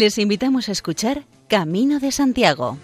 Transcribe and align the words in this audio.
Les 0.00 0.16
invitamos 0.16 0.70
a 0.70 0.72
escuchar 0.72 1.26
Camino 1.46 2.00
de 2.00 2.10
Santiago, 2.10 2.78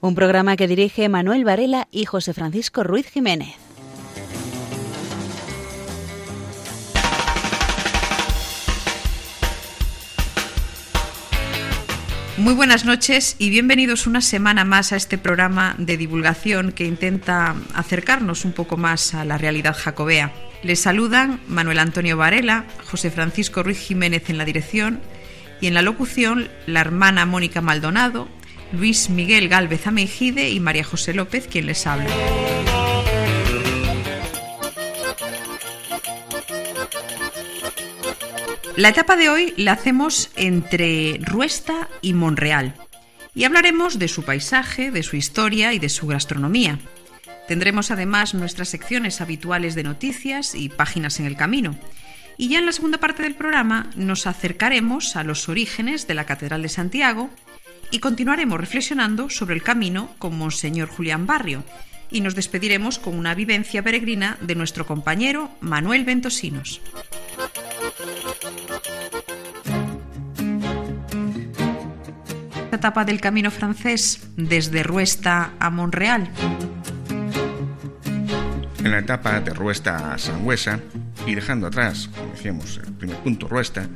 un 0.00 0.14
programa 0.14 0.56
que 0.56 0.66
dirige 0.66 1.10
Manuel 1.10 1.44
Varela 1.44 1.88
y 1.90 2.06
José 2.06 2.32
Francisco 2.32 2.82
Ruiz 2.84 3.06
Jiménez. 3.10 3.54
Muy 12.38 12.54
buenas 12.54 12.86
noches 12.86 13.36
y 13.38 13.50
bienvenidos 13.50 14.06
una 14.06 14.22
semana 14.22 14.64
más 14.64 14.94
a 14.94 14.96
este 14.96 15.18
programa 15.18 15.74
de 15.76 15.98
divulgación 15.98 16.72
que 16.72 16.86
intenta 16.86 17.56
acercarnos 17.74 18.46
un 18.46 18.52
poco 18.52 18.78
más 18.78 19.12
a 19.12 19.26
la 19.26 19.36
realidad 19.36 19.76
jacobea. 19.78 20.32
Les 20.62 20.80
saludan 20.80 21.42
Manuel 21.46 21.78
Antonio 21.78 22.16
Varela, 22.16 22.64
José 22.90 23.10
Francisco 23.10 23.62
Ruiz 23.62 23.76
Jiménez 23.76 24.30
en 24.30 24.38
la 24.38 24.46
dirección 24.46 25.02
y 25.62 25.68
en 25.68 25.74
la 25.74 25.80
locución 25.80 26.50
la 26.66 26.80
hermana 26.80 27.24
Mónica 27.24 27.60
Maldonado, 27.60 28.28
Luis 28.72 29.08
Miguel 29.08 29.48
Gálvez 29.48 29.86
Ameijide 29.86 30.50
y 30.50 30.58
María 30.58 30.82
José 30.82 31.14
López 31.14 31.46
quien 31.46 31.66
les 31.66 31.86
habla. 31.86 32.10
La 38.74 38.88
etapa 38.88 39.16
de 39.16 39.28
hoy 39.28 39.54
la 39.56 39.72
hacemos 39.72 40.30
entre 40.34 41.18
Ruesta 41.22 41.88
y 42.00 42.12
Monreal 42.12 42.74
y 43.32 43.44
hablaremos 43.44 44.00
de 44.00 44.08
su 44.08 44.24
paisaje, 44.24 44.90
de 44.90 45.04
su 45.04 45.14
historia 45.14 45.72
y 45.74 45.78
de 45.78 45.90
su 45.90 46.08
gastronomía. 46.08 46.80
Tendremos 47.46 47.92
además 47.92 48.34
nuestras 48.34 48.68
secciones 48.68 49.20
habituales 49.20 49.76
de 49.76 49.84
noticias 49.84 50.56
y 50.56 50.70
páginas 50.70 51.20
en 51.20 51.26
el 51.26 51.36
camino. 51.36 51.76
Y 52.42 52.48
ya 52.48 52.58
en 52.58 52.66
la 52.66 52.72
segunda 52.72 52.98
parte 52.98 53.22
del 53.22 53.36
programa 53.36 53.86
nos 53.94 54.26
acercaremos 54.26 55.14
a 55.14 55.22
los 55.22 55.48
orígenes 55.48 56.08
de 56.08 56.14
la 56.14 56.24
Catedral 56.24 56.62
de 56.62 56.68
Santiago 56.68 57.30
y 57.92 58.00
continuaremos 58.00 58.58
reflexionando 58.58 59.30
sobre 59.30 59.54
el 59.54 59.62
camino 59.62 60.12
con 60.18 60.36
Monseñor 60.36 60.88
Julián 60.88 61.24
Barrio 61.24 61.62
y 62.10 62.20
nos 62.20 62.34
despediremos 62.34 62.98
con 62.98 63.16
una 63.16 63.36
vivencia 63.36 63.84
peregrina 63.84 64.38
de 64.40 64.56
nuestro 64.56 64.86
compañero 64.86 65.52
Manuel 65.60 66.04
Ventosinos. 66.04 66.80
etapa 72.72 73.04
del 73.04 73.20
camino 73.20 73.52
francés 73.52 74.30
desde 74.36 74.82
Ruesta 74.82 75.52
a 75.60 75.70
Monreal. 75.70 76.28
En 78.82 78.90
la 78.90 78.98
etapa 78.98 79.38
de 79.38 79.54
Ruesta 79.54 80.14
a 80.14 80.18
Sangüesa, 80.18 80.80
y 81.26 81.34
dejando 81.34 81.66
atrás, 81.66 82.08
como 82.16 82.32
decíamos, 82.32 82.80
el 82.84 82.92
primer 82.94 83.16
punto 83.18 83.48
Ruesta, 83.48 83.88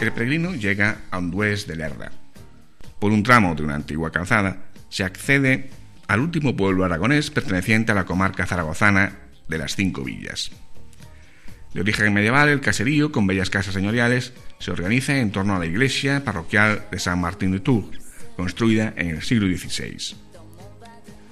el 0.00 0.12
peregrino 0.12 0.54
llega 0.54 1.02
a 1.10 1.18
Undués 1.18 1.66
de 1.66 1.76
Lerda. 1.76 2.12
Por 2.98 3.12
un 3.12 3.22
tramo 3.22 3.54
de 3.54 3.62
una 3.62 3.74
antigua 3.74 4.12
calzada 4.12 4.64
se 4.88 5.04
accede 5.04 5.70
al 6.08 6.20
último 6.20 6.56
pueblo 6.56 6.84
aragonés 6.84 7.30
perteneciente 7.30 7.92
a 7.92 7.94
la 7.94 8.04
comarca 8.04 8.46
zaragozana 8.46 9.18
de 9.48 9.58
las 9.58 9.76
Cinco 9.76 10.04
Villas. 10.04 10.50
De 11.74 11.80
origen 11.80 12.12
medieval, 12.12 12.48
el 12.48 12.60
caserío, 12.60 13.12
con 13.12 13.26
bellas 13.26 13.48
casas 13.48 13.74
señoriales, 13.74 14.34
se 14.58 14.70
organiza 14.70 15.16
en 15.18 15.32
torno 15.32 15.56
a 15.56 15.58
la 15.58 15.66
iglesia 15.66 16.22
parroquial 16.22 16.86
de 16.90 16.98
San 16.98 17.20
Martín 17.20 17.52
de 17.52 17.60
Tours, 17.60 17.98
construida 18.36 18.92
en 18.96 19.08
el 19.08 19.22
siglo 19.22 19.46
XVI. 19.46 20.16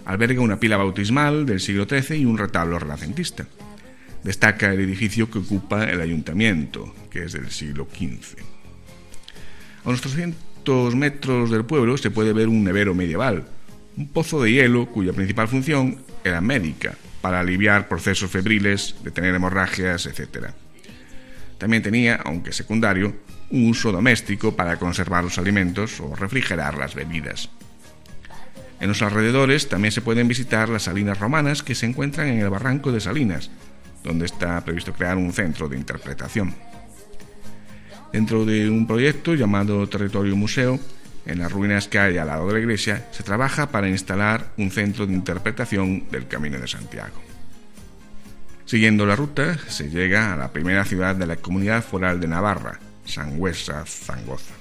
Alberga 0.06 0.40
una 0.40 0.58
pila 0.58 0.76
bautismal 0.76 1.44
del 1.44 1.60
siglo 1.60 1.86
XIII 1.86 2.20
y 2.20 2.24
un 2.24 2.38
retablo 2.38 2.78
renacentista. 2.78 3.46
Destaca 4.24 4.72
el 4.72 4.80
edificio 4.80 5.30
que 5.30 5.38
ocupa 5.38 5.84
el 5.84 6.00
ayuntamiento, 6.00 6.94
que 7.10 7.24
es 7.24 7.32
del 7.32 7.50
siglo 7.50 7.88
XV. 7.90 8.38
A 9.84 9.88
unos 9.88 10.00
300 10.02 10.94
metros 10.94 11.50
del 11.50 11.64
pueblo 11.64 11.96
se 11.96 12.10
puede 12.10 12.32
ver 12.32 12.48
un 12.48 12.62
nevero 12.62 12.94
medieval, 12.94 13.46
un 13.96 14.08
pozo 14.08 14.42
de 14.42 14.52
hielo 14.52 14.86
cuya 14.86 15.12
principal 15.12 15.48
función 15.48 16.02
era 16.22 16.40
médica, 16.40 16.96
para 17.20 17.40
aliviar 17.40 17.88
procesos 17.88 18.30
febriles, 18.30 18.96
detener 19.02 19.34
hemorragias, 19.34 20.06
etc. 20.06 20.48
También 21.58 21.82
tenía, 21.82 22.16
aunque 22.16 22.52
secundario, 22.52 23.14
un 23.50 23.68
uso 23.68 23.92
doméstico 23.92 24.54
para 24.54 24.76
conservar 24.78 25.24
los 25.24 25.38
alimentos 25.38 26.00
o 26.00 26.14
refrigerar 26.14 26.78
las 26.78 26.94
bebidas. 26.94 27.50
En 28.80 28.88
los 28.88 29.02
alrededores 29.02 29.68
también 29.68 29.92
se 29.92 30.00
pueden 30.00 30.28
visitar 30.28 30.70
las 30.70 30.84
salinas 30.84 31.18
romanas 31.18 31.62
que 31.62 31.74
se 31.74 31.84
encuentran 31.84 32.28
en 32.28 32.38
el 32.38 32.48
barranco 32.48 32.92
de 32.92 33.00
Salinas, 33.00 33.50
donde 34.02 34.26
está 34.26 34.64
previsto 34.64 34.92
crear 34.92 35.16
un 35.16 35.32
centro 35.32 35.68
de 35.68 35.76
interpretación. 35.76 36.54
Dentro 38.12 38.44
de 38.44 38.68
un 38.68 38.86
proyecto 38.86 39.34
llamado 39.34 39.88
Territorio 39.88 40.34
Museo, 40.34 40.80
en 41.26 41.38
las 41.38 41.52
ruinas 41.52 41.86
que 41.86 41.98
hay 41.98 42.18
al 42.18 42.26
lado 42.26 42.46
de 42.48 42.54
la 42.54 42.58
iglesia, 42.60 43.06
se 43.12 43.22
trabaja 43.22 43.70
para 43.70 43.88
instalar 43.88 44.52
un 44.56 44.70
centro 44.70 45.06
de 45.06 45.14
interpretación 45.14 46.10
del 46.10 46.26
Camino 46.26 46.58
de 46.58 46.66
Santiago. 46.66 47.20
Siguiendo 48.64 49.04
la 49.06 49.16
ruta, 49.16 49.58
se 49.68 49.90
llega 49.90 50.32
a 50.32 50.36
la 50.36 50.52
primera 50.52 50.84
ciudad 50.84 51.14
de 51.14 51.26
la 51.26 51.36
comunidad 51.36 51.84
foral 51.84 52.20
de 52.20 52.28
Navarra, 52.28 52.78
Sangüesa 53.04 53.84
Zangoza. 53.86 54.54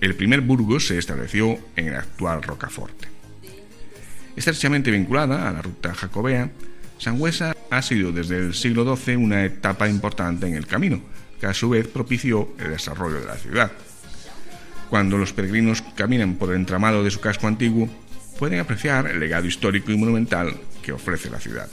El 0.00 0.14
primer 0.16 0.40
burgo 0.40 0.80
se 0.80 0.98
estableció 0.98 1.58
en 1.76 1.88
el 1.88 1.96
actual 1.96 2.42
Rocaforte. 2.42 3.13
Estrechamente 4.36 4.90
vinculada 4.90 5.48
a 5.48 5.52
la 5.52 5.62
ruta 5.62 5.94
jacobea, 5.94 6.50
Sangüesa 6.98 7.54
ha 7.70 7.82
sido 7.82 8.12
desde 8.12 8.38
el 8.38 8.54
siglo 8.54 8.96
XII 8.96 9.16
una 9.16 9.44
etapa 9.44 9.88
importante 9.88 10.46
en 10.46 10.54
el 10.54 10.66
camino, 10.66 11.00
que 11.40 11.46
a 11.46 11.54
su 11.54 11.70
vez 11.70 11.86
propició 11.86 12.54
el 12.58 12.70
desarrollo 12.70 13.20
de 13.20 13.26
la 13.26 13.36
ciudad. 13.36 13.72
Cuando 14.90 15.18
los 15.18 15.32
peregrinos 15.32 15.82
caminan 15.94 16.34
por 16.34 16.50
el 16.50 16.56
entramado 16.56 17.04
de 17.04 17.10
su 17.10 17.20
casco 17.20 17.46
antiguo, 17.46 17.88
pueden 18.38 18.60
apreciar 18.60 19.06
el 19.06 19.20
legado 19.20 19.46
histórico 19.46 19.92
y 19.92 19.96
monumental 19.96 20.54
que 20.82 20.92
ofrece 20.92 21.30
la 21.30 21.40
ciudad. 21.40 21.68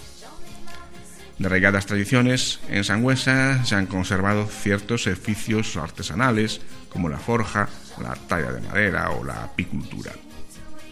De 1.37 1.47
arraigadas 1.47 1.87
tradiciones, 1.87 2.59
en 2.69 2.83
Sangüesa 2.83 3.65
se 3.65 3.75
han 3.75 3.87
conservado 3.87 4.45
ciertos 4.45 5.07
oficios 5.07 5.75
artesanales 5.75 6.61
como 6.89 7.09
la 7.09 7.17
forja, 7.17 7.67
la 8.01 8.13
talla 8.13 8.51
de 8.51 8.61
madera 8.61 9.09
o 9.09 9.23
la 9.23 9.45
apicultura. 9.45 10.11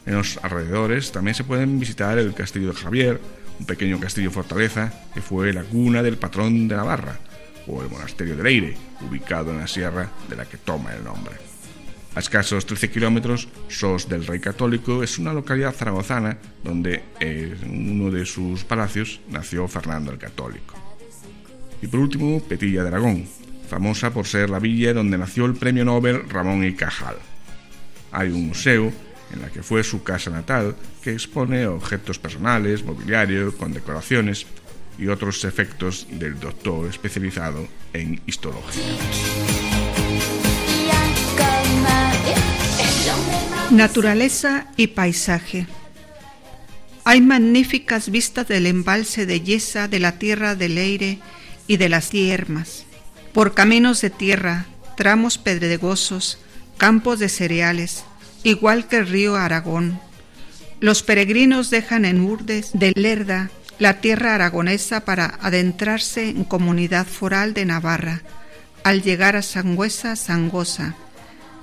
En 0.05 0.15
los 0.15 0.37
alrededores 0.41 1.11
también 1.11 1.35
se 1.35 1.43
pueden 1.43 1.79
visitar 1.79 2.17
el 2.17 2.33
Castillo 2.33 2.69
de 2.69 2.79
Javier, 2.79 3.21
un 3.59 3.65
pequeño 3.65 3.99
castillo 3.99 4.31
fortaleza 4.31 4.93
que 5.13 5.21
fue 5.21 5.53
la 5.53 5.63
cuna 5.63 6.01
del 6.01 6.17
patrón 6.17 6.67
de 6.67 6.75
Navarra, 6.75 7.19
o 7.67 7.81
el 7.83 7.89
monasterio 7.89 8.35
de 8.35 8.43
Leire, 8.43 8.77
ubicado 9.01 9.51
en 9.51 9.59
la 9.59 9.67
sierra 9.67 10.09
de 10.29 10.35
la 10.35 10.45
que 10.45 10.57
toma 10.57 10.93
el 10.93 11.03
nombre. 11.03 11.35
A 12.15 12.19
escasos 12.19 12.65
13 12.65 12.89
kilómetros, 12.89 13.47
Sos 13.67 14.09
del 14.09 14.25
Rey 14.25 14.39
Católico 14.39 15.03
es 15.03 15.19
una 15.19 15.31
localidad 15.31 15.73
zaragozana 15.73 16.37
donde 16.63 17.03
en 17.19 17.91
uno 17.91 18.09
de 18.09 18.25
sus 18.25 18.63
palacios 18.63 19.21
nació 19.29 19.67
Fernando 19.67 20.11
el 20.11 20.17
Católico. 20.17 20.75
Y 21.81 21.87
por 21.87 21.99
último, 21.99 22.41
Petilla 22.41 22.81
de 22.81 22.89
Aragón, 22.89 23.25
famosa 23.69 24.11
por 24.11 24.25
ser 24.25 24.49
la 24.49 24.59
villa 24.59 24.93
donde 24.93 25.17
nació 25.17 25.45
el 25.45 25.53
premio 25.53 25.85
Nobel 25.85 26.27
Ramón 26.27 26.65
y 26.65 26.73
Cajal. 26.73 27.15
Hay 28.11 28.29
un 28.29 28.47
museo 28.47 28.91
en 29.33 29.41
la 29.41 29.49
que 29.49 29.63
fue 29.63 29.83
su 29.83 30.03
casa 30.03 30.29
natal 30.29 30.75
que 31.01 31.13
expone 31.13 31.67
objetos 31.67 32.19
personales, 32.19 32.83
mobiliario, 32.83 33.55
condecoraciones 33.57 34.45
y 34.97 35.07
otros 35.07 35.43
efectos 35.45 36.07
del 36.11 36.39
doctor 36.39 36.89
especializado 36.89 37.67
en 37.93 38.21
histología. 38.25 38.83
Naturaleza 43.71 44.67
y 44.77 44.87
paisaje. 44.87 45.67
Hay 47.05 47.21
magníficas 47.21 48.09
vistas 48.09 48.47
del 48.47 48.65
embalse 48.65 49.25
de 49.25 49.41
Yesa 49.41 49.87
de 49.87 49.99
la 49.99 50.17
tierra 50.19 50.55
del 50.55 50.75
Leire 50.75 51.19
y 51.67 51.77
de 51.77 51.87
las 51.87 52.11
Hiermas. 52.11 52.85
Por 53.33 53.53
caminos 53.53 54.01
de 54.01 54.09
tierra, 54.09 54.65
tramos 54.97 55.37
pedregosos, 55.37 56.39
campos 56.77 57.19
de 57.19 57.29
cereales, 57.29 58.03
igual 58.43 58.87
que 58.87 58.97
el 58.97 59.07
río 59.07 59.35
Aragón. 59.35 59.99
Los 60.79 61.03
peregrinos 61.03 61.69
dejan 61.69 62.05
en 62.05 62.21
Urdes 62.21 62.71
de 62.73 62.93
Lerda 62.95 63.49
la 63.79 64.01
tierra 64.01 64.35
aragonesa 64.35 65.05
para 65.05 65.37
adentrarse 65.41 66.29
en 66.29 66.43
comunidad 66.43 67.07
foral 67.07 67.53
de 67.53 67.65
Navarra, 67.65 68.21
al 68.83 69.01
llegar 69.01 69.35
a 69.35 69.41
Sangüesa, 69.41 70.15
Sangosa 70.15 70.95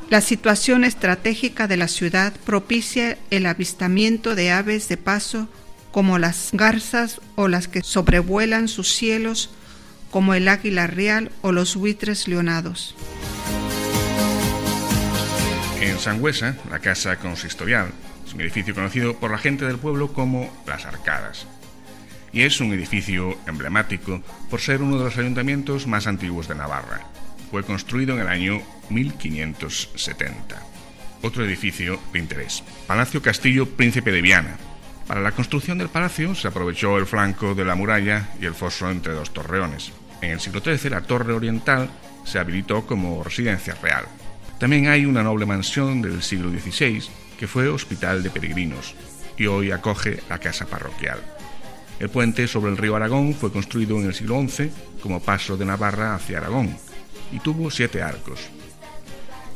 la 0.09 0.21
situación 0.21 0.85
estratégica 0.85 1.67
de 1.67 1.77
la 1.77 1.89
ciudad 1.89 2.33
propicia 2.45 3.19
el 3.31 3.45
avistamiento 3.45 4.37
de 4.37 4.53
aves 4.53 4.89
de 4.89 4.97
paso 4.97 5.49
como 5.91 6.19
las 6.19 6.51
garzas 6.53 7.21
o 7.35 7.49
las 7.49 7.67
que 7.67 7.83
sobrevuelan 7.83 8.69
sus 8.69 8.95
cielos 8.95 9.51
como 10.13 10.35
el 10.35 10.47
águila 10.47 10.87
real 10.87 11.33
o 11.43 11.51
los 11.51 11.75
buitres 11.75 12.29
leonados. 12.29 12.95
En 15.87 16.01
Sangüesa, 16.01 16.57
la 16.69 16.81
casa 16.81 17.17
consistorial 17.17 17.93
es 18.27 18.35
un 18.35 18.41
edificio 18.41 18.75
conocido 18.75 19.15
por 19.21 19.31
la 19.31 19.39
gente 19.39 19.67
del 19.67 19.79
pueblo 19.79 20.13
como 20.13 20.53
Las 20.67 20.85
Arcadas. 20.85 21.47
Y 22.33 22.43
es 22.43 22.61
un 22.61 22.73
edificio 22.73 23.39
emblemático 23.47 24.21
por 24.51 24.61
ser 24.61 24.83
uno 24.83 24.99
de 24.99 25.05
los 25.05 25.17
ayuntamientos 25.17 25.87
más 25.87 26.09
antiguos 26.09 26.49
de 26.49 26.57
Navarra 26.57 27.03
Fue 27.53 27.63
construido 27.63 28.15
en 28.15 28.23
el 28.23 28.27
año 28.27 28.61
1570. 28.91 30.61
Otro 31.23 31.45
edificio 31.45 32.01
de 32.13 32.19
interés. 32.19 32.65
Palacio 32.89 33.23
Castillo 33.23 33.67
Príncipe 33.67 34.11
de 34.11 34.23
Viana. 34.23 34.57
Para 35.07 35.21
la 35.21 35.31
construcción 35.31 35.79
del 35.79 35.89
palacio 35.89 36.35
se 36.35 36.49
aprovechó 36.49 36.99
el 36.99 37.07
flanco 37.07 37.55
de 37.55 37.65
la 37.65 37.77
muralla 37.77 38.31
y 38.41 38.45
el 38.45 38.55
foso 38.55 38.91
entre 38.91 39.13
dos 39.13 39.33
torreones. 39.33 39.93
En 40.21 40.33
el 40.33 40.41
siglo 40.41 40.61
XIII 40.61 40.91
la 40.91 41.03
torre 41.03 41.33
oriental 41.33 41.89
se 42.25 42.41
habilitó 42.41 42.85
como 42.89 43.23
residencia 43.23 43.77
real. 43.81 44.07
También 44.59 44.89
hay 44.89 45.05
una 45.05 45.23
noble 45.23 45.45
mansión 45.45 46.01
del 46.01 46.23
siglo 46.23 46.51
XVI 46.51 47.03
que 47.39 47.47
fue 47.47 47.69
hospital 47.69 48.23
de 48.23 48.31
peregrinos 48.31 48.95
y 49.37 49.47
hoy 49.47 49.71
acoge 49.71 50.21
la 50.29 50.39
casa 50.39 50.67
parroquial. 50.67 51.21
El 51.99 52.09
puente 52.09 52.49
sobre 52.49 52.71
el 52.71 52.77
río 52.77 52.97
Aragón 52.97 53.35
fue 53.35 53.53
construido 53.53 53.99
en 53.99 54.07
el 54.07 54.15
siglo 54.15 54.41
XI 54.47 54.71
como 55.03 55.21
paso 55.21 55.57
de 55.57 55.65
Navarra 55.65 56.15
hacia 56.15 56.39
Aragón 56.39 56.77
y 57.33 57.39
tuvo 57.41 57.71
siete 57.71 58.03
arcos. 58.03 58.41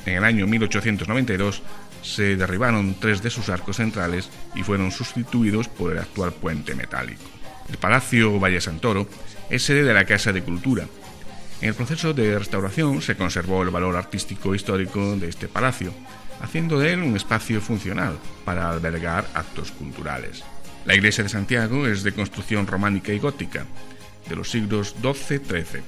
En 0.06 0.17
el 0.17 0.25
año 0.25 0.47
1892 0.47 1.62
se 2.02 2.37
derribaron 2.37 2.97
tres 2.99 3.23
de 3.23 3.31
sus 3.31 3.49
arcos 3.49 3.76
centrales 3.76 4.31
y 4.55 4.62
fueron 4.62 4.91
sustituidos 4.91 5.69
por 5.69 5.93
el 5.93 5.99
actual 5.99 6.32
puente 6.32 6.75
metálico. 6.75 7.23
El 7.69 7.76
Palacio 7.76 8.41
Valle 8.41 8.61
Santoro 8.61 9.06
es 9.49 9.62
sede 9.62 9.85
de 9.85 9.94
la 9.94 10.05
Casa 10.05 10.32
de 10.32 10.43
Cultura. 10.43 10.87
En 11.60 11.68
el 11.68 11.74
proceso 11.74 12.14
de 12.14 12.38
restauración 12.38 13.02
se 13.02 13.16
conservó 13.16 13.62
el 13.62 13.70
valor 13.70 13.94
artístico 13.94 14.54
histórico 14.54 15.16
de 15.16 15.28
este 15.28 15.46
palacio, 15.46 15.92
haciendo 16.40 16.78
de 16.78 16.94
él 16.94 17.02
un 17.02 17.16
espacio 17.16 17.60
funcional 17.60 18.18
para 18.46 18.70
albergar 18.70 19.28
actos 19.34 19.70
culturales. 19.70 20.42
La 20.86 20.94
iglesia 20.94 21.22
de 21.22 21.28
Santiago 21.28 21.86
es 21.86 22.02
de 22.02 22.12
construcción 22.12 22.66
románica 22.66 23.12
y 23.12 23.18
gótica, 23.18 23.66
de 24.26 24.36
los 24.36 24.50
siglos 24.50 24.94
XII-XIII. 25.02 25.82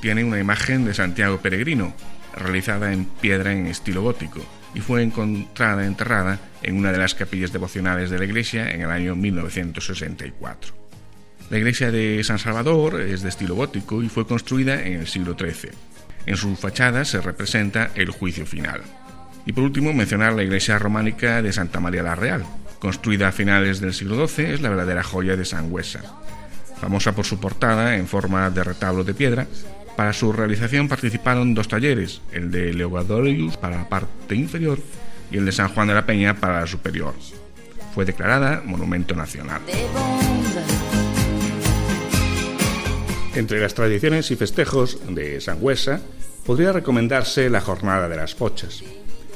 Tiene 0.00 0.22
una 0.22 0.38
imagen 0.38 0.84
de 0.84 0.94
Santiago 0.94 1.38
peregrino, 1.38 1.92
realizada 2.32 2.92
en 2.92 3.06
piedra 3.06 3.52
en 3.52 3.66
estilo 3.66 4.02
gótico, 4.02 4.40
y 4.74 4.80
fue 4.80 5.02
encontrada 5.02 5.86
enterrada 5.86 6.38
en 6.62 6.76
una 6.76 6.92
de 6.92 6.98
las 6.98 7.16
capillas 7.16 7.52
devocionales 7.52 8.10
de 8.10 8.18
la 8.18 8.26
iglesia 8.26 8.70
en 8.70 8.82
el 8.82 8.90
año 8.90 9.16
1964. 9.16 10.85
La 11.48 11.58
iglesia 11.58 11.92
de 11.92 12.24
San 12.24 12.40
Salvador 12.40 13.00
es 13.00 13.22
de 13.22 13.28
estilo 13.28 13.54
gótico 13.54 14.02
y 14.02 14.08
fue 14.08 14.26
construida 14.26 14.82
en 14.84 14.94
el 14.94 15.06
siglo 15.06 15.36
XIII. 15.38 15.70
En 16.26 16.36
su 16.36 16.56
fachada 16.56 17.04
se 17.04 17.20
representa 17.20 17.90
el 17.94 18.10
juicio 18.10 18.44
final. 18.46 18.82
Y 19.46 19.52
por 19.52 19.62
último, 19.62 19.92
mencionar 19.92 20.32
la 20.32 20.42
iglesia 20.42 20.76
románica 20.76 21.40
de 21.42 21.52
Santa 21.52 21.78
María 21.78 22.02
la 22.02 22.16
Real, 22.16 22.44
construida 22.80 23.28
a 23.28 23.32
finales 23.32 23.80
del 23.80 23.94
siglo 23.94 24.26
XII, 24.26 24.54
es 24.54 24.60
la 24.60 24.70
verdadera 24.70 25.04
joya 25.04 25.36
de 25.36 25.44
Sangüesa. 25.44 26.00
Famosa 26.80 27.14
por 27.14 27.24
su 27.24 27.38
portada 27.38 27.96
en 27.96 28.08
forma 28.08 28.50
de 28.50 28.64
retablo 28.64 29.04
de 29.04 29.14
piedra, 29.14 29.46
para 29.96 30.12
su 30.12 30.32
realización 30.32 30.88
participaron 30.88 31.54
dos 31.54 31.68
talleres, 31.68 32.22
el 32.32 32.50
de 32.50 32.74
Leogadorius 32.74 33.56
para 33.56 33.76
la 33.76 33.88
parte 33.88 34.34
inferior 34.34 34.80
y 35.30 35.38
el 35.38 35.46
de 35.46 35.52
San 35.52 35.68
Juan 35.68 35.86
de 35.86 35.94
la 35.94 36.06
Peña 36.06 36.34
para 36.34 36.60
la 36.60 36.66
superior. 36.66 37.14
Fue 37.94 38.04
declarada 38.04 38.62
Monumento 38.64 39.14
Nacional. 39.14 39.62
Entre 43.36 43.60
las 43.60 43.74
tradiciones 43.74 44.30
y 44.30 44.36
festejos 44.36 44.98
de 45.10 45.42
Sangüesa 45.42 46.00
podría 46.46 46.72
recomendarse 46.72 47.50
la 47.50 47.60
Jornada 47.60 48.08
de 48.08 48.16
las 48.16 48.34
Pochas, 48.34 48.82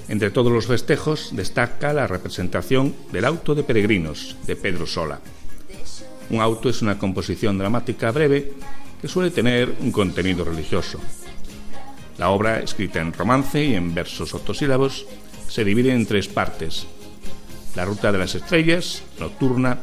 entre 0.08 0.30
todos 0.30 0.50
los 0.50 0.66
festejos 0.66 1.36
destaca 1.36 1.92
la 1.92 2.06
representación 2.06 2.94
del 3.12 3.26
Auto 3.26 3.54
de 3.54 3.62
Peregrinos 3.62 4.38
de 4.46 4.56
Pedro 4.56 4.86
Sola. 4.86 5.20
Un 6.30 6.40
auto 6.40 6.70
es 6.70 6.80
una 6.80 6.98
composición 6.98 7.58
dramática 7.58 8.10
breve 8.10 8.54
que 9.02 9.06
suele 9.06 9.30
tener 9.30 9.76
un 9.80 9.92
contenido 9.92 10.46
religioso. 10.46 10.98
La 12.16 12.30
obra, 12.30 12.60
escrita 12.60 13.02
en 13.02 13.12
romance 13.12 13.62
y 13.62 13.74
en 13.74 13.94
versos 13.94 14.32
octosílabos, 14.32 15.04
se 15.46 15.62
divide 15.62 15.92
en 15.92 16.06
tres 16.06 16.26
partes. 16.26 16.86
La 17.76 17.84
ruta 17.84 18.10
de 18.12 18.18
las 18.18 18.34
estrellas, 18.34 19.02
nocturna, 19.18 19.80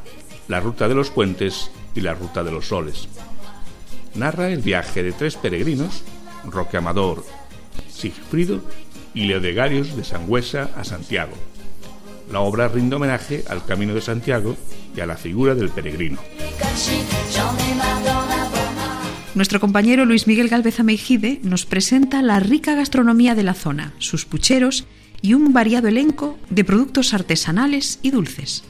la 0.48 0.60
ruta 0.60 0.88
de 0.88 0.96
los 0.96 1.12
puentes 1.12 1.70
y 1.94 2.02
la 2.02 2.16
ruta 2.16 2.44
de 2.44 2.52
los 2.52 2.70
soles. 2.70 3.08
Narra 4.18 4.50
el 4.50 4.62
viaje 4.62 5.04
de 5.04 5.12
tres 5.12 5.36
peregrinos, 5.36 6.02
Roque 6.44 6.78
Amador, 6.78 7.24
Sigfrido 7.88 8.62
y 9.14 9.26
Leodegarios 9.26 9.96
de 9.96 10.04
Sangüesa 10.04 10.72
a 10.76 10.84
Santiago. 10.84 11.34
La 12.32 12.40
obra 12.40 12.68
rinde 12.68 12.96
homenaje 12.96 13.46
al 13.48 13.64
Camino 13.64 13.94
de 13.94 14.02
Santiago 14.02 14.58
y 14.96 15.02
a 15.02 15.06
la 15.06 15.18
figura 15.18 15.54
del 15.54 15.70
peregrino. 15.70 16.20
Nuestro 19.36 19.60
compañero 19.60 20.04
Luis 20.04 20.26
Miguel 20.26 20.50
Galvez 20.50 20.80
Ameijide 20.80 21.40
nos 21.44 21.68
presenta 21.68 22.24
la 22.24 22.40
rica 22.40 22.74
gastronomía 22.74 23.36
de 23.36 23.44
la 23.44 23.54
zona, 23.54 23.94
sus 24.00 24.26
pucheros 24.26 24.86
y 25.22 25.36
un 25.36 25.54
variado 25.54 25.90
elenco 25.90 26.40
de 26.50 26.64
productos 26.64 27.14
artesanales 27.14 28.00
y 28.02 28.10
dulces. 28.10 28.64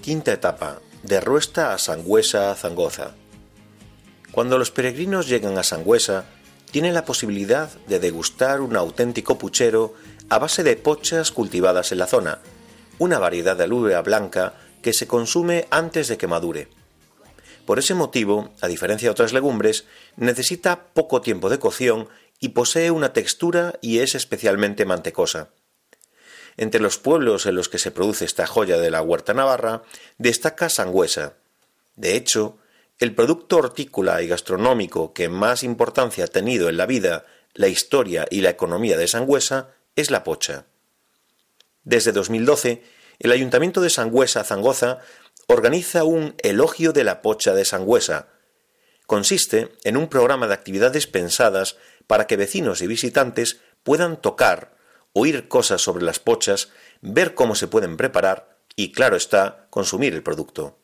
Quinta 0.00 0.32
etapa, 0.32 0.78
de 1.02 1.20
Ruesta 1.20 1.74
a 1.74 1.78
Sangüesa 1.78 2.52
a 2.52 2.54
Zangoza. 2.54 3.14
Cuando 4.36 4.58
los 4.58 4.70
peregrinos 4.70 5.28
llegan 5.28 5.56
a 5.56 5.62
Sangüesa, 5.62 6.26
tiene 6.70 6.92
la 6.92 7.06
posibilidad 7.06 7.70
de 7.86 7.98
degustar 7.98 8.60
un 8.60 8.76
auténtico 8.76 9.38
puchero 9.38 9.94
a 10.28 10.38
base 10.38 10.62
de 10.62 10.76
pochas 10.76 11.32
cultivadas 11.32 11.90
en 11.90 11.96
la 11.96 12.06
zona, 12.06 12.40
una 12.98 13.18
variedad 13.18 13.56
de 13.56 13.64
alubia 13.64 14.02
blanca 14.02 14.52
que 14.82 14.92
se 14.92 15.06
consume 15.06 15.66
antes 15.70 16.08
de 16.08 16.18
que 16.18 16.26
madure. 16.26 16.68
Por 17.64 17.78
ese 17.78 17.94
motivo, 17.94 18.52
a 18.60 18.68
diferencia 18.68 19.08
de 19.08 19.12
otras 19.12 19.32
legumbres, 19.32 19.86
necesita 20.16 20.84
poco 20.92 21.22
tiempo 21.22 21.48
de 21.48 21.58
cocción 21.58 22.10
y 22.38 22.50
posee 22.50 22.90
una 22.90 23.14
textura 23.14 23.78
y 23.80 24.00
es 24.00 24.14
especialmente 24.14 24.84
mantecosa. 24.84 25.48
Entre 26.58 26.82
los 26.82 26.98
pueblos 26.98 27.46
en 27.46 27.54
los 27.54 27.70
que 27.70 27.78
se 27.78 27.90
produce 27.90 28.26
esta 28.26 28.46
joya 28.46 28.76
de 28.76 28.90
la 28.90 29.00
huerta 29.00 29.32
navarra 29.32 29.82
destaca 30.18 30.68
Sangüesa. 30.68 31.38
De 31.94 32.16
hecho, 32.16 32.58
el 32.98 33.14
producto 33.14 33.58
hortícola 33.58 34.22
y 34.22 34.28
gastronómico 34.28 35.12
que 35.12 35.28
más 35.28 35.62
importancia 35.62 36.24
ha 36.24 36.28
tenido 36.28 36.68
en 36.68 36.78
la 36.78 36.86
vida, 36.86 37.26
la 37.52 37.68
historia 37.68 38.26
y 38.30 38.40
la 38.40 38.50
economía 38.50 38.96
de 38.96 39.06
Sangüesa 39.06 39.70
es 39.96 40.10
la 40.10 40.24
pocha. 40.24 40.66
Desde 41.84 42.12
2012, 42.12 42.82
el 43.18 43.32
Ayuntamiento 43.32 43.80
de 43.80 43.90
Sangüesa 43.90 44.44
Zangoza 44.44 45.00
organiza 45.46 46.04
un 46.04 46.34
Elogio 46.42 46.92
de 46.92 47.04
la 47.04 47.22
Pocha 47.22 47.54
de 47.54 47.64
Sangüesa. 47.64 48.28
Consiste 49.06 49.72
en 49.84 49.96
un 49.96 50.08
programa 50.08 50.46
de 50.48 50.54
actividades 50.54 51.06
pensadas 51.06 51.76
para 52.06 52.26
que 52.26 52.36
vecinos 52.36 52.82
y 52.82 52.86
visitantes 52.86 53.60
puedan 53.82 54.20
tocar, 54.20 54.76
oír 55.12 55.48
cosas 55.48 55.82
sobre 55.82 56.04
las 56.04 56.18
pochas, 56.18 56.70
ver 57.02 57.34
cómo 57.34 57.54
se 57.54 57.68
pueden 57.68 57.96
preparar 57.96 58.58
y, 58.74 58.92
claro 58.92 59.16
está, 59.16 59.66
consumir 59.70 60.14
el 60.14 60.22
producto. 60.22 60.78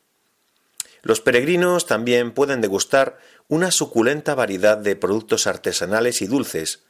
Los 1.03 1.21
peregrinos 1.21 1.87
también 1.87 2.31
pueden 2.31 2.61
degustar 2.61 3.19
una 3.49 3.73
suculenta 3.73 4.37
variedad 4.37 4.79
de 4.79 4.95
productos 4.95 5.49
artesanales 5.49 6.23
y 6.23 6.27
dulces. 6.27 6.85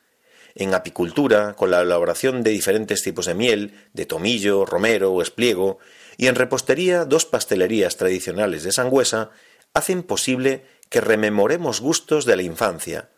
En 0.54 0.74
apicultura, 0.74 1.54
con 1.54 1.70
la 1.70 1.80
elaboración 1.80 2.42
de 2.42 2.50
diferentes 2.50 3.02
tipos 3.02 3.24
de 3.24 3.34
miel, 3.34 3.88
de 3.94 4.04
tomillo, 4.04 4.66
romero 4.66 5.12
o 5.12 5.22
espliego, 5.22 5.78
y 6.18 6.26
en 6.26 6.34
repostería, 6.34 7.06
dos 7.06 7.24
pastelerías 7.24 7.96
tradicionales 7.96 8.62
de 8.64 8.72
Sangüesa 8.72 9.30
hacen 9.72 10.02
posible 10.02 10.66
que 10.90 11.00
rememoremos 11.00 11.80
gustos 11.80 12.26
de 12.26 12.36
la 12.36 12.42
infancia. 12.42 13.08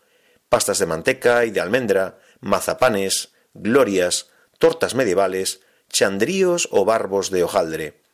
Pastas 0.47 0.79
de 0.79 0.85
manteca 0.85 1.43
y 1.43 1.51
de 1.51 1.59
almendra, 1.59 2.19
mazapanes, 2.39 3.33
glorias, 3.53 4.29
tortas 4.59 4.95
medievales, 4.95 5.59
chandríos 5.89 6.69
o 6.71 6.85
barbos 6.85 7.31
de 7.31 7.43
hojaldre. 7.43 8.04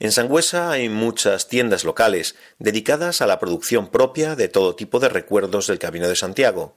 En 0.00 0.12
Sangüesa 0.12 0.70
hay 0.70 0.88
muchas 0.88 1.46
tiendas 1.46 1.84
locales 1.84 2.34
dedicadas 2.58 3.20
a 3.20 3.26
la 3.26 3.38
producción 3.38 3.90
propia 3.90 4.34
de 4.34 4.48
todo 4.48 4.74
tipo 4.74 4.98
de 4.98 5.10
recuerdos 5.10 5.66
del 5.66 5.78
Camino 5.78 6.08
de 6.08 6.16
Santiago. 6.16 6.74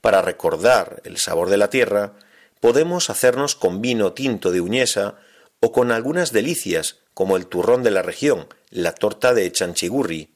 Para 0.00 0.22
recordar 0.22 1.02
el 1.04 1.18
sabor 1.18 1.50
de 1.50 1.56
la 1.56 1.70
tierra, 1.70 2.14
podemos 2.60 3.10
hacernos 3.10 3.56
con 3.56 3.82
vino 3.82 4.12
tinto 4.12 4.52
de 4.52 4.60
Uñesa 4.60 5.16
o 5.58 5.72
con 5.72 5.90
algunas 5.90 6.30
delicias 6.30 7.00
como 7.14 7.36
el 7.36 7.46
turrón 7.46 7.82
de 7.82 7.90
la 7.90 8.02
región, 8.02 8.46
la 8.70 8.94
torta 8.94 9.34
de 9.34 9.50
chanchigurri. 9.50 10.30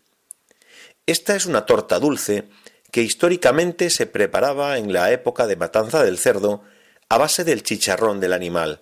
Esta 1.06 1.36
es 1.36 1.46
una 1.46 1.64
torta 1.64 2.00
dulce 2.00 2.48
que 2.90 3.02
históricamente 3.02 3.88
se 3.88 4.06
preparaba 4.06 4.78
en 4.78 4.92
la 4.92 5.12
época 5.12 5.46
de 5.46 5.54
matanza 5.54 6.02
del 6.02 6.18
cerdo 6.18 6.64
a 7.08 7.18
base 7.18 7.44
del 7.44 7.62
chicharrón 7.62 8.18
del 8.18 8.32
animal. 8.32 8.80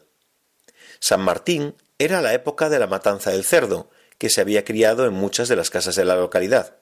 San 0.99 1.21
Martín 1.21 1.75
era 1.99 2.23
la 2.23 2.35
época 2.35 2.69
de 2.69 2.79
la 2.79 2.87
matanza 2.87 3.31
del 3.31 3.45
cerdo, 3.45 3.91
que 4.19 4.31
se 4.31 4.41
había 4.41 4.65
criado 4.65 5.07
en 5.07 5.13
muchas 5.13 5.49
de 5.49 5.57
las 5.57 5.71
casas 5.71 5.97
de 5.97 6.05
la 6.05 6.17
localidad. 6.17 6.77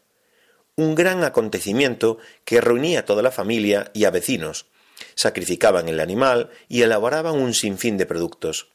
Un 0.76 0.95
gran 0.95 1.25
acontecimiento 1.25 2.19
que 2.45 2.61
reunía 2.61 3.00
a 3.00 3.04
toda 3.04 3.23
la 3.23 3.31
familia 3.31 3.90
y 3.95 4.04
a 4.04 4.11
vecinos. 4.11 4.66
Sacrificaban 5.14 5.88
el 5.88 6.00
animal 6.00 6.50
y 6.69 6.83
elaboraban 6.83 7.35
un 7.35 7.54
sinfín 7.54 7.99
de 7.99 8.07
productos. 8.07 8.69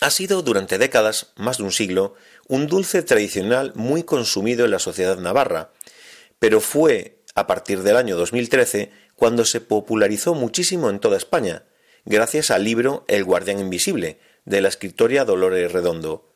Ha 0.00 0.10
sido 0.10 0.42
durante 0.42 0.78
décadas, 0.78 1.32
más 1.36 1.58
de 1.58 1.64
un 1.64 1.72
siglo, 1.72 2.14
un 2.48 2.66
dulce 2.66 3.02
tradicional 3.02 3.72
muy 3.74 4.02
consumido 4.02 4.64
en 4.64 4.70
la 4.70 4.78
sociedad 4.78 5.16
navarra, 5.18 5.72
pero 6.38 6.60
fue 6.60 7.16
a 7.36 7.46
partir 7.46 7.82
del 7.82 7.98
año 7.98 8.16
2013, 8.16 8.90
cuando 9.14 9.44
se 9.44 9.60
popularizó 9.60 10.34
muchísimo 10.34 10.88
en 10.88 11.00
toda 11.00 11.18
España, 11.18 11.64
gracias 12.06 12.50
al 12.50 12.64
libro 12.64 13.04
El 13.08 13.24
guardián 13.24 13.60
invisible, 13.60 14.18
de 14.46 14.62
la 14.62 14.68
escritora 14.68 15.24
Dolores 15.24 15.72
Redondo. 15.72 16.32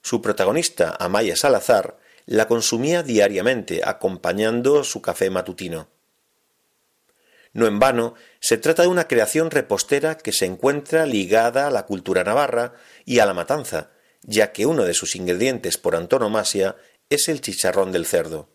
Su 0.00 0.22
protagonista, 0.22 0.96
Amaya 0.98 1.36
Salazar, 1.36 1.98
la 2.24 2.46
consumía 2.48 3.02
diariamente, 3.02 3.82
acompañando 3.84 4.84
su 4.84 5.02
café 5.02 5.28
matutino. 5.28 5.88
No 7.52 7.66
en 7.66 7.78
vano, 7.78 8.14
se 8.40 8.58
trata 8.58 8.82
de 8.82 8.88
una 8.88 9.08
creación 9.08 9.50
repostera 9.50 10.16
que 10.16 10.32
se 10.32 10.46
encuentra 10.46 11.06
ligada 11.06 11.66
a 11.66 11.70
la 11.70 11.86
cultura 11.86 12.22
navarra 12.22 12.74
y 13.04 13.18
a 13.18 13.26
la 13.26 13.34
matanza, 13.34 13.90
ya 14.22 14.52
que 14.52 14.66
uno 14.66 14.84
de 14.84 14.94
sus 14.94 15.16
ingredientes 15.16 15.78
por 15.78 15.96
antonomasia 15.96 16.76
es 17.10 17.28
el 17.28 17.40
chicharrón 17.40 17.90
del 17.90 18.06
cerdo. 18.06 18.48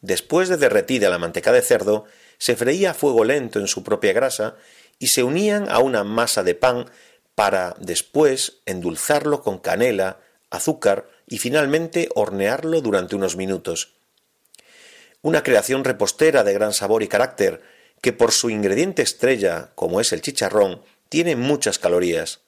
Después 0.00 0.48
de 0.48 0.56
derretida 0.56 1.10
la 1.10 1.18
manteca 1.18 1.52
de 1.52 1.60
cerdo, 1.60 2.06
se 2.38 2.56
freía 2.56 2.92
a 2.92 2.94
fuego 2.94 3.24
lento 3.24 3.58
en 3.58 3.66
su 3.66 3.84
propia 3.84 4.14
grasa 4.14 4.56
y 4.98 5.08
se 5.08 5.22
unían 5.22 5.68
a 5.68 5.80
una 5.80 6.04
masa 6.04 6.42
de 6.42 6.54
pan 6.54 6.90
para 7.40 7.74
después 7.78 8.58
endulzarlo 8.66 9.42
con 9.42 9.60
canela, 9.60 10.20
azúcar 10.50 11.08
y 11.26 11.38
finalmente 11.38 12.10
hornearlo 12.14 12.82
durante 12.82 13.16
unos 13.16 13.36
minutos. 13.36 13.94
Una 15.22 15.42
creación 15.42 15.82
repostera 15.84 16.44
de 16.44 16.52
gran 16.52 16.74
sabor 16.74 17.02
y 17.02 17.08
carácter 17.08 17.62
que 18.02 18.12
por 18.12 18.32
su 18.32 18.50
ingrediente 18.50 19.00
estrella, 19.00 19.70
como 19.74 20.02
es 20.02 20.12
el 20.12 20.20
chicharrón, 20.20 20.82
tiene 21.08 21.34
muchas 21.34 21.78
calorías. 21.78 22.40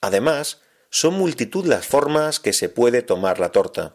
Además, 0.00 0.60
son 0.90 1.14
multitud 1.14 1.64
las 1.64 1.86
formas 1.86 2.40
que 2.40 2.52
se 2.52 2.68
puede 2.68 3.02
tomar 3.02 3.38
la 3.38 3.52
torta 3.52 3.94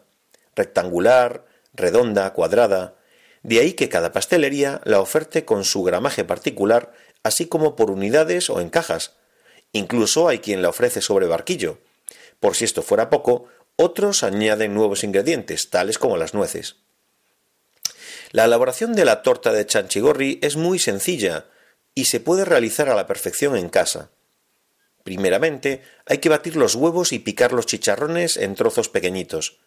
rectangular, 0.54 1.44
redonda, 1.74 2.32
cuadrada, 2.32 2.94
de 3.42 3.60
ahí 3.60 3.74
que 3.74 3.90
cada 3.90 4.12
pastelería 4.12 4.80
la 4.84 5.00
oferte 5.00 5.44
con 5.44 5.62
su 5.64 5.82
gramaje 5.82 6.24
particular, 6.24 6.94
así 7.22 7.48
como 7.48 7.76
por 7.76 7.90
unidades 7.90 8.48
o 8.48 8.62
en 8.62 8.70
cajas. 8.70 9.12
Incluso 9.76 10.26
hay 10.26 10.38
quien 10.38 10.62
la 10.62 10.70
ofrece 10.70 11.02
sobre 11.02 11.26
barquillo. 11.26 11.78
Por 12.40 12.56
si 12.56 12.64
esto 12.64 12.82
fuera 12.82 13.10
poco, 13.10 13.46
otros 13.76 14.22
añaden 14.22 14.72
nuevos 14.72 15.04
ingredientes, 15.04 15.68
tales 15.68 15.98
como 15.98 16.16
las 16.16 16.32
nueces. 16.32 16.76
La 18.32 18.46
elaboración 18.46 18.94
de 18.94 19.04
la 19.04 19.22
torta 19.22 19.52
de 19.52 19.66
chanchigorri 19.66 20.38
es 20.42 20.56
muy 20.56 20.78
sencilla 20.78 21.44
y 21.94 22.06
se 22.06 22.20
puede 22.20 22.46
realizar 22.46 22.88
a 22.88 22.94
la 22.94 23.06
perfección 23.06 23.54
en 23.54 23.68
casa. 23.68 24.08
Primeramente, 25.04 25.82
hay 26.06 26.18
que 26.18 26.30
batir 26.30 26.56
los 26.56 26.74
huevos 26.74 27.12
y 27.12 27.18
picar 27.18 27.52
los 27.52 27.66
chicharrones 27.66 28.38
en 28.38 28.54
trozos 28.54 28.88
pequeñitos. 28.88 29.58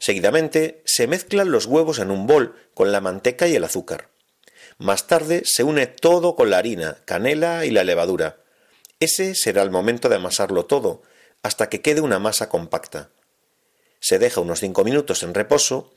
Seguidamente, 0.00 0.82
se 0.84 1.06
mezclan 1.06 1.52
los 1.52 1.66
huevos 1.66 2.00
en 2.00 2.10
un 2.10 2.26
bol 2.26 2.56
con 2.74 2.90
la 2.90 3.00
manteca 3.00 3.46
y 3.46 3.54
el 3.54 3.62
azúcar. 3.62 4.08
Más 4.78 5.06
tarde 5.06 5.42
se 5.44 5.62
une 5.62 5.86
todo 5.86 6.34
con 6.34 6.50
la 6.50 6.58
harina, 6.58 6.98
canela 7.04 7.64
y 7.64 7.70
la 7.70 7.84
levadura. 7.84 8.40
Ese 9.00 9.34
será 9.34 9.62
el 9.62 9.70
momento 9.70 10.08
de 10.08 10.16
amasarlo 10.16 10.64
todo, 10.66 11.02
hasta 11.42 11.68
que 11.68 11.82
quede 11.82 12.00
una 12.00 12.18
masa 12.18 12.48
compacta 12.48 13.10
se 14.00 14.18
deja 14.18 14.40
unos 14.40 14.60
5 14.60 14.84
minutos 14.84 15.24
en 15.24 15.34
reposo 15.34 15.92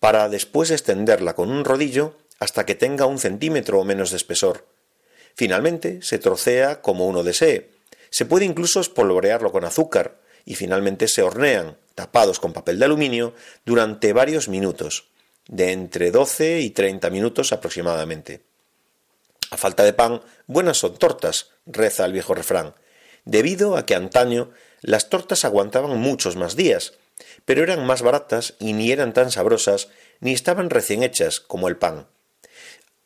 para 0.00 0.28
después 0.28 0.70
extenderla 0.70 1.34
con 1.34 1.50
un 1.50 1.64
rodillo 1.64 2.14
hasta 2.38 2.66
que 2.66 2.74
tenga 2.74 3.06
un 3.06 3.18
centímetro 3.18 3.80
o 3.80 3.84
menos 3.84 4.10
de 4.10 4.18
espesor. 4.18 4.66
Finalmente 5.34 6.00
se 6.02 6.18
trocea 6.18 6.82
como 6.82 7.06
uno 7.06 7.22
desee. 7.22 7.70
Se 8.10 8.26
puede 8.26 8.44
incluso 8.44 8.80
espolvorearlo 8.80 9.50
con 9.50 9.64
azúcar 9.64 10.20
y 10.44 10.56
finalmente 10.56 11.08
se 11.08 11.22
hornean, 11.22 11.78
tapados 11.94 12.38
con 12.38 12.52
papel 12.52 12.78
de 12.78 12.84
aluminio, 12.84 13.34
durante 13.64 14.12
varios 14.12 14.48
minutos, 14.48 15.08
de 15.48 15.72
entre 15.72 16.10
12 16.10 16.60
y 16.60 16.70
30 16.70 17.08
minutos 17.08 17.52
aproximadamente. 17.52 18.42
A 19.54 19.56
falta 19.56 19.84
de 19.84 19.92
pan, 19.92 20.20
buenas 20.48 20.78
son 20.78 20.96
tortas, 20.98 21.52
reza 21.64 22.04
el 22.04 22.12
viejo 22.12 22.34
refrán, 22.34 22.74
debido 23.24 23.76
a 23.76 23.86
que 23.86 23.94
antaño 23.94 24.50
las 24.80 25.10
tortas 25.10 25.44
aguantaban 25.44 25.96
muchos 25.96 26.34
más 26.34 26.56
días, 26.56 26.94
pero 27.44 27.62
eran 27.62 27.86
más 27.86 28.02
baratas 28.02 28.54
y 28.58 28.72
ni 28.72 28.90
eran 28.90 29.12
tan 29.12 29.30
sabrosas 29.30 29.90
ni 30.18 30.32
estaban 30.32 30.70
recién 30.70 31.04
hechas 31.04 31.38
como 31.38 31.68
el 31.68 31.76
pan. 31.76 32.08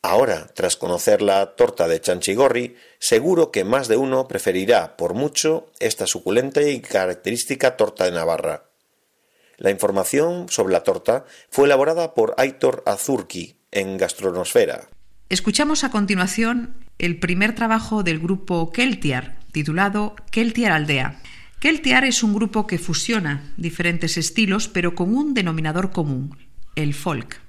Ahora, 0.01 0.47
tras 0.55 0.77
conocer 0.77 1.21
la 1.21 1.55
torta 1.55 1.87
de 1.87 2.01
chanchigorri, 2.01 2.79
seguro 2.99 3.51
que 3.51 3.65
más 3.65 3.87
de 3.87 3.99
uno 3.99 4.27
preferirá 4.27 4.97
por 4.97 5.13
mucho 5.13 5.67
esta 5.81 6.07
suculenta 6.07 6.63
y 6.63 6.81
característica 6.81 7.77
torta 7.77 8.07
de 8.07 8.13
Navarra. 8.13 8.71
La 9.59 9.69
información 9.69 10.49
sobre 10.49 10.73
la 10.73 10.83
torta 10.83 11.27
fue 11.51 11.67
elaborada 11.67 12.15
por 12.15 12.35
Aitor 12.39 12.85
Azurki 12.87 13.59
en 13.71 13.99
Gastronosfera. 13.99 14.89
Escuchamos 15.31 15.85
a 15.85 15.91
continuación 15.91 16.75
el 16.99 17.19
primer 17.19 17.55
trabajo 17.55 18.03
del 18.03 18.19
grupo 18.19 18.73
Keltiar, 18.73 19.39
titulado 19.53 20.17
Keltiar 20.31 20.73
Aldea. 20.73 21.21
Keltiar 21.61 22.07
es 22.07 22.23
un 22.23 22.33
grupo 22.33 22.67
que 22.67 22.79
fusiona 22.79 23.43
diferentes 23.59 24.17
estilos, 24.17 24.69
pero 24.69 24.95
con 24.95 25.15
un 25.15 25.35
denominador 25.35 25.91
común, 25.91 26.35
el 26.77 26.95
folk. 26.95 27.43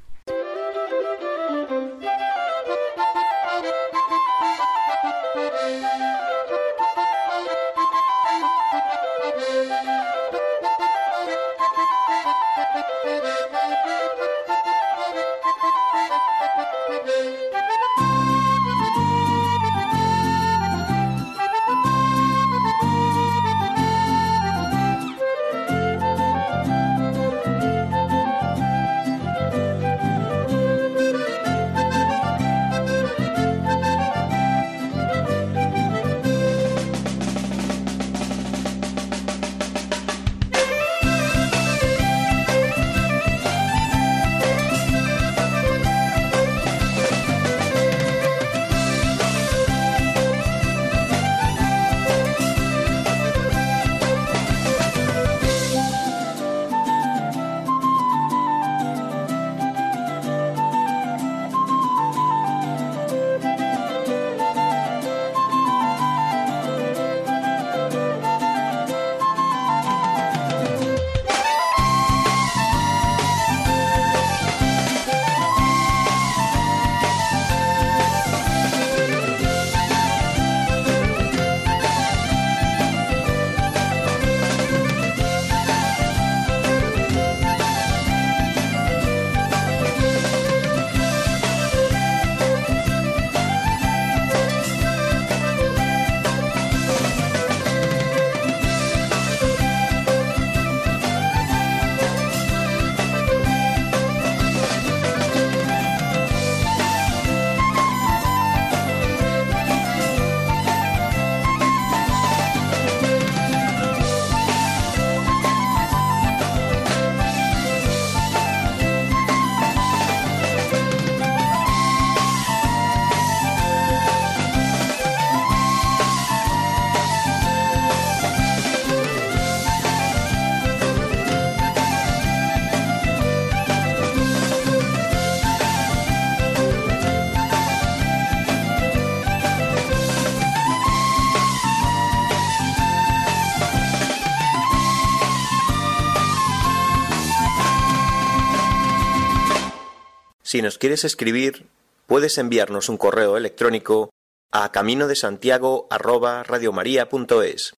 Si 150.50 150.64
nos 150.64 150.80
quieres 150.80 151.04
escribir, 151.04 151.68
puedes 152.08 152.40
enviarnos 152.40 152.90
un 152.90 152.98
correo 152.98 153.38
electrónico 153.38 154.10
a 154.52 154.72
camino 154.72 155.08
de 155.08 155.16
Santiago 155.16 155.88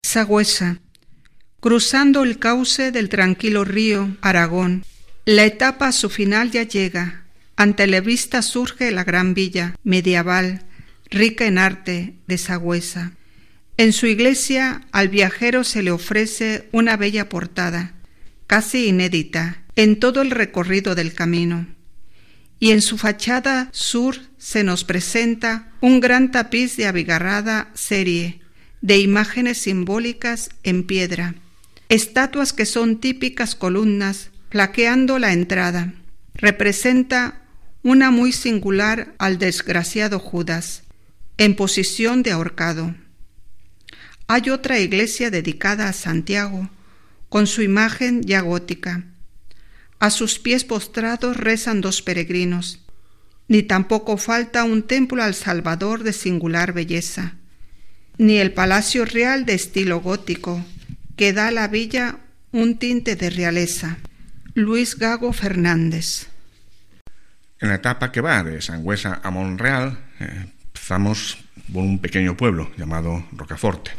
Sagüesa. 0.04 0.80
Cruzando 1.62 2.22
el 2.22 2.38
cauce 2.38 2.92
del 2.92 3.10
tranquilo 3.10 3.66
río 3.66 4.16
Aragón, 4.22 4.86
la 5.26 5.46
etapa 5.46 5.88
a 5.88 5.92
su 5.92 6.12
final 6.12 6.52
ya 6.52 6.62
llega. 6.62 7.26
Ante 7.56 7.88
la 7.88 8.02
vista 8.02 8.44
surge 8.44 8.92
la 8.92 9.04
gran 9.04 9.34
villa 9.34 9.74
medieval, 9.84 10.62
rica 11.10 11.48
en 11.48 11.58
arte, 11.58 12.20
de 12.28 12.38
Sagüesa. 12.38 13.14
En 13.78 13.94
su 13.94 14.06
iglesia 14.06 14.88
al 14.92 15.10
viajero 15.10 15.64
se 15.64 15.82
le 15.82 15.90
ofrece 15.90 16.70
una 16.72 16.98
bella 16.98 17.30
portada, 17.30 17.96
casi 18.46 18.90
inédita, 18.90 19.64
en 19.76 20.00
todo 20.00 20.22
el 20.22 20.30
recorrido 20.30 20.94
del 20.94 21.16
camino. 21.16 21.79
Y 22.60 22.72
en 22.72 22.82
su 22.82 22.98
fachada 22.98 23.70
sur 23.72 24.18
se 24.38 24.64
nos 24.64 24.84
presenta 24.84 25.72
un 25.82 26.00
gran 26.00 26.32
tapiz 26.32 26.76
de 26.76 26.88
abigarrada 26.88 27.72
serie 27.74 28.42
de 28.82 28.98
imágenes 28.98 29.60
simbólicas 29.60 30.50
en 30.64 30.84
piedra, 30.86 31.36
estatuas 31.90 32.54
que 32.54 32.66
son 32.66 33.00
típicas 33.00 33.56
columnas 33.56 34.30
plaqueando 34.50 35.20
la 35.20 35.34
entrada. 35.34 35.94
Representa 36.34 37.42
una 37.84 38.12
muy 38.12 38.32
singular 38.32 39.14
al 39.18 39.38
desgraciado 39.38 40.20
Judas, 40.20 40.84
en 41.38 41.56
posición 41.56 42.24
de 42.24 42.32
ahorcado. 42.32 42.96
Hay 44.28 44.50
otra 44.50 44.80
iglesia 44.80 45.32
dedicada 45.32 45.88
a 45.88 45.94
Santiago, 45.94 46.70
con 47.30 47.48
su 47.48 47.62
imagen 47.62 48.22
ya 48.24 48.42
gótica. 48.42 49.06
A 50.00 50.10
sus 50.10 50.40
pies 50.40 50.64
postrados 50.64 51.36
rezan 51.36 51.82
dos 51.82 52.02
peregrinos, 52.02 52.80
ni 53.50 53.64
tampoco 53.64 54.18
falta 54.18 54.64
un 54.64 54.84
templo 54.84 55.22
al 55.22 55.36
Salvador 55.36 56.04
de 56.04 56.14
singular 56.14 56.72
belleza, 56.72 57.34
ni 58.18 58.38
el 58.38 58.54
palacio 58.54 59.04
real 59.04 59.46
de 59.46 59.56
estilo 59.56 60.00
gótico, 60.00 60.64
que 61.18 61.34
da 61.34 61.48
a 61.48 61.52
la 61.52 61.68
villa 61.68 62.20
un 62.52 62.78
tinte 62.78 63.18
de 63.18 63.30
realeza. 63.30 63.98
Luis 64.54 64.98
Gago 64.98 65.34
Fernández. 65.34 66.28
En 67.60 67.70
la 67.70 67.76
etapa 67.76 68.12
que 68.12 68.22
va 68.22 68.44
de 68.44 68.62
Sangüesa 68.62 69.20
a 69.22 69.30
Monreal, 69.32 70.00
eh, 70.20 70.48
empezamos 70.68 71.38
por 71.72 71.84
un 71.84 72.00
pequeño 72.00 72.38
pueblo 72.38 72.72
llamado 72.78 73.26
Rocaforte, 73.34 73.92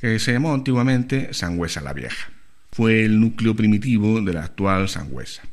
que 0.00 0.18
se 0.20 0.32
llamó 0.32 0.54
antiguamente 0.54 1.34
Sangüesa 1.34 1.80
la 1.80 1.92
Vieja. 1.92 2.28
Fue 2.76 3.06
el 3.06 3.18
núcleo 3.18 3.56
primitivo 3.56 4.20
de 4.20 4.34
la 4.34 4.44
actual 4.44 4.86
Sangüesa. 4.86 5.44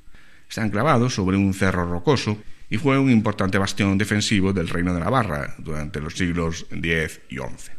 Está 0.50 0.65
enclavado 0.65 1.10
sobre 1.10 1.38
un 1.38 1.54
cerro 1.54 1.89
rocoso 1.89 2.38
y 2.69 2.78
fue 2.78 3.00
un 3.00 3.10
importante 3.10 3.58
bastión 3.58 3.98
defensivo 3.98 4.52
del 4.52 4.67
Reino 4.67 4.93
de 4.93 5.00
Navarra 5.00 5.56
durante 5.58 6.02
los 6.02 6.15
siglos 6.15 6.65
X 6.69 7.21
y 7.30 7.38
XI. 7.38 7.71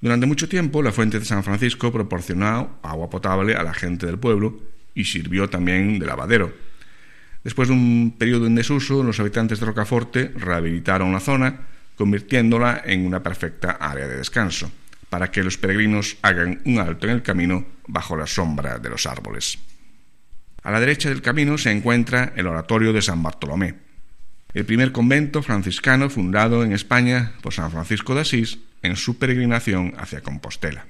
Durante 0.00 0.26
mucho 0.26 0.48
tiempo, 0.48 0.82
la 0.82 0.90
fuente 0.90 1.20
de 1.20 1.24
San 1.24 1.44
Francisco 1.44 1.92
proporcionó 1.92 2.80
agua 2.82 3.08
potable 3.08 3.54
a 3.54 3.62
la 3.62 3.74
gente 3.74 4.06
del 4.06 4.18
pueblo 4.18 4.60
y 4.92 5.04
sirvió 5.04 5.48
también 5.48 6.00
de 6.00 6.06
lavadero. 6.06 6.52
Después 7.44 7.68
de 7.68 7.74
un 7.74 8.16
periodo 8.18 8.48
en 8.48 8.56
desuso, 8.56 9.04
los 9.04 9.20
habitantes 9.20 9.60
de 9.60 9.66
Rocaforte 9.66 10.32
rehabilitaron 10.34 11.12
la 11.12 11.20
zona, 11.20 11.60
convirtiéndola 11.94 12.82
en 12.84 13.06
una 13.06 13.22
perfecta 13.22 13.70
área 13.70 14.08
de 14.08 14.16
descanso, 14.16 14.72
para 15.10 15.30
que 15.30 15.44
los 15.44 15.58
peregrinos 15.58 16.16
hagan 16.22 16.62
un 16.64 16.78
alto 16.78 17.06
en 17.06 17.12
el 17.12 17.22
camino 17.22 17.66
bajo 17.86 18.16
la 18.16 18.26
sombra 18.26 18.78
de 18.78 18.88
los 18.88 19.04
árboles. 19.04 19.58
A 20.62 20.70
la 20.70 20.80
derecha 20.80 21.10
del 21.10 21.20
camino 21.20 21.58
se 21.58 21.70
encuentra 21.70 22.32
el 22.36 22.46
oratorio 22.46 22.94
de 22.94 23.02
San 23.02 23.22
Bartolomé, 23.22 23.74
el 24.54 24.64
primer 24.64 24.92
convento 24.92 25.42
franciscano 25.42 26.08
fundado 26.08 26.64
en 26.64 26.72
España 26.72 27.32
por 27.42 27.52
San 27.52 27.70
Francisco 27.70 28.14
de 28.14 28.22
Asís 28.22 28.58
en 28.82 28.96
su 28.96 29.18
peregrinación 29.18 29.92
hacia 29.98 30.22
Compostela. 30.22 30.86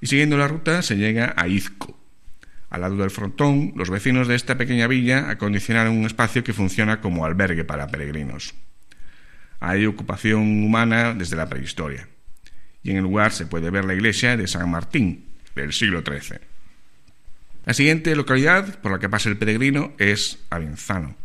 Y 0.00 0.06
siguiendo 0.06 0.36
la 0.36 0.48
ruta 0.48 0.82
se 0.82 0.96
llega 0.96 1.34
a 1.36 1.48
Izco, 1.48 1.98
al 2.72 2.80
lado 2.80 2.96
del 2.96 3.10
frontón, 3.10 3.74
los 3.76 3.90
vecinos 3.90 4.28
de 4.28 4.34
esta 4.34 4.56
pequeña 4.56 4.86
villa 4.86 5.28
acondicionaron 5.28 5.94
un 5.94 6.06
espacio 6.06 6.42
que 6.42 6.54
funciona 6.54 7.02
como 7.02 7.26
albergue 7.26 7.64
para 7.64 7.88
peregrinos. 7.88 8.54
Hay 9.60 9.84
ocupación 9.84 10.64
humana 10.64 11.12
desde 11.12 11.36
la 11.36 11.50
prehistoria, 11.50 12.08
y 12.82 12.90
en 12.90 12.96
el 12.96 13.02
lugar 13.02 13.32
se 13.32 13.46
puede 13.46 13.70
ver 13.70 13.84
la 13.84 13.94
iglesia 13.94 14.36
de 14.36 14.46
San 14.46 14.70
Martín, 14.70 15.26
del 15.54 15.72
siglo 15.72 16.02
XIII. 16.02 16.38
La 17.64 17.74
siguiente 17.74 18.16
localidad 18.16 18.80
por 18.80 18.92
la 18.92 18.98
que 18.98 19.08
pasa 19.08 19.28
el 19.28 19.36
peregrino 19.36 19.92
es 19.98 20.40
Avenzano. 20.50 21.16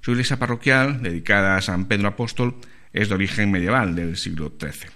Su 0.00 0.12
iglesia 0.12 0.38
parroquial, 0.38 1.02
dedicada 1.02 1.56
a 1.56 1.62
San 1.62 1.86
Pedro 1.86 2.08
Apóstol, 2.08 2.56
es 2.92 3.08
de 3.08 3.14
origen 3.14 3.50
medieval 3.50 3.94
del 3.94 4.16
siglo 4.16 4.52
XIII. 4.58 4.90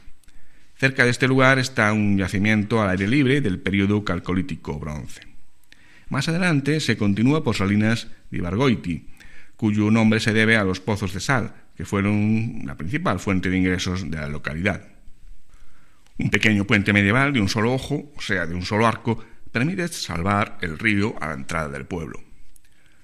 Cerca 0.76 1.04
de 1.04 1.10
este 1.10 1.28
lugar 1.28 1.58
está 1.58 1.92
un 1.92 2.16
yacimiento 2.16 2.80
al 2.80 2.90
aire 2.90 3.06
libre 3.06 3.40
del 3.40 3.58
período 3.58 4.04
calcolítico 4.04 4.78
bronce. 4.78 5.20
Más 6.08 6.28
adelante 6.28 6.80
se 6.80 6.96
continúa 6.96 7.44
por 7.44 7.54
Salinas 7.54 8.08
de 8.30 8.38
Ibargoiti, 8.38 9.06
cuyo 9.56 9.90
nombre 9.90 10.20
se 10.20 10.32
debe 10.32 10.56
a 10.56 10.64
los 10.64 10.80
pozos 10.80 11.12
de 11.12 11.20
sal, 11.20 11.54
que 11.76 11.84
fueron 11.84 12.62
la 12.64 12.76
principal 12.76 13.20
fuente 13.20 13.50
de 13.50 13.58
ingresos 13.58 14.10
de 14.10 14.16
la 14.16 14.28
localidad. 14.28 14.99
Un 16.20 16.28
pequeño 16.28 16.66
puente 16.66 16.92
medieval 16.92 17.32
de 17.32 17.40
un 17.40 17.48
solo 17.48 17.72
ojo, 17.72 18.12
o 18.14 18.20
sea, 18.20 18.46
de 18.46 18.54
un 18.54 18.62
solo 18.62 18.86
arco, 18.86 19.24
permite 19.52 19.88
salvar 19.88 20.58
el 20.60 20.78
río 20.78 21.14
a 21.18 21.28
la 21.28 21.32
entrada 21.32 21.70
del 21.70 21.86
pueblo. 21.86 22.22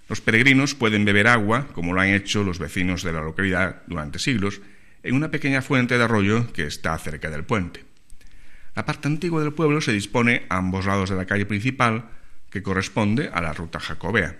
Los 0.06 0.20
peregrinos 0.20 0.74
pueden 0.74 1.06
beber 1.06 1.26
agua, 1.26 1.66
como 1.72 1.94
lo 1.94 2.02
han 2.02 2.10
hecho 2.10 2.44
los 2.44 2.58
vecinos 2.58 3.02
de 3.02 3.14
la 3.14 3.22
localidad 3.22 3.82
durante 3.86 4.18
siglos, 4.18 4.60
en 5.02 5.14
una 5.14 5.30
pequeña 5.30 5.62
fuente 5.62 5.96
de 5.96 6.04
arroyo 6.04 6.52
que 6.52 6.66
está 6.66 6.96
cerca 6.98 7.30
del 7.30 7.44
puente. 7.44 7.86
La 8.74 8.84
parte 8.84 9.08
antigua 9.08 9.40
del 9.40 9.54
pueblo 9.54 9.80
se 9.80 9.92
dispone 9.92 10.44
a 10.50 10.58
ambos 10.58 10.84
lados 10.84 11.08
de 11.08 11.16
la 11.16 11.24
calle 11.24 11.46
principal, 11.46 12.10
que 12.50 12.62
corresponde 12.62 13.30
a 13.32 13.40
la 13.40 13.54
ruta 13.54 13.80
jacobea. 13.80 14.36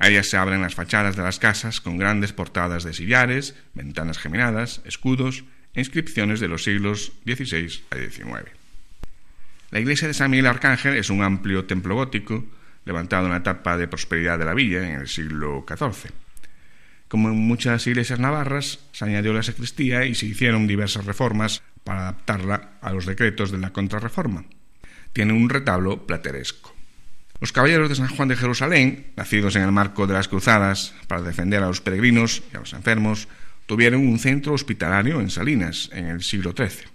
A 0.00 0.08
ella 0.08 0.24
se 0.24 0.36
abren 0.36 0.62
las 0.62 0.74
fachadas 0.74 1.14
de 1.14 1.22
las 1.22 1.38
casas 1.38 1.80
con 1.80 1.96
grandes 1.96 2.32
portadas 2.32 2.82
de 2.82 2.92
sillares, 2.92 3.54
ventanas 3.74 4.18
geminadas, 4.18 4.82
escudos 4.84 5.44
inscripciones 5.78 6.40
de 6.40 6.48
los 6.48 6.64
siglos 6.64 7.12
XVI 7.24 7.82
a 7.90 7.96
XIX. 7.96 8.50
La 9.70 9.80
iglesia 9.80 10.08
de 10.08 10.14
San 10.14 10.30
Miguel 10.30 10.46
Arcángel 10.46 10.96
es 10.96 11.10
un 11.10 11.22
amplio 11.22 11.64
templo 11.64 11.94
gótico 11.94 12.44
levantado 12.84 13.26
en 13.26 13.32
la 13.32 13.38
etapa 13.38 13.76
de 13.76 13.88
prosperidad 13.88 14.38
de 14.38 14.46
la 14.46 14.54
villa 14.54 14.88
en 14.88 15.00
el 15.00 15.08
siglo 15.08 15.64
XIV. 15.68 16.10
Como 17.08 17.28
en 17.28 17.36
muchas 17.36 17.86
iglesias 17.86 18.18
navarras, 18.18 18.80
se 18.92 19.04
añadió 19.04 19.32
la 19.32 19.42
sacristía 19.42 20.04
y 20.04 20.14
se 20.14 20.26
hicieron 20.26 20.66
diversas 20.66 21.04
reformas 21.04 21.62
para 21.84 22.00
adaptarla 22.00 22.72
a 22.80 22.92
los 22.92 23.06
decretos 23.06 23.50
de 23.50 23.58
la 23.58 23.72
Contrarreforma. 23.72 24.44
Tiene 25.12 25.32
un 25.32 25.48
retablo 25.48 26.06
plateresco. 26.06 26.74
Los 27.40 27.52
caballeros 27.52 27.88
de 27.88 27.94
San 27.94 28.08
Juan 28.08 28.28
de 28.28 28.36
Jerusalén, 28.36 29.06
nacidos 29.16 29.54
en 29.56 29.62
el 29.62 29.72
marco 29.72 30.06
de 30.06 30.14
las 30.14 30.28
cruzadas 30.28 30.94
para 31.06 31.22
defender 31.22 31.62
a 31.62 31.68
los 31.68 31.80
peregrinos 31.80 32.42
y 32.52 32.56
a 32.56 32.60
los 32.60 32.72
enfermos, 32.72 33.28
tuvieron 33.68 34.00
un 34.08 34.18
centro 34.18 34.54
hospitalario 34.54 35.20
en 35.20 35.28
Salinas 35.28 35.90
en 35.92 36.06
el 36.06 36.22
siglo 36.22 36.54
XIII. 36.56 36.88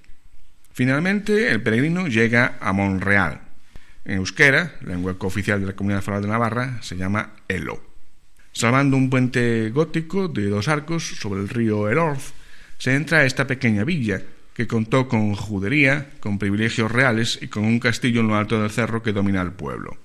Finalmente, 0.74 1.52
el 1.52 1.62
peregrino 1.62 2.08
llega 2.08 2.58
a 2.60 2.74
Monreal. 2.74 3.42
En 4.04 4.18
euskera, 4.18 4.76
lengua 4.82 5.16
oficial 5.20 5.62
de 5.62 5.68
la 5.68 5.76
Comunidad 5.76 6.02
Foral 6.02 6.24
de 6.24 6.28
Navarra, 6.28 6.80
se 6.82 6.98
llama 6.98 7.34
Elo. 7.48 7.80
Salvando 8.52 8.98
un 8.98 9.10
puente 9.10 9.70
gótico 9.70 10.28
de 10.28 10.50
dos 10.50 10.68
arcos 10.68 11.08
sobre 11.20 11.42
el 11.42 11.50
río 11.50 11.88
Erorz, 11.88 12.34
se 12.80 12.96
entra 12.96 13.20
a 13.20 13.26
esta 13.26 13.46
pequeña 13.46 13.84
villa, 13.84 14.24
que 14.56 14.68
contó 14.68 15.08
con 15.08 15.36
judería, 15.36 16.10
con 16.20 16.40
privilegios 16.40 16.92
reales 16.92 17.40
y 17.40 17.50
con 17.50 17.66
un 17.66 17.80
castillo 17.80 18.22
en 18.22 18.28
lo 18.28 18.36
alto 18.36 18.60
del 18.60 18.72
cerro 18.72 19.04
que 19.04 19.14
domina 19.14 19.42
el 19.42 19.52
pueblo 19.52 19.98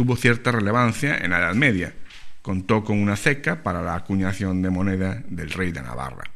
tuvo 0.00 0.16
cierta 0.16 0.50
relevancia 0.50 1.18
en 1.18 1.32
la 1.32 1.40
Edad 1.40 1.54
Media. 1.54 1.92
Contó 2.42 2.84
con 2.84 2.98
una 2.98 3.16
ceca 3.16 3.62
para 3.62 3.82
la 3.82 3.94
acuñación 3.94 4.62
de 4.62 4.70
moneda 4.70 5.22
del 5.28 5.50
rey 5.50 5.72
de 5.72 5.82
Navarra. 5.82 6.30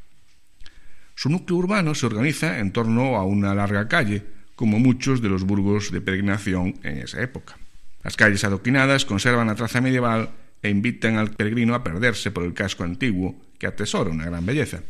Su 1.14 1.30
núcleo 1.30 1.58
urbano 1.58 1.94
se 1.94 2.06
organiza 2.06 2.58
en 2.58 2.72
torno 2.72 3.16
a 3.16 3.24
una 3.24 3.54
larga 3.54 3.88
calle, 3.88 4.24
como 4.56 4.78
muchos 4.78 5.22
de 5.22 5.28
los 5.28 5.44
burgos 5.44 5.90
de 5.90 6.00
peregrinación 6.00 6.78
en 6.82 6.98
esa 6.98 7.22
época. 7.22 7.56
Las 8.02 8.16
calles 8.16 8.44
adoquinadas 8.44 9.04
conservan 9.04 9.46
la 9.46 9.54
traza 9.54 9.80
medieval 9.80 10.30
e 10.62 10.70
invitan 10.70 11.16
al 11.16 11.30
peregrino 11.30 11.74
a 11.74 11.82
perderse 11.82 12.30
por 12.30 12.44
el 12.44 12.54
casco 12.54 12.84
antiguo, 12.84 13.36
que 13.58 13.66
atesora 13.66 14.10
una 14.10 14.26
gran 14.26 14.44
belleza. 14.44 14.82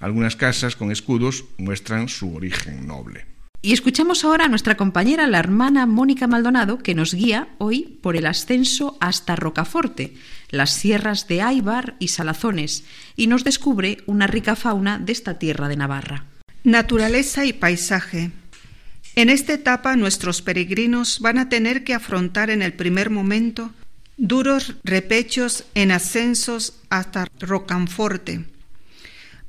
Algunas 0.00 0.36
casas 0.36 0.74
con 0.74 0.90
escudos 0.90 1.44
muestran 1.58 2.08
su 2.08 2.34
origen 2.34 2.86
noble. 2.86 3.26
Y 3.64 3.72
escuchamos 3.72 4.24
ahora 4.24 4.46
a 4.46 4.48
nuestra 4.48 4.76
compañera, 4.76 5.28
la 5.28 5.38
hermana 5.38 5.86
Mónica 5.86 6.26
Maldonado, 6.26 6.78
que 6.78 6.96
nos 6.96 7.14
guía 7.14 7.46
hoy 7.58 7.96
por 8.02 8.16
el 8.16 8.26
ascenso 8.26 8.96
hasta 9.00 9.36
Rocaforte, 9.36 10.14
las 10.50 10.70
sierras 10.70 11.28
de 11.28 11.42
Aibar 11.42 11.94
y 12.00 12.08
Salazones, 12.08 12.82
y 13.14 13.28
nos 13.28 13.44
descubre 13.44 13.98
una 14.06 14.26
rica 14.26 14.56
fauna 14.56 14.98
de 14.98 15.12
esta 15.12 15.38
tierra 15.38 15.68
de 15.68 15.76
Navarra. 15.76 16.26
Naturaleza 16.64 17.44
y 17.44 17.52
paisaje. 17.52 18.32
En 19.14 19.30
esta 19.30 19.52
etapa 19.52 19.94
nuestros 19.94 20.42
peregrinos 20.42 21.20
van 21.20 21.38
a 21.38 21.48
tener 21.48 21.84
que 21.84 21.94
afrontar 21.94 22.50
en 22.50 22.62
el 22.62 22.72
primer 22.72 23.10
momento 23.10 23.72
duros 24.16 24.74
repechos 24.82 25.66
en 25.76 25.92
ascensos 25.92 26.80
hasta 26.90 27.28
Rocanforte. 27.38 28.44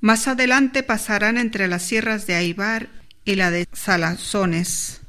Más 0.01 0.27
adelante 0.27 0.83
pasarán 0.83 1.39
entre 1.39 1.67
las 1.67 1.81
sierras 1.81 2.27
de 2.27 2.35
Aibar 2.35 2.89
y 3.25 3.35
la 3.35 3.51
de 3.51 3.67
Salazones, 3.73 5.01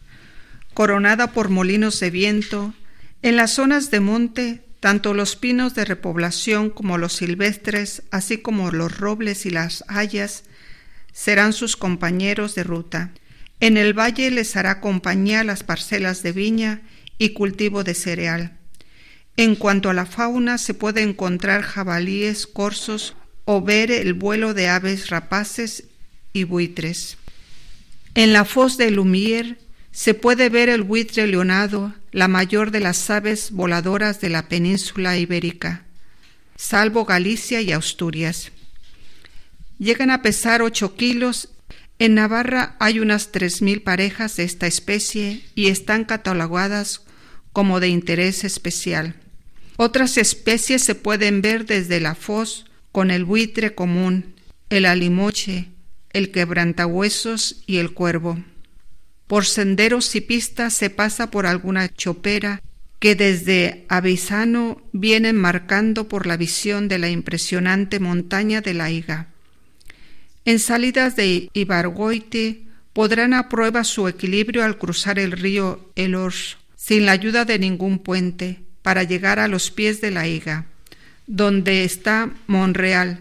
coronada 0.73 1.33
por 1.33 1.49
molinos 1.49 2.01
de 2.01 2.11
viento. 2.11 2.75
En 3.23 3.37
las 3.37 3.53
zonas 3.53 3.91
de 3.91 4.01
monte, 4.01 4.65
tanto 4.81 5.15
los 5.15 5.37
pinos 5.37 5.75
de 5.75 5.85
repoblación 5.85 6.71
como 6.71 6.99
los 6.99 7.15
silvestres, 7.15 8.03
así 8.11 8.39
como 8.39 8.71
los 8.71 8.99
robles 8.99 9.47
y 9.47 9.51
las 9.51 9.85
hayas, 9.89 10.45
serán 11.13 11.53
sus 11.53 11.77
compañeros 11.77 12.55
de 12.55 12.65
ruta. 12.65 13.13
En 13.61 13.77
el 13.77 13.99
valle 13.99 14.31
les 14.31 14.57
hará 14.57 14.81
compañía 14.81 15.45
las 15.45 15.63
parcelas 15.63 16.23
de 16.23 16.33
viña 16.33 16.83
y 17.19 17.31
cultivo 17.31 17.85
de 17.85 17.95
cereal. 17.95 18.59
En 19.37 19.57
cuanto 19.57 19.91
a 19.91 19.95
la 19.95 20.07
fauna, 20.07 20.59
se 20.59 20.75
puede 20.75 21.03
encontrar 21.03 21.63
jabalíes, 21.63 22.47
corzos 22.47 23.17
o 23.45 23.63
ver 23.63 23.91
el 23.91 24.15
vuelo 24.15 24.55
de 24.55 24.69
aves 24.69 25.09
rapaces 25.09 25.85
y 26.33 26.45
buitres. 26.45 27.17
En 28.15 28.33
la 28.33 28.45
foz 28.45 28.77
de 28.77 28.93
Lumier 28.93 29.59
se 29.91 30.15
puede 30.15 30.49
ver 30.49 30.69
el 30.69 30.83
buitre 30.83 31.27
leonado, 31.27 31.95
la 32.13 32.29
mayor 32.29 32.71
de 32.71 32.79
las 32.79 33.11
aves 33.11 33.51
voladoras 33.51 34.21
de 34.21 34.29
la 34.29 34.49
península 34.49 35.19
ibérica, 35.19 35.85
salvo 36.57 37.05
Galicia 37.05 37.61
y 37.61 37.73
Asturias. 37.73 38.53
Llegan 39.79 40.11
a 40.11 40.23
pesar 40.23 40.63
ocho 40.63 40.95
kilos. 40.95 41.49
En 41.99 42.15
Navarra 42.15 42.77
hay 42.79 43.01
unas 43.01 43.33
tres 43.33 43.63
mil 43.63 43.83
parejas 43.83 44.37
de 44.37 44.45
esta 44.45 44.69
especie 44.69 45.43
y 45.57 45.67
están 45.67 46.05
catalogadas 46.05 47.03
como 47.53 47.81
de 47.81 47.89
interés 47.89 48.45
especial. 48.45 49.17
Otras 49.77 50.19
especies 50.19 50.83
se 50.83 50.95
pueden 50.95 51.43
ver 51.43 51.67
desde 51.67 51.99
la 51.99 52.15
foz 52.15 52.67
con 52.93 53.11
el 53.11 53.25
buitre 53.25 53.75
común, 53.75 54.35
el 54.71 54.87
alimoche, 54.87 55.69
el 56.15 56.31
quebrantahuesos 56.31 57.63
y 57.67 57.77
el 57.77 57.93
cuervo. 57.93 58.43
Por 59.27 59.45
senderos 59.45 60.15
y 60.17 60.23
pistas 60.23 60.73
se 60.73 60.89
pasa 60.89 61.31
por 61.31 61.47
alguna 61.47 61.93
chopera 61.93 62.63
que 62.99 63.15
desde 63.15 63.85
Avisano 63.89 64.81
vienen 64.93 65.37
marcando 65.37 66.09
por 66.09 66.27
la 66.27 66.39
visión 66.39 66.89
de 66.89 66.99
la 66.99 67.11
impresionante 67.11 68.01
montaña 68.01 68.63
de 68.63 68.73
la 68.73 68.91
Higa. 68.91 69.29
En 70.47 70.59
salidas 70.59 71.17
de 71.17 71.51
Ibargoite 71.53 72.63
podrán 72.95 73.35
a 73.35 73.49
prueba 73.51 73.85
su 73.85 74.09
equilibrio 74.09 74.65
al 74.65 74.79
cruzar 74.79 75.19
el 75.19 75.33
río 75.33 75.91
Elors 75.97 76.57
sin 76.77 77.07
la 77.07 77.13
ayuda 77.13 77.45
de 77.45 77.59
ningún 77.59 77.99
puente 77.99 78.61
para 78.83 79.03
llegar 79.03 79.39
a 79.39 79.49
los 79.49 79.71
pies 79.71 80.01
de 80.01 80.11
la 80.11 80.29
Higa, 80.29 80.67
donde 81.27 81.85
está 81.85 82.31
Monreal. 82.47 83.21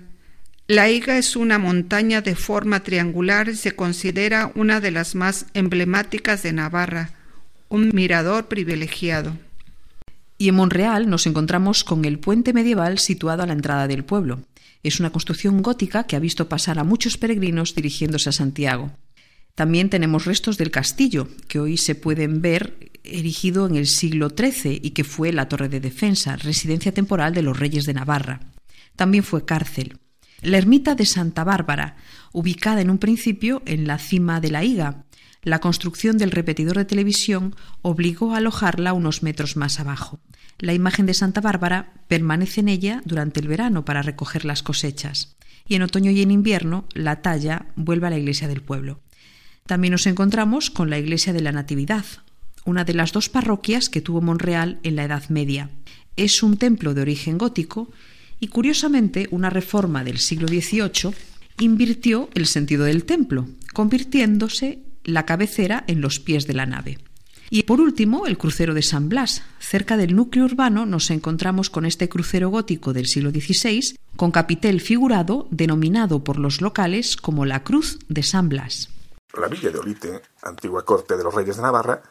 La 0.67 0.89
Higa 0.89 1.17
es 1.17 1.36
una 1.36 1.60
montaña 1.60 2.21
de 2.21 2.36
forma 2.36 2.84
triangular 2.84 3.49
y 3.49 3.56
se 3.56 3.76
considera 3.76 4.49
una 4.56 4.80
de 4.80 4.91
las 4.91 5.13
más 5.13 5.45
emblemáticas 5.54 6.41
de 6.41 6.54
Navarra, 6.54 7.12
un 7.67 7.91
mirador 7.93 8.47
privilegiado. 8.47 9.38
Y 10.38 10.47
en 10.47 10.56
Monreal 10.56 11.10
nos 11.10 11.28
encontramos 11.28 11.84
con 11.84 12.06
el 12.06 12.17
puente 12.17 12.54
medieval 12.54 12.99
situado 12.99 13.43
a 13.43 13.45
la 13.45 13.52
entrada 13.52 13.89
del 13.89 14.06
pueblo. 14.06 14.39
Es 14.84 15.02
una 15.02 15.12
construcción 15.12 15.62
gótica 15.62 16.06
que 16.06 16.15
ha 16.15 16.19
visto 16.19 16.47
pasar 16.47 16.80
a 16.80 16.86
muchos 16.86 17.17
peregrinos 17.17 17.76
dirigiéndose 17.76 18.30
a 18.30 18.32
Santiago. 18.34 18.91
También 19.56 19.89
tenemos 19.89 20.23
restos 20.23 20.58
del 20.58 20.71
castillo, 20.71 21.28
que 21.49 21.60
hoy 21.60 21.76
se 21.76 21.95
pueden 21.95 22.41
ver 22.41 22.91
erigido 23.04 23.67
en 23.67 23.76
el 23.76 23.86
siglo 23.86 24.30
XIII 24.30 24.80
y 24.82 24.91
que 24.91 25.04
fue 25.04 25.34
la 25.34 25.49
torre 25.49 25.67
de 25.67 25.82
defensa, 25.82 26.38
residencia 26.38 26.93
temporal 26.93 27.34
de 27.34 27.41
los 27.41 27.60
reyes 27.60 27.86
de 27.86 27.93
Navarra. 27.93 28.39
También 28.95 29.26
fue 29.26 29.43
cárcel. 29.43 29.97
La 30.44 30.58
ermita 30.58 30.94
de 30.94 31.06
Santa 31.06 31.46
Bárbara, 31.46 31.96
ubicada 32.34 32.82
en 32.82 32.90
un 32.90 32.98
principio 32.98 33.62
en 33.66 33.88
la 33.88 33.98
cima 33.98 34.42
de 34.42 34.52
la 34.52 34.66
higa. 34.66 35.06
La 35.42 35.60
construcción 35.60 36.18
del 36.18 36.32
repetidor 36.32 36.78
de 36.78 36.84
televisión 36.84 37.56
obligó 37.82 38.34
a 38.34 38.38
alojarla 38.38 38.92
unos 38.92 39.24
metros 39.24 39.56
más 39.56 39.80
abajo. 39.80 40.20
La 40.60 40.74
imagen 40.74 41.06
de 41.06 41.14
Santa 41.14 41.40
Bárbara 41.40 41.94
permanece 42.10 42.60
en 42.60 42.68
ella 42.68 43.02
durante 43.06 43.40
el 43.40 43.48
verano 43.48 43.86
para 43.86 44.02
recoger 44.02 44.44
las 44.44 44.64
cosechas. 44.64 45.38
Y 45.66 45.76
en 45.76 45.82
otoño 45.82 46.12
y 46.12 46.22
en 46.22 46.32
invierno 46.32 46.86
la 46.94 47.22
talla 47.22 47.68
vuelve 47.78 48.08
a 48.08 48.10
la 48.10 48.18
iglesia 48.18 48.50
del 48.50 48.62
pueblo. 48.62 49.00
También 49.66 49.94
nos 49.94 50.08
encontramos 50.08 50.70
con 50.70 50.90
la 50.90 51.00
iglesia 51.00 51.32
de 51.32 51.42
la 51.42 51.54
Natividad, 51.54 52.04
una 52.66 52.84
de 52.84 52.94
las 52.94 53.14
dos 53.14 53.30
parroquias 53.30 53.88
que 53.88 54.02
tuvo 54.02 54.20
Monreal 54.20 54.80
en 54.84 54.98
la 54.98 55.06
Edad 55.06 55.30
Media. 55.30 55.70
Es 56.18 56.44
un 56.44 56.58
templo 56.58 56.94
de 56.94 57.02
origen 57.02 57.38
gótico 57.38 57.90
y 58.44 58.50
curiosamente 58.50 59.30
una 59.32 59.50
reforma 59.50 60.04
del 60.04 60.18
siglo 60.18 60.50
XVIII 60.50 61.16
invirtió 61.60 62.28
el 62.34 62.46
sentido 62.46 62.84
del 62.84 63.06
templo, 63.06 63.48
convirtiéndose 63.74 64.80
la 65.06 65.26
cabecera 65.26 65.86
en 65.88 66.02
los 66.02 66.20
pies 66.20 66.46
de 66.46 66.54
la 66.54 66.66
nave. 66.66 66.98
Y 67.50 67.64
por 67.64 67.80
último, 67.80 68.26
el 68.28 68.38
crucero 68.38 68.74
de 68.74 68.82
San 68.82 69.08
Blas. 69.08 69.44
Cerca 69.60 69.96
del 69.96 70.14
núcleo 70.14 70.44
urbano 70.44 70.86
nos 70.86 71.10
encontramos 71.10 71.70
con 71.70 71.86
este 71.86 72.10
crucero 72.10 72.50
gótico 72.50 72.92
del 72.92 73.06
siglo 73.06 73.32
XVI, 73.32 73.96
con 74.18 74.32
capitel 74.32 74.82
figurado 74.82 75.48
denominado 75.50 76.26
por 76.26 76.38
los 76.38 76.60
locales 76.60 77.16
como 77.16 77.46
la 77.46 77.64
Cruz 77.64 77.98
de 78.10 78.24
San 78.24 78.50
Blas. 78.50 78.90
La 79.40 79.48
villa 79.48 79.72
de 79.72 79.80
Olite, 79.80 80.22
antigua 80.42 80.84
corte 80.84 81.16
de 81.16 81.24
los 81.24 81.34
reyes 81.34 81.56
de 81.56 81.62
Navarra, 81.62 82.04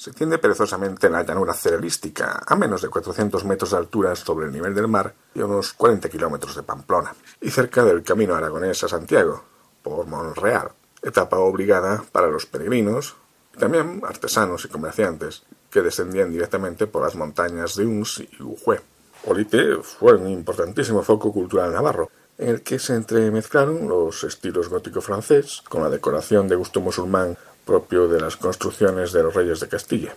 se 0.00 0.08
extiende 0.08 0.38
perezosamente 0.38 1.08
en 1.08 1.12
la 1.12 1.24
llanura 1.24 1.52
cerealística, 1.52 2.42
a 2.46 2.56
menos 2.56 2.80
de 2.80 2.88
400 2.88 3.44
metros 3.44 3.72
de 3.72 3.76
altura 3.76 4.16
sobre 4.16 4.46
el 4.46 4.52
nivel 4.52 4.74
del 4.74 4.88
mar 4.88 5.14
y 5.34 5.42
a 5.42 5.44
unos 5.44 5.74
40 5.74 6.08
kilómetros 6.08 6.56
de 6.56 6.62
Pamplona, 6.62 7.14
y 7.38 7.50
cerca 7.50 7.84
del 7.84 8.02
camino 8.02 8.34
aragonés 8.34 8.82
a 8.82 8.88
Santiago, 8.88 9.44
por 9.82 10.06
Monreal, 10.06 10.70
etapa 11.02 11.36
obligada 11.36 12.02
para 12.12 12.28
los 12.28 12.46
peregrinos 12.46 13.14
y 13.54 13.58
también 13.58 14.00
artesanos 14.02 14.64
y 14.64 14.68
comerciantes 14.68 15.42
que 15.70 15.82
descendían 15.82 16.32
directamente 16.32 16.86
por 16.86 17.02
las 17.02 17.14
montañas 17.14 17.76
de 17.76 17.84
Uns 17.84 18.20
y 18.20 18.42
Ujue. 18.42 18.80
Olite 19.26 19.82
fue 19.82 20.14
un 20.14 20.30
importantísimo 20.30 21.02
foco 21.02 21.30
cultural 21.30 21.74
navarro, 21.74 22.08
en 22.38 22.48
el 22.48 22.62
que 22.62 22.78
se 22.78 22.94
entremezclaron 22.94 23.86
los 23.86 24.24
estilos 24.24 24.70
gótico 24.70 25.02
francés 25.02 25.62
con 25.68 25.82
la 25.82 25.90
decoración 25.90 26.48
de 26.48 26.56
gusto 26.56 26.80
musulmán 26.80 27.36
propio 27.64 28.08
de 28.08 28.20
las 28.20 28.36
construcciones 28.36 29.12
de 29.12 29.22
los 29.22 29.34
reyes 29.34 29.60
de 29.60 29.68
Castilla. 29.68 30.14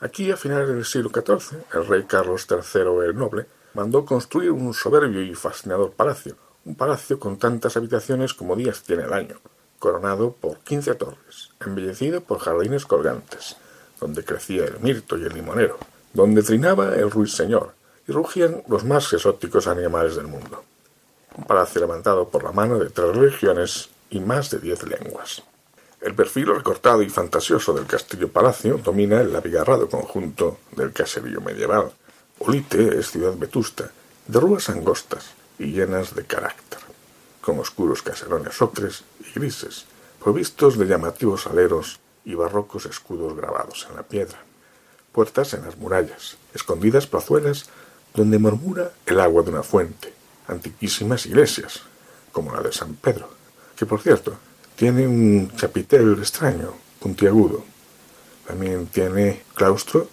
Aquí, 0.00 0.30
a 0.30 0.36
finales 0.36 0.68
del 0.68 0.84
siglo 0.84 1.10
XIV, 1.10 1.58
el 1.74 1.86
rey 1.86 2.04
Carlos 2.04 2.46
III 2.50 3.06
el 3.06 3.16
Noble 3.16 3.46
mandó 3.74 4.04
construir 4.04 4.50
un 4.50 4.74
soberbio 4.74 5.22
y 5.22 5.34
fascinador 5.34 5.92
palacio, 5.92 6.36
un 6.64 6.74
palacio 6.74 7.18
con 7.18 7.38
tantas 7.38 7.76
habitaciones 7.76 8.34
como 8.34 8.56
días 8.56 8.82
tiene 8.82 9.04
el 9.04 9.12
año, 9.12 9.36
coronado 9.78 10.32
por 10.32 10.58
quince 10.58 10.94
torres, 10.94 11.50
embellecido 11.60 12.20
por 12.20 12.38
jardines 12.38 12.86
colgantes, 12.86 13.56
donde 14.00 14.24
crecía 14.24 14.64
el 14.64 14.80
mirto 14.80 15.16
y 15.16 15.24
el 15.24 15.34
limonero, 15.34 15.78
donde 16.12 16.42
trinaba 16.42 16.94
el 16.94 17.10
ruiseñor 17.10 17.74
y 18.06 18.12
rugían 18.12 18.62
los 18.68 18.84
más 18.84 19.12
exóticos 19.12 19.66
animales 19.66 20.16
del 20.16 20.26
mundo 20.26 20.64
un 21.36 21.44
palacio 21.44 21.80
levantado 21.80 22.28
por 22.28 22.42
la 22.42 22.52
mano 22.52 22.78
de 22.78 22.90
tres 22.90 23.16
religiones 23.16 23.88
y 24.10 24.20
más 24.20 24.50
de 24.50 24.58
diez 24.58 24.82
lenguas. 24.84 25.42
El 26.02 26.16
perfil 26.16 26.48
recortado 26.48 27.00
y 27.02 27.08
fantasioso 27.08 27.72
del 27.72 27.86
castillo-palacio 27.86 28.78
domina 28.78 29.20
el 29.20 29.36
abigarrado 29.36 29.88
conjunto 29.88 30.58
del 30.72 30.92
caserío 30.92 31.40
medieval. 31.40 31.92
Olite 32.40 32.98
es 32.98 33.12
ciudad 33.12 33.36
vetusta, 33.36 33.88
de 34.26 34.40
ruas 34.40 34.68
angostas 34.68 35.30
y 35.60 35.66
llenas 35.66 36.16
de 36.16 36.24
carácter, 36.24 36.80
con 37.40 37.60
oscuros 37.60 38.02
caserones 38.02 38.60
ocres 38.60 39.04
y 39.20 39.38
grises, 39.38 39.84
provistos 40.20 40.76
de 40.76 40.86
llamativos 40.86 41.46
aleros 41.46 42.00
y 42.24 42.34
barrocos 42.34 42.86
escudos 42.86 43.36
grabados 43.36 43.86
en 43.88 43.94
la 43.94 44.02
piedra, 44.02 44.42
puertas 45.12 45.54
en 45.54 45.64
las 45.64 45.76
murallas, 45.76 46.36
escondidas 46.52 47.06
plazuelas 47.06 47.66
donde 48.12 48.40
murmura 48.40 48.90
el 49.06 49.20
agua 49.20 49.44
de 49.44 49.50
una 49.50 49.62
fuente, 49.62 50.12
antiquísimas 50.48 51.26
iglesias, 51.26 51.82
como 52.32 52.52
la 52.52 52.60
de 52.60 52.72
San 52.72 52.96
Pedro, 52.96 53.30
que 53.76 53.86
por 53.86 54.00
cierto 54.00 54.36
tiene 54.82 55.06
un 55.06 55.52
chapitel 55.54 56.18
extraño, 56.18 56.72
puntiagudo. 56.98 57.62
También 58.48 58.88
tiene 58.88 59.44
claustro 59.54 60.08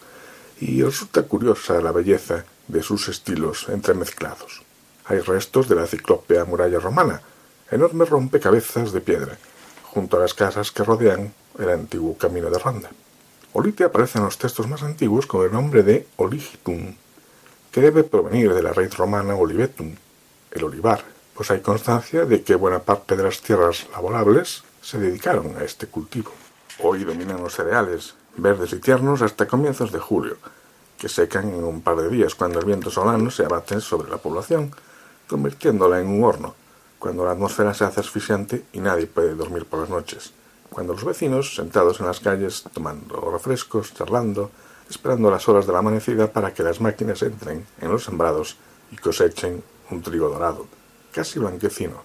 y 0.62 0.84
resulta 0.84 1.24
curiosa 1.24 1.82
la 1.82 1.92
belleza 1.92 2.46
de 2.68 2.84
sus 2.84 3.10
estilos 3.10 3.68
entremezclados. 3.70 4.62
Hay 5.06 5.22
restos 5.22 5.70
de 5.70 5.74
la 5.74 5.88
ciclópea 5.88 6.46
muralla 6.46 6.78
romana, 6.78 7.20
enormes 7.72 8.10
rompecabezas 8.10 8.92
de 8.92 9.02
piedra, 9.02 9.40
junto 9.86 10.18
a 10.18 10.20
las 10.20 10.36
casas 10.36 10.72
que 10.72 10.84
rodean 10.84 11.34
el 11.58 11.70
antiguo 11.72 12.16
camino 12.16 12.52
de 12.52 12.60
Ronda. 12.60 12.92
Olite 13.54 13.86
aparece 13.86 14.20
en 14.20 14.26
los 14.26 14.38
textos 14.38 14.68
más 14.68 14.84
antiguos 14.84 15.26
con 15.26 15.44
el 15.48 15.52
nombre 15.52 15.82
de 15.82 16.06
Oligitum, 16.18 16.94
que 17.72 17.82
debe 17.82 18.04
provenir 18.04 18.54
de 18.54 18.62
la 18.62 18.72
raíz 18.72 18.96
romana 18.96 19.34
olivetum, 19.34 19.96
el 20.52 20.64
olivar, 20.64 21.04
pues 21.40 21.52
hay 21.52 21.62
constancia 21.62 22.26
de 22.26 22.44
que 22.44 22.56
buena 22.56 22.80
parte 22.80 23.16
de 23.16 23.24
las 23.24 23.40
tierras 23.40 23.88
laborables 23.94 24.62
se 24.82 25.00
dedicaron 25.00 25.56
a 25.56 25.64
este 25.64 25.88
cultivo. 25.88 26.34
Hoy 26.84 27.06
dominan 27.06 27.42
los 27.42 27.56
cereales, 27.56 28.14
verdes 28.36 28.74
y 28.74 28.80
tiernos 28.80 29.22
hasta 29.22 29.48
comienzos 29.48 29.94
de 29.94 30.00
julio, 30.00 30.36
que 30.98 31.08
secan 31.08 31.48
en 31.48 31.64
un 31.64 31.82
par 31.82 31.96
de 31.96 32.10
días 32.10 32.36
cuando 32.36 32.60
el 32.60 32.66
viento 32.66 32.92
solano 32.92 33.32
se 33.32 33.46
abate 33.46 33.80
sobre 33.80 34.10
la 34.10 34.18
población, 34.18 34.76
convirtiéndola 35.30 36.02
en 36.02 36.08
un 36.08 36.26
horno, 36.26 36.56
cuando 37.00 37.24
la 37.24 37.32
atmósfera 37.32 37.74
se 37.74 37.86
hace 37.86 38.02
asfixiante 38.02 38.66
y 38.74 38.82
nadie 38.82 39.08
puede 39.08 39.34
dormir 39.34 39.64
por 39.64 39.80
las 39.80 39.90
noches, 39.90 40.34
cuando 40.70 40.92
los 40.92 41.06
vecinos, 41.06 41.56
sentados 41.56 42.02
en 42.02 42.08
las 42.08 42.20
calles, 42.20 42.66
tomando 42.74 43.32
refrescos, 43.32 43.94
charlando, 43.94 44.52
esperando 44.90 45.32
las 45.32 45.48
horas 45.48 45.66
de 45.66 45.72
la 45.72 45.80
amanecida 45.80 46.34
para 46.34 46.54
que 46.54 46.64
las 46.64 46.82
máquinas 46.82 47.22
entren 47.22 47.66
en 47.80 47.90
los 47.90 48.04
sembrados 48.04 48.58
y 48.92 48.98
cosechen 48.98 49.64
un 49.90 50.02
trigo 50.02 50.28
dorado, 50.28 50.68
casi 51.14 51.40
blanquecino, 51.40 52.04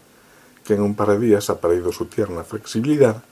que 0.64 0.74
en 0.74 0.82
un 0.82 0.94
par 0.94 1.08
de 1.08 1.18
días 1.18 1.50
ha 1.50 1.60
perdido 1.60 1.92
su 1.92 2.06
tierna 2.06 2.44
flexibilidad 2.44 3.22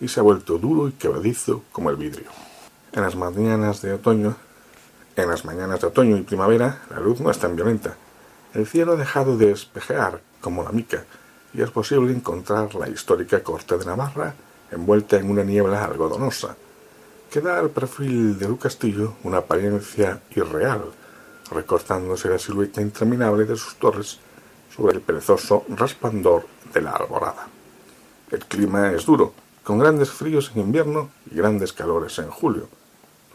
y 0.00 0.08
se 0.08 0.20
ha 0.20 0.22
vuelto 0.22 0.58
duro 0.58 0.88
y 0.88 0.92
quebradizo 0.92 1.62
como 1.72 1.90
el 1.90 1.96
vidrio. 1.96 2.30
En 2.92 3.02
las 3.02 3.16
mañanas 3.16 3.82
de 3.82 3.92
otoño, 3.92 4.36
en 5.16 5.28
las 5.28 5.44
mañanas 5.44 5.80
de 5.80 5.86
otoño 5.88 6.16
y 6.16 6.22
primavera, 6.22 6.82
la 6.90 7.00
luz 7.00 7.20
no 7.20 7.30
es 7.30 7.38
tan 7.38 7.54
violenta. 7.54 7.96
El 8.54 8.66
cielo 8.66 8.92
ha 8.92 8.96
dejado 8.96 9.36
de 9.36 9.52
espejear 9.52 10.20
como 10.40 10.62
la 10.62 10.72
mica, 10.72 11.04
y 11.52 11.62
es 11.62 11.70
posible 11.70 12.12
encontrar 12.12 12.74
la 12.74 12.88
histórica 12.88 13.42
corte 13.42 13.76
de 13.76 13.84
Navarra 13.84 14.34
envuelta 14.70 15.16
en 15.16 15.30
una 15.30 15.42
niebla 15.42 15.84
algodonosa, 15.84 16.56
que 17.30 17.40
da 17.40 17.58
al 17.58 17.70
perfil 17.70 18.38
de 18.38 18.46
un 18.46 18.56
castillo 18.56 19.14
una 19.24 19.38
apariencia 19.38 20.20
irreal, 20.34 20.84
recortándose 21.50 22.28
la 22.28 22.38
silueta 22.38 22.80
interminable 22.80 23.44
de 23.44 23.56
sus 23.56 23.76
torres 23.76 24.18
el 24.88 25.00
perezoso 25.02 25.64
resplandor 25.68 26.46
de 26.72 26.80
la 26.80 26.92
alborada. 26.92 27.48
El 28.30 28.44
clima 28.46 28.92
es 28.92 29.04
duro, 29.04 29.34
con 29.64 29.78
grandes 29.78 30.10
fríos 30.10 30.52
en 30.54 30.62
invierno 30.62 31.10
y 31.30 31.34
grandes 31.34 31.72
calores 31.72 32.18
en 32.18 32.30
julio, 32.30 32.68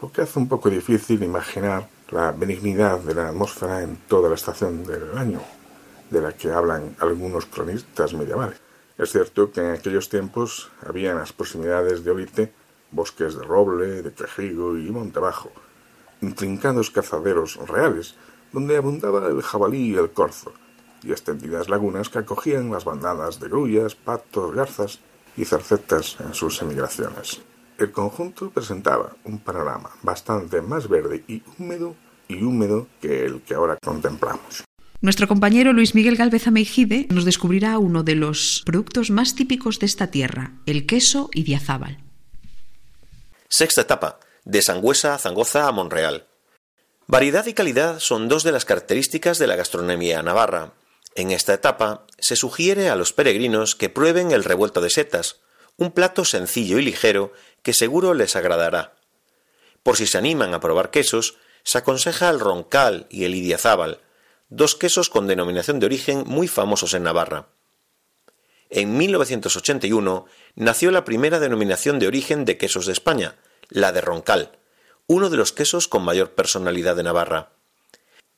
lo 0.02 0.10
que 0.10 0.22
hace 0.22 0.38
un 0.38 0.48
poco 0.48 0.70
difícil 0.70 1.22
imaginar 1.22 1.88
la 2.10 2.32
benignidad 2.32 2.98
de 3.00 3.14
la 3.14 3.28
atmósfera 3.28 3.82
en 3.82 3.96
toda 4.08 4.28
la 4.28 4.34
estación 4.34 4.84
del 4.84 5.16
año, 5.16 5.40
de 6.10 6.20
la 6.20 6.32
que 6.32 6.50
hablan 6.50 6.96
algunos 6.98 7.46
cronistas 7.46 8.14
medievales. 8.14 8.58
Es 8.98 9.12
cierto 9.12 9.52
que 9.52 9.60
en 9.60 9.72
aquellos 9.72 10.08
tiempos 10.08 10.70
había 10.86 11.10
en 11.10 11.18
las 11.18 11.32
proximidades 11.32 12.02
de 12.02 12.10
Olite 12.10 12.52
bosques 12.90 13.36
de 13.36 13.44
roble, 13.44 14.02
de 14.02 14.12
quejigo 14.12 14.76
y 14.78 14.90
monte 14.90 15.18
bajo, 15.20 15.50
intrincados 16.22 16.90
cazaderos 16.90 17.56
reales, 17.68 18.14
donde 18.52 18.76
abundaba 18.76 19.26
el 19.26 19.42
jabalí 19.42 19.92
y 19.92 19.96
el 19.96 20.10
corzo, 20.10 20.52
y 21.02 21.12
extendidas 21.12 21.68
lagunas 21.68 22.08
que 22.08 22.18
acogían 22.18 22.70
las 22.70 22.84
bandadas 22.84 23.40
de 23.40 23.48
grullas, 23.48 23.94
patos, 23.94 24.54
garzas 24.54 25.00
y 25.36 25.44
cercetas 25.44 26.16
en 26.20 26.34
sus 26.34 26.60
emigraciones. 26.62 27.40
El 27.78 27.92
conjunto 27.92 28.50
presentaba 28.50 29.16
un 29.24 29.38
panorama 29.38 29.90
bastante 30.02 30.62
más 30.62 30.88
verde 30.88 31.24
y 31.28 31.42
húmedo 31.58 31.94
y 32.28 32.42
húmedo 32.42 32.86
que 33.00 33.24
el 33.24 33.42
que 33.42 33.54
ahora 33.54 33.76
contemplamos. 33.82 34.64
Nuestro 35.02 35.28
compañero 35.28 35.72
Luis 35.72 35.94
Miguel 35.94 36.16
Galvez 36.16 36.46
Ameijide 36.46 37.06
nos 37.10 37.24
descubrirá 37.24 37.78
uno 37.78 38.02
de 38.02 38.14
los 38.14 38.62
productos 38.64 39.10
más 39.10 39.34
típicos 39.34 39.78
de 39.78 39.86
esta 39.86 40.08
tierra, 40.08 40.52
el 40.64 40.86
queso 40.86 41.28
y 41.34 41.42
diazábal. 41.42 41.98
Sexta 43.48 43.82
etapa, 43.82 44.18
de 44.44 44.62
Sangüesa 44.62 45.14
a 45.14 45.18
Zangoza 45.18 45.68
a 45.68 45.72
Monreal. 45.72 46.26
Variedad 47.06 47.46
y 47.46 47.52
calidad 47.52 48.00
son 48.00 48.28
dos 48.28 48.42
de 48.42 48.52
las 48.52 48.64
características 48.64 49.38
de 49.38 49.46
la 49.46 49.56
gastronomía 49.56 50.22
navarra. 50.22 50.72
En 51.16 51.30
esta 51.30 51.54
etapa 51.54 52.04
se 52.18 52.36
sugiere 52.36 52.90
a 52.90 52.94
los 52.94 53.14
peregrinos 53.14 53.74
que 53.74 53.88
prueben 53.88 54.32
el 54.32 54.44
revuelto 54.44 54.82
de 54.82 54.90
setas, 54.90 55.40
un 55.78 55.90
plato 55.90 56.26
sencillo 56.26 56.78
y 56.78 56.82
ligero 56.82 57.32
que 57.62 57.72
seguro 57.72 58.12
les 58.12 58.36
agradará. 58.36 58.96
Por 59.82 59.96
si 59.96 60.06
se 60.06 60.18
animan 60.18 60.52
a 60.52 60.60
probar 60.60 60.90
quesos, 60.90 61.38
se 61.62 61.78
aconseja 61.78 62.28
el 62.28 62.38
roncal 62.38 63.06
y 63.08 63.24
el 63.24 63.34
idiazábal, 63.34 64.00
dos 64.50 64.76
quesos 64.76 65.08
con 65.08 65.26
denominación 65.26 65.80
de 65.80 65.86
origen 65.86 66.22
muy 66.26 66.48
famosos 66.48 66.92
en 66.92 67.04
Navarra. 67.04 67.48
En 68.68 68.98
1981 68.98 70.26
nació 70.54 70.90
la 70.90 71.04
primera 71.06 71.40
denominación 71.40 71.98
de 71.98 72.08
origen 72.08 72.44
de 72.44 72.58
quesos 72.58 72.84
de 72.84 72.92
España, 72.92 73.36
la 73.70 73.92
de 73.92 74.02
Roncal, 74.02 74.58
uno 75.06 75.30
de 75.30 75.38
los 75.38 75.52
quesos 75.52 75.88
con 75.88 76.04
mayor 76.04 76.32
personalidad 76.34 76.94
de 76.94 77.04
Navarra. 77.04 77.55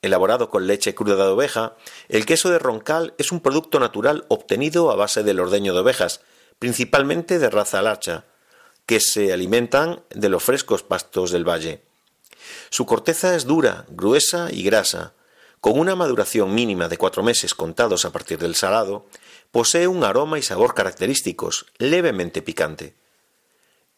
Elaborado 0.01 0.49
con 0.49 0.65
leche 0.65 0.95
cruda 0.95 1.15
de 1.15 1.31
oveja, 1.31 1.75
el 2.07 2.25
queso 2.25 2.49
de 2.49 2.59
Roncal 2.59 3.13
es 3.17 3.31
un 3.31 3.41
producto 3.41 3.79
natural 3.79 4.25
obtenido 4.29 4.91
a 4.91 4.95
base 4.95 5.23
del 5.23 5.39
ordeño 5.39 5.73
de 5.73 5.79
ovejas, 5.79 6.21
principalmente 6.57 7.37
de 7.37 7.49
raza 7.49 7.81
lacha, 7.81 8.25
que 8.85 9.01
se 9.01 9.33
alimentan 9.33 10.01
de 10.09 10.29
los 10.29 10.43
frescos 10.43 10.83
pastos 10.83 11.31
del 11.31 11.47
valle. 11.47 11.83
Su 12.69 12.85
corteza 12.85 13.35
es 13.35 13.45
dura, 13.45 13.85
gruesa 13.89 14.47
y 14.51 14.63
grasa. 14.63 15.13
Con 15.59 15.77
una 15.77 15.95
maduración 15.95 16.55
mínima 16.55 16.87
de 16.87 16.97
cuatro 16.97 17.21
meses 17.21 17.53
contados 17.53 18.05
a 18.05 18.11
partir 18.11 18.39
del 18.39 18.55
salado, 18.55 19.05
posee 19.51 19.87
un 19.87 20.05
aroma 20.05 20.39
y 20.39 20.41
sabor 20.41 20.73
característicos, 20.73 21.65
levemente 21.77 22.41
picante. 22.41 22.95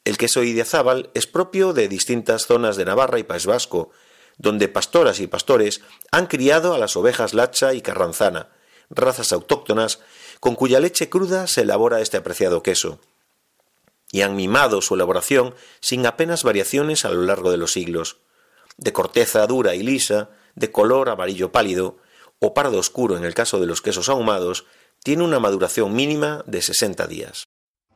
El 0.03 0.17
queso 0.17 0.41
idiazábal 0.41 1.11
es 1.13 1.27
propio 1.27 1.73
de 1.73 1.87
distintas 1.87 2.47
zonas 2.47 2.75
de 2.75 2.85
Navarra 2.85 3.19
y 3.19 3.23
País 3.23 3.45
Vasco, 3.45 3.91
donde 4.37 4.67
pastoras 4.67 5.19
y 5.19 5.27
pastores 5.27 5.81
han 6.11 6.27
criado 6.27 6.73
a 6.73 6.77
las 6.77 6.95
ovejas 6.95 7.33
lacha 7.33 7.73
y 7.73 7.81
carranzana, 7.81 8.49
razas 8.89 9.31
autóctonas 9.31 9.99
con 10.39 10.55
cuya 10.55 10.79
leche 10.79 11.09
cruda 11.09 11.47
se 11.47 11.61
elabora 11.61 12.01
este 12.01 12.17
apreciado 12.17 12.63
queso, 12.63 12.99
y 14.11 14.21
han 14.21 14.35
mimado 14.35 14.81
su 14.81 14.95
elaboración 14.95 15.55
sin 15.79 16.05
apenas 16.05 16.43
variaciones 16.43 17.05
a 17.05 17.09
lo 17.09 17.23
largo 17.23 17.51
de 17.51 17.57
los 17.57 17.71
siglos. 17.71 18.17
De 18.77 18.91
corteza 18.93 19.45
dura 19.47 19.75
y 19.75 19.83
lisa, 19.83 20.29
de 20.55 20.71
color 20.71 21.09
amarillo 21.09 21.51
pálido 21.51 21.97
o 22.39 22.53
pardo 22.53 22.79
oscuro 22.79 23.17
en 23.17 23.23
el 23.23 23.33
caso 23.33 23.59
de 23.59 23.67
los 23.67 23.81
quesos 23.81 24.09
ahumados, 24.09 24.65
tiene 25.03 25.23
una 25.23 25.39
maduración 25.39 25.93
mínima 25.93 26.43
de 26.45 26.61
60 26.61 27.07
días. 27.07 27.45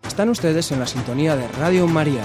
Están 0.08 0.30
ustedes 0.30 0.72
en 0.72 0.80
la 0.80 0.88
sintonía 0.88 1.36
de 1.36 1.48
Radio 1.48 1.88
María. 1.88 2.24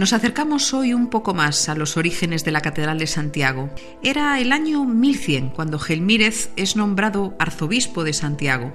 Nos 0.00 0.14
acercamos 0.14 0.72
hoy 0.72 0.94
un 0.94 1.08
poco 1.08 1.34
más 1.34 1.68
a 1.68 1.74
los 1.74 1.98
orígenes 1.98 2.42
de 2.42 2.52
la 2.52 2.62
Catedral 2.62 2.98
de 2.98 3.06
Santiago. 3.06 3.68
Era 4.02 4.40
el 4.40 4.50
año 4.50 4.86
1100 4.86 5.50
cuando 5.50 5.78
Gelmírez 5.78 6.48
es 6.56 6.74
nombrado 6.74 7.34
arzobispo 7.38 8.02
de 8.02 8.14
Santiago, 8.14 8.72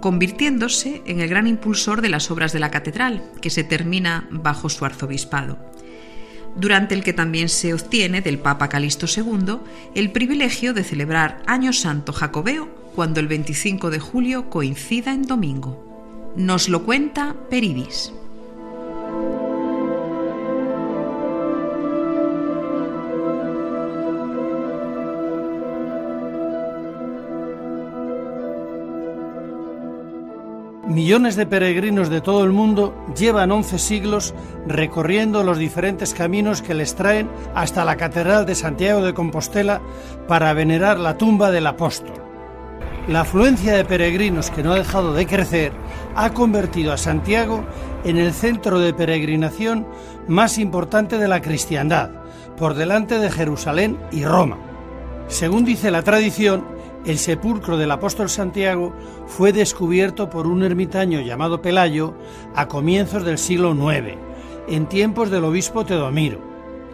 convirtiéndose 0.00 1.02
en 1.06 1.18
el 1.18 1.28
gran 1.28 1.48
impulsor 1.48 2.02
de 2.02 2.08
las 2.08 2.30
obras 2.30 2.52
de 2.52 2.60
la 2.60 2.70
catedral, 2.70 3.32
que 3.42 3.50
se 3.50 3.64
termina 3.64 4.28
bajo 4.30 4.68
su 4.68 4.84
arzobispado, 4.84 5.58
durante 6.54 6.94
el 6.94 7.02
que 7.02 7.14
también 7.14 7.48
se 7.48 7.74
obtiene 7.74 8.20
del 8.20 8.38
Papa 8.38 8.68
Calixto 8.68 9.06
II 9.06 9.56
el 9.96 10.12
privilegio 10.12 10.72
de 10.72 10.84
celebrar 10.84 11.42
Año 11.48 11.72
Santo 11.72 12.12
Jacobeo 12.12 12.72
cuando 12.94 13.18
el 13.18 13.26
25 13.26 13.90
de 13.90 13.98
julio 13.98 14.48
coincida 14.48 15.12
en 15.14 15.22
domingo. 15.22 16.32
Nos 16.36 16.68
lo 16.68 16.84
cuenta 16.84 17.34
Peridis. 17.50 18.12
Millones 30.90 31.36
de 31.36 31.46
peregrinos 31.46 32.08
de 32.08 32.20
todo 32.20 32.42
el 32.42 32.50
mundo 32.50 32.92
llevan 33.16 33.52
11 33.52 33.78
siglos 33.78 34.34
recorriendo 34.66 35.44
los 35.44 35.56
diferentes 35.56 36.14
caminos 36.14 36.62
que 36.62 36.74
les 36.74 36.96
traen 36.96 37.30
hasta 37.54 37.84
la 37.84 37.96
Catedral 37.96 38.44
de 38.44 38.56
Santiago 38.56 39.00
de 39.00 39.14
Compostela 39.14 39.80
para 40.26 40.52
venerar 40.52 40.98
la 40.98 41.16
tumba 41.16 41.52
del 41.52 41.68
apóstol. 41.68 42.16
La 43.06 43.20
afluencia 43.20 43.76
de 43.76 43.84
peregrinos 43.84 44.50
que 44.50 44.64
no 44.64 44.72
ha 44.72 44.78
dejado 44.78 45.14
de 45.14 45.28
crecer 45.28 45.72
ha 46.16 46.30
convertido 46.30 46.92
a 46.92 46.98
Santiago 46.98 47.64
en 48.02 48.16
el 48.16 48.32
centro 48.32 48.80
de 48.80 48.92
peregrinación 48.92 49.86
más 50.26 50.58
importante 50.58 51.18
de 51.18 51.28
la 51.28 51.40
cristiandad, 51.40 52.10
por 52.56 52.74
delante 52.74 53.20
de 53.20 53.30
Jerusalén 53.30 53.96
y 54.10 54.24
Roma. 54.24 54.58
Según 55.28 55.64
dice 55.64 55.92
la 55.92 56.02
tradición, 56.02 56.64
el 57.04 57.18
sepulcro 57.18 57.76
del 57.76 57.90
apóstol 57.90 58.28
Santiago 58.28 58.94
fue 59.26 59.52
descubierto 59.52 60.28
por 60.28 60.46
un 60.46 60.62
ermitaño 60.62 61.20
llamado 61.20 61.62
Pelayo 61.62 62.14
a 62.54 62.68
comienzos 62.68 63.24
del 63.24 63.38
siglo 63.38 63.74
IX, 63.74 64.18
en 64.68 64.86
tiempos 64.86 65.30
del 65.30 65.44
obispo 65.44 65.84
Teodomiro. 65.84 66.40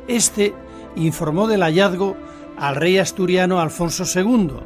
Este 0.09 0.55
informó 0.95 1.49
del 1.49 1.63
hallazgo 1.63 2.17
al 2.57 2.77
rey 2.77 2.99
asturiano 2.99 3.61
Alfonso 3.61 4.05
II, 4.05 4.61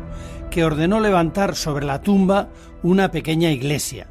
que 0.50 0.64
ordenó 0.64 1.00
levantar 1.00 1.57
sobre 1.57 1.87
la 1.87 2.03
tumba 2.03 2.50
una 2.83 3.11
pequeña 3.11 3.50
iglesia. 3.50 4.09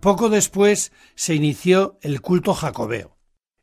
Poco 0.00 0.28
después 0.28 0.92
se 1.14 1.34
inició 1.34 1.98
el 2.02 2.20
culto 2.20 2.54
jacobeo. 2.54 3.16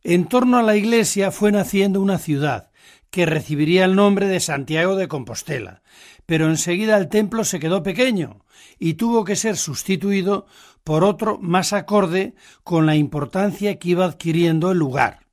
En 0.04 0.26
torno 0.26 0.58
a 0.58 0.64
la 0.64 0.76
iglesia 0.76 1.32
fue 1.32 1.52
naciendo 1.52 2.02
una 2.02 2.18
ciudad, 2.18 2.72
que 3.12 3.26
recibiría 3.26 3.86
el 3.86 3.96
nombre 3.96 4.28
de 4.28 4.40
Santiago 4.40 4.96
de 4.96 5.08
Compostela, 5.08 5.84
pero 6.32 6.48
enseguida 6.48 6.96
el 6.96 7.10
templo 7.10 7.44
se 7.44 7.60
quedó 7.60 7.84
pequeño 7.84 8.46
y 8.80 8.94
tuvo 8.94 9.26
que 9.26 9.36
ser 9.36 9.58
sustituido 9.58 10.46
por 10.86 11.04
otro 11.04 11.38
más 11.39 11.74
acorde 11.74 12.36
con 12.63 12.86
la 12.86 12.96
importancia 12.96 13.78
que 13.78 13.89
iba 13.89 14.06
adquiriendo 14.06 14.72
el 14.72 14.78
lugar. 14.78 15.28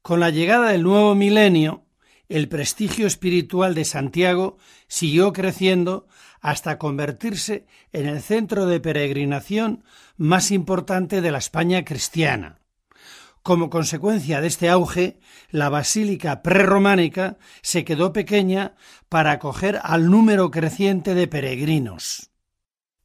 Con 0.00 0.18
la 0.18 0.30
llegada 0.30 0.70
del 0.72 0.82
nuevo 0.82 1.14
milenio, 1.14 1.86
el 2.28 2.48
prestigio 2.48 3.06
espiritual 3.06 3.76
de 3.76 3.84
Santiago 3.84 4.58
siguió 4.88 5.32
creciendo 5.32 6.08
hasta 6.40 6.76
convertirse 6.76 7.64
en 7.92 8.06
el 8.06 8.20
centro 8.20 8.66
de 8.66 8.80
peregrinación 8.80 9.84
más 10.16 10.50
importante 10.50 11.20
de 11.20 11.30
la 11.30 11.38
España 11.38 11.84
cristiana. 11.84 12.61
Como 13.42 13.70
consecuencia 13.70 14.40
de 14.40 14.46
este 14.46 14.68
auge, 14.68 15.18
la 15.50 15.68
basílica 15.68 16.42
prerrománica 16.42 17.38
se 17.60 17.84
quedó 17.84 18.12
pequeña 18.12 18.76
para 19.08 19.32
acoger 19.32 19.80
al 19.82 20.10
número 20.10 20.50
creciente 20.52 21.14
de 21.14 21.26
peregrinos. 21.26 22.30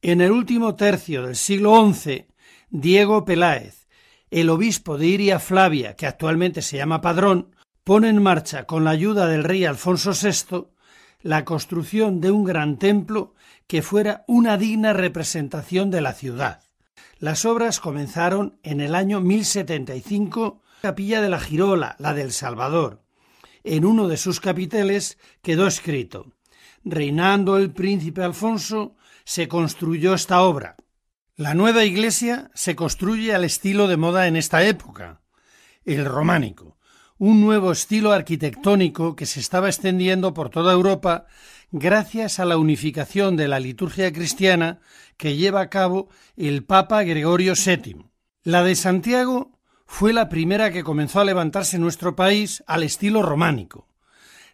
En 0.00 0.20
el 0.20 0.30
último 0.30 0.76
tercio 0.76 1.26
del 1.26 1.34
siglo 1.34 1.92
XI, 1.92 2.28
Diego 2.70 3.24
Peláez, 3.24 3.88
el 4.30 4.50
obispo 4.50 4.96
de 4.96 5.06
Iria 5.06 5.40
Flavia, 5.40 5.96
que 5.96 6.06
actualmente 6.06 6.62
se 6.62 6.76
llama 6.76 7.00
Padrón, 7.00 7.56
pone 7.82 8.08
en 8.08 8.22
marcha, 8.22 8.64
con 8.64 8.84
la 8.84 8.90
ayuda 8.90 9.26
del 9.26 9.42
rey 9.42 9.64
Alfonso 9.64 10.12
VI, 10.12 10.68
la 11.20 11.44
construcción 11.44 12.20
de 12.20 12.30
un 12.30 12.44
gran 12.44 12.78
templo 12.78 13.34
que 13.66 13.82
fuera 13.82 14.24
una 14.28 14.56
digna 14.56 14.92
representación 14.92 15.90
de 15.90 16.00
la 16.00 16.12
ciudad. 16.12 16.67
Las 17.20 17.44
obras 17.44 17.80
comenzaron 17.80 18.60
en 18.62 18.80
el 18.80 18.94
año 18.94 19.20
1075, 19.20 20.62
capilla 20.82 21.20
de 21.20 21.28
la 21.28 21.40
Girola, 21.40 21.96
la 21.98 22.14
del 22.14 22.30
Salvador. 22.30 23.02
En 23.64 23.84
uno 23.84 24.06
de 24.06 24.16
sus 24.16 24.38
capiteles 24.38 25.18
quedó 25.42 25.66
escrito 25.66 26.32
Reinando 26.84 27.56
el 27.56 27.72
príncipe 27.72 28.22
Alfonso, 28.22 28.94
se 29.24 29.48
construyó 29.48 30.14
esta 30.14 30.42
obra. 30.42 30.76
La 31.34 31.54
nueva 31.54 31.84
iglesia 31.84 32.52
se 32.54 32.76
construye 32.76 33.34
al 33.34 33.42
estilo 33.42 33.88
de 33.88 33.96
moda 33.96 34.28
en 34.28 34.36
esta 34.36 34.62
época, 34.62 35.20
el 35.84 36.04
románico, 36.04 36.78
un 37.18 37.40
nuevo 37.40 37.72
estilo 37.72 38.12
arquitectónico 38.12 39.16
que 39.16 39.26
se 39.26 39.40
estaba 39.40 39.66
extendiendo 39.66 40.34
por 40.34 40.50
toda 40.50 40.72
Europa 40.72 41.26
gracias 41.70 42.38
a 42.38 42.44
la 42.44 42.56
unificación 42.56 43.36
de 43.36 43.48
la 43.48 43.60
liturgia 43.60 44.12
cristiana 44.12 44.80
que 45.16 45.36
lleva 45.36 45.60
a 45.60 45.70
cabo 45.70 46.08
el 46.36 46.64
Papa 46.64 47.02
Gregorio 47.02 47.54
VII. 47.54 48.06
La 48.42 48.62
de 48.62 48.74
Santiago 48.74 49.58
fue 49.86 50.12
la 50.12 50.28
primera 50.28 50.70
que 50.70 50.84
comenzó 50.84 51.20
a 51.20 51.24
levantarse 51.24 51.76
en 51.76 51.82
nuestro 51.82 52.16
país 52.16 52.62
al 52.66 52.82
estilo 52.82 53.22
románico. 53.22 53.88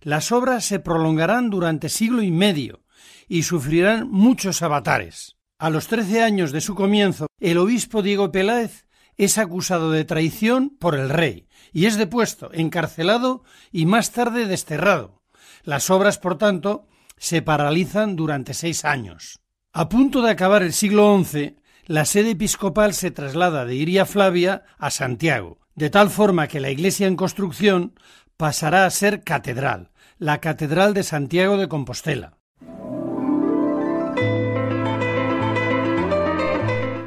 Las 0.00 0.32
obras 0.32 0.64
se 0.64 0.80
prolongarán 0.80 1.50
durante 1.50 1.88
siglo 1.88 2.22
y 2.22 2.30
medio 2.30 2.82
y 3.28 3.44
sufrirán 3.44 4.10
muchos 4.10 4.62
avatares. 4.62 5.36
A 5.58 5.70
los 5.70 5.86
trece 5.86 6.22
años 6.22 6.52
de 6.52 6.60
su 6.60 6.74
comienzo, 6.74 7.26
el 7.40 7.58
obispo 7.58 8.02
Diego 8.02 8.32
Peláez 8.32 8.86
es 9.16 9.38
acusado 9.38 9.90
de 9.92 10.04
traición 10.04 10.76
por 10.78 10.94
el 10.94 11.08
rey 11.08 11.48
y 11.72 11.86
es 11.86 11.96
depuesto, 11.96 12.50
encarcelado 12.52 13.44
y 13.70 13.86
más 13.86 14.10
tarde 14.10 14.46
desterrado. 14.46 15.22
Las 15.62 15.88
obras, 15.90 16.18
por 16.18 16.36
tanto, 16.36 16.86
se 17.24 17.40
paralizan 17.40 18.16
durante 18.16 18.52
seis 18.52 18.84
años. 18.84 19.40
A 19.72 19.88
punto 19.88 20.20
de 20.20 20.30
acabar 20.30 20.62
el 20.62 20.74
siglo 20.74 21.18
XI, 21.24 21.56
la 21.86 22.04
sede 22.04 22.32
episcopal 22.32 22.92
se 22.92 23.10
traslada 23.10 23.64
de 23.64 23.74
Iria 23.74 24.04
Flavia 24.04 24.64
a 24.76 24.90
Santiago, 24.90 25.58
de 25.74 25.88
tal 25.88 26.10
forma 26.10 26.48
que 26.48 26.60
la 26.60 26.68
iglesia 26.68 27.06
en 27.06 27.16
construcción 27.16 27.98
pasará 28.36 28.84
a 28.84 28.90
ser 28.90 29.24
catedral, 29.24 29.90
la 30.18 30.42
Catedral 30.42 30.92
de 30.92 31.02
Santiago 31.02 31.56
de 31.56 31.66
Compostela. 31.66 32.36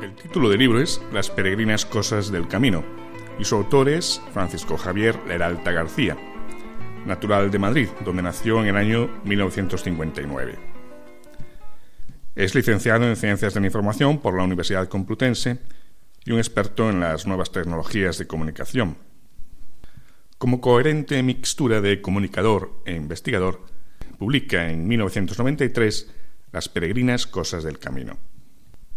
El 0.02 0.16
título 0.16 0.50
del 0.50 0.58
libro 0.58 0.82
es 0.82 1.00
Las 1.14 1.30
peregrinas 1.30 1.86
cosas 1.86 2.32
del 2.32 2.48
camino 2.48 2.84
y 3.38 3.46
su 3.46 3.54
autor 3.54 3.88
es 3.88 4.20
Francisco 4.34 4.78
Javier 4.78 5.20
Leralta 5.28 5.72
García 5.72 6.18
natural 7.08 7.50
de 7.50 7.58
Madrid, 7.58 7.88
donde 8.06 8.22
nació 8.22 8.62
en 8.62 8.68
el 8.68 8.76
año 8.76 9.10
1959. 9.24 10.60
Es 12.36 12.54
licenciado 12.54 13.08
en 13.08 13.16
Ciencias 13.16 13.54
de 13.54 13.60
la 13.62 13.66
Información 13.66 14.20
por 14.20 14.38
la 14.38 14.44
Universidad 14.44 14.88
Complutense 14.88 15.60
y 16.26 16.32
un 16.34 16.38
experto 16.38 16.90
en 16.90 17.00
las 17.00 17.26
nuevas 17.26 17.52
tecnologías 17.52 18.18
de 18.20 18.28
comunicación. 18.28 18.98
Como 20.38 20.62
coherente 20.62 21.24
mixtura 21.24 21.82
de 21.82 22.02
comunicador 22.02 22.84
e 22.86 22.94
investigador, 22.94 23.66
publica 24.20 24.70
en 24.70 24.88
1993 24.88 26.14
Las 26.52 26.70
peregrinas 26.70 27.28
cosas 27.28 27.64
del 27.64 27.80
camino. 27.80 28.18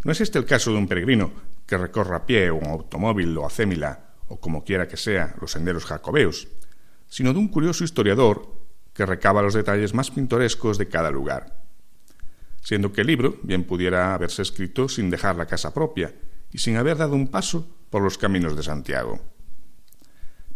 No 0.05 0.13
es 0.13 0.21
este 0.21 0.39
el 0.39 0.45
caso 0.45 0.71
de 0.71 0.79
un 0.79 0.87
peregrino 0.87 1.33
que 1.67 1.79
recorra 1.79 2.17
a 2.17 2.27
pie 2.27 2.51
o 2.51 2.57
un 2.57 2.67
automóvil 2.67 3.37
o 3.39 3.47
acémila 3.47 4.15
o 4.29 4.39
como 4.39 4.65
quiera 4.65 4.87
que 4.87 4.97
sea 4.97 5.35
los 5.41 5.53
senderos 5.53 5.85
jacobeos, 5.85 6.49
sino 7.11 7.35
de 7.35 7.39
un 7.41 7.49
curioso 7.49 7.85
historiador 7.85 8.49
que 8.95 9.05
recaba 9.05 9.43
los 9.43 9.53
detalles 9.53 9.93
más 9.93 10.11
pintorescos 10.11 10.79
de 10.79 10.89
cada 10.89 11.11
lugar, 11.11 11.63
siendo 12.63 12.93
que 12.93 13.03
el 13.03 13.09
libro 13.09 13.39
bien 13.43 13.65
pudiera 13.65 14.15
haberse 14.15 14.41
escrito 14.41 14.89
sin 14.89 15.11
dejar 15.11 15.37
la 15.37 15.47
casa 15.47 15.75
propia 15.75 16.15
y 16.51 16.59
sin 16.59 16.77
haber 16.77 16.97
dado 16.97 17.15
un 17.15 17.29
paso 17.29 17.69
por 17.91 18.03
los 18.03 18.17
caminos 18.17 18.57
de 18.57 18.63
Santiago. 18.63 19.21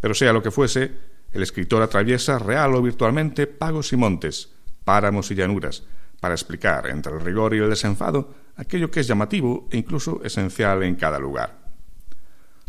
Pero 0.01 0.15
sea 0.15 0.33
lo 0.33 0.43
que 0.43 0.51
fuese, 0.51 0.93
el 1.33 1.43
escritor 1.43 1.83
atraviesa 1.83 2.39
real 2.39 2.75
o 2.75 2.83
virtualmente 2.83 3.47
pagos 3.47 3.93
y 3.93 3.97
montes, 3.97 4.51
páramos 4.85 5.31
y 5.31 5.35
llanuras, 5.35 5.83
para 6.21 6.35
explicar 6.35 6.87
entre 6.89 7.13
el 7.13 7.21
rigor 7.21 7.55
y 7.55 7.59
el 7.59 7.69
desenfado 7.69 8.35
aquello 8.57 8.91
que 8.91 9.01
es 9.01 9.07
llamativo 9.07 9.69
e 9.71 9.77
incluso 9.77 10.23
esencial 10.23 10.83
en 10.85 10.95
cada 10.95 11.19
lugar. 11.19 11.59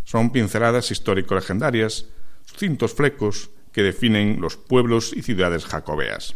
Son 0.03 0.31
pinceladas 0.31 0.91
histórico-legendarias, 0.91 2.07
sucintos 2.45 2.93
flecos, 2.93 3.51
que 3.75 3.83
definen 3.83 4.39
los 4.39 4.55
pueblos 4.55 5.11
y 5.11 5.21
ciudades 5.21 5.65
jacobeas. 5.65 6.33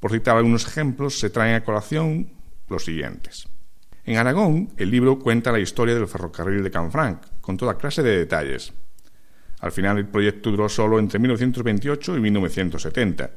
Por 0.00 0.12
citar 0.12 0.36
algunos 0.36 0.66
ejemplos, 0.66 1.18
se 1.18 1.30
traen 1.30 1.54
a 1.54 1.64
colación 1.64 2.28
los 2.68 2.84
siguientes. 2.84 3.48
En 4.04 4.18
Aragón, 4.18 4.74
el 4.76 4.90
libro 4.90 5.18
cuenta 5.18 5.50
la 5.50 5.60
historia 5.60 5.94
del 5.94 6.06
ferrocarril 6.06 6.62
de 6.62 6.70
Canfranc, 6.70 7.22
con 7.40 7.56
toda 7.56 7.78
clase 7.78 8.02
de 8.02 8.18
detalles. 8.18 8.74
Al 9.60 9.72
final 9.72 9.96
el 9.96 10.08
proyecto 10.08 10.50
duró 10.50 10.68
solo 10.68 10.98
entre 10.98 11.18
1928 11.18 12.18
y 12.18 12.20
1970. 12.20 13.30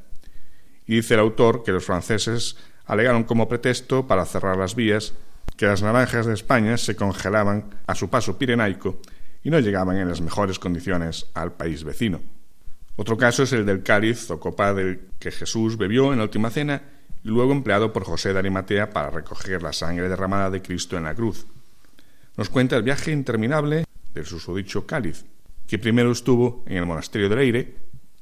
Y 0.88 0.96
dice 0.96 1.14
el 1.14 1.22
autor 1.22 1.64
que 1.64 1.72
los 1.72 1.86
franceses 1.86 2.58
alegaron 2.86 3.24
como 3.24 3.48
pretexto 3.48 4.08
para 4.08 4.26
cerrar 4.26 4.58
las 4.58 4.76
vías 4.76 5.14
que 5.56 5.68
las 5.68 5.82
naranjas 5.82 6.26
de 6.26 6.34
España 6.34 6.76
se 6.76 6.98
congelaban 6.98 7.70
a 7.88 7.96
su 7.96 8.10
paso 8.10 8.38
pirenaico 8.38 9.00
y 9.42 9.50
no 9.50 9.60
llegaban 9.60 9.96
en 9.96 10.10
las 10.10 10.20
mejores 10.20 10.60
condiciones 10.60 11.28
al 11.34 11.54
país 11.54 11.86
vecino. 11.86 12.20
Otro 12.96 13.18
caso 13.18 13.44
es 13.44 13.54
el 13.54 13.66
del 13.66 13.84
cáliz 13.84 14.30
o 14.30 14.40
copa 14.40 14.74
del 14.74 15.10
que 15.20 15.32
Jesús 15.32 15.78
bebió 15.78 16.12
en 16.12 16.20
la 16.20 16.26
última 16.26 16.50
cena 16.50 16.82
y 17.24 17.30
luego 17.30 17.52
empleado 17.52 17.94
por 17.94 18.04
José 18.04 18.34
de 18.34 18.40
Arimatea 18.40 18.90
para 18.90 19.10
recoger 19.10 19.62
la 19.64 19.74
sangre 19.74 20.10
derramada 20.10 20.50
de 20.50 20.62
Cristo 20.62 20.98
en 20.98 21.04
la 21.04 21.16
cruz. 21.16 21.48
Nos 22.38 22.50
cuenta 22.50 22.76
el 22.76 22.84
viaje 22.84 23.12
interminable 23.12 23.86
del 24.14 24.26
susodicho 24.26 24.86
cáliz, 24.86 25.26
que 25.68 25.80
primero 25.80 26.12
estuvo 26.12 26.64
en 26.68 26.78
el 26.78 26.86
monasterio 26.86 27.30
de 27.30 27.36
Leire, 27.36 27.76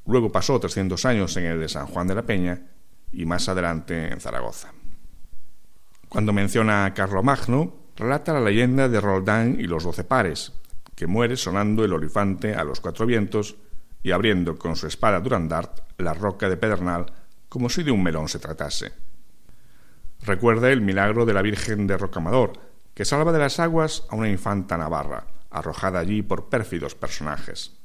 luego 0.06 0.32
pasó 0.32 0.60
300 0.60 1.04
años 1.06 1.36
en 1.38 1.46
el 1.46 1.60
de 1.60 1.70
San 1.70 1.88
Juan 1.88 2.08
de 2.08 2.16
la 2.16 2.24
Peña 2.24 2.62
y 3.12 3.26
más 3.26 3.50
adelante 3.50 4.12
en 4.12 4.20
Zaragoza. 4.20 4.74
Cuando 6.08 6.34
menciona 6.34 6.86
a 6.86 6.94
Carlomagno, 6.94 7.74
relata 7.96 8.34
la 8.34 8.42
leyenda 8.42 8.90
de 8.90 9.02
Roldán 9.02 9.60
y 9.60 9.64
los 9.64 9.84
doce 9.84 10.04
pares, 10.04 10.54
que 10.96 11.08
muere 11.08 11.38
sonando 11.38 11.84
el 11.84 11.94
olifante 11.94 12.56
a 12.56 12.64
los 12.64 12.80
cuatro 12.80 13.06
vientos 13.06 13.56
y 14.04 14.12
abriendo 14.12 14.58
con 14.58 14.76
su 14.76 14.88
espada 14.88 15.20
Durandart 15.20 15.82
la 15.98 16.14
roca 16.14 16.50
de 16.50 16.58
Pedernal 16.58 17.06
como 17.50 17.70
si 17.70 17.84
de 17.84 17.92
un 17.92 18.04
melón 18.04 18.30
se 18.30 18.40
tratase. 18.40 18.94
Recuerda 20.22 20.72
el 20.72 20.82
milagro 20.82 21.26
de 21.26 21.34
la 21.34 21.42
Virgen 21.42 21.88
de 21.88 21.98
Rocamador, 21.98 22.54
que 22.94 23.06
salva 23.06 23.32
de 23.32 23.40
las 23.40 23.60
aguas 23.60 24.06
a 24.10 24.16
una 24.16 24.30
infanta 24.30 24.78
navarra, 24.78 25.26
arrojada 25.50 26.00
allí 26.00 26.22
por 26.22 26.50
pérfidos 26.50 26.96
personajes. 26.96 27.76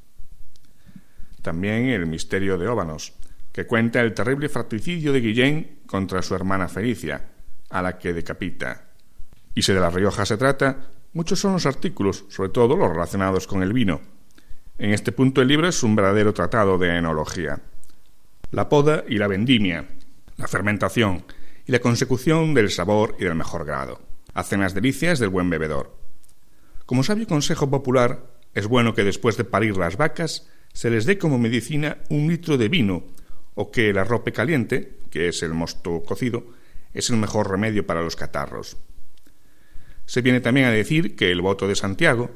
También 1.42 1.88
el 1.88 2.06
misterio 2.06 2.58
de 2.58 2.68
Óbanos, 2.68 3.14
que 3.52 3.66
cuenta 3.66 4.00
el 4.00 4.14
terrible 4.14 4.48
fratricidio 4.48 5.12
de 5.12 5.20
Guillén 5.20 5.80
contra 5.86 6.22
su 6.22 6.34
hermana 6.34 6.68
Felicia, 6.68 7.28
a 7.70 7.82
la 7.82 7.98
que 7.98 8.12
decapita. 8.12 8.88
Y 9.54 9.62
si 9.62 9.72
de 9.72 9.80
La 9.80 9.90
Rioja 9.90 10.26
se 10.26 10.36
trata, 10.36 10.88
muchos 11.12 11.38
son 11.38 11.52
los 11.52 11.66
artículos, 11.66 12.24
sobre 12.28 12.50
todo 12.50 12.76
los 12.76 12.90
relacionados 12.90 13.46
con 13.46 13.62
el 13.62 13.72
vino, 13.72 14.00
en 14.78 14.92
este 14.92 15.12
punto 15.12 15.42
el 15.42 15.48
libro 15.48 15.68
es 15.68 15.82
un 15.82 15.94
verdadero 15.96 16.32
tratado 16.32 16.78
de 16.78 16.96
enología. 16.96 17.60
La 18.50 18.68
poda 18.68 19.04
y 19.08 19.18
la 19.18 19.28
vendimia, 19.28 19.88
la 20.36 20.48
fermentación 20.48 21.24
y 21.66 21.72
la 21.72 21.80
consecución 21.80 22.54
del 22.54 22.70
sabor 22.70 23.16
y 23.18 23.24
del 23.24 23.34
mejor 23.34 23.64
grado 23.64 24.00
hacen 24.34 24.60
las 24.60 24.74
delicias 24.74 25.18
del 25.18 25.30
buen 25.30 25.48
bebedor. 25.48 25.96
Como 26.86 27.02
sabio 27.02 27.26
consejo 27.26 27.70
popular, 27.70 28.26
es 28.52 28.66
bueno 28.66 28.94
que 28.94 29.04
después 29.04 29.36
de 29.36 29.44
parir 29.44 29.76
las 29.76 29.96
vacas 29.96 30.48
se 30.72 30.90
les 30.90 31.06
dé 31.06 31.18
como 31.18 31.38
medicina 31.38 31.98
un 32.10 32.28
litro 32.28 32.58
de 32.58 32.68
vino 32.68 33.04
o 33.54 33.70
que 33.70 33.90
el 33.90 33.98
arrope 33.98 34.32
caliente, 34.32 34.98
que 35.10 35.28
es 35.28 35.42
el 35.42 35.54
mosto 35.54 36.02
cocido, 36.02 36.44
es 36.92 37.10
el 37.10 37.16
mejor 37.16 37.50
remedio 37.50 37.86
para 37.86 38.02
los 38.02 38.16
catarros. 38.16 38.76
Se 40.04 40.20
viene 40.20 40.40
también 40.40 40.66
a 40.66 40.70
decir 40.70 41.16
que 41.16 41.30
el 41.30 41.40
voto 41.40 41.66
de 41.66 41.76
Santiago, 41.76 42.30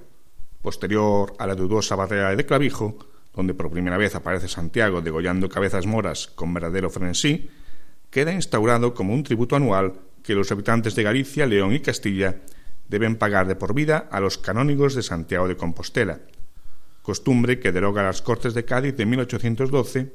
posterior 0.63 1.35
a 1.39 1.47
la 1.47 1.55
dudosa 1.55 1.97
batalla 1.97 2.35
de 2.35 2.47
Clavijo, 2.47 2.99
donde 3.35 3.55
por 3.55 3.71
primera 3.71 3.97
vez 3.97 4.15
aparece 4.15 4.49
Santiago 4.49 5.01
degollando 5.01 5.49
cabezas 5.49 5.87
moras 5.87 6.27
con 6.35 6.53
verdadero 6.53 6.91
frenesí, 6.91 7.51
queda 8.11 8.33
instaurado 8.33 8.95
como 8.95 9.15
un 9.15 9.23
tributo 9.23 9.57
anual 9.57 9.95
que 10.23 10.35
los 10.35 10.51
habitantes 10.51 10.95
de 10.95 11.03
Galicia, 11.03 11.47
León 11.47 11.73
y 11.73 11.81
Castilla 11.81 12.37
deben 12.89 13.17
pagar 13.17 13.47
de 13.47 13.57
por 13.57 13.75
vida 13.75 14.09
a 14.11 14.21
los 14.21 14.39
canónigos 14.39 14.95
de 14.95 15.03
Santiago 15.03 15.47
de 15.47 15.57
Compostela, 15.57 16.21
costumbre 17.03 17.61
que 17.61 17.73
deroga 17.73 18.03
las 18.03 18.23
Cortes 18.23 18.55
de 18.55 18.65
Cádiz 18.65 18.97
de 18.97 19.07
1812 19.07 20.13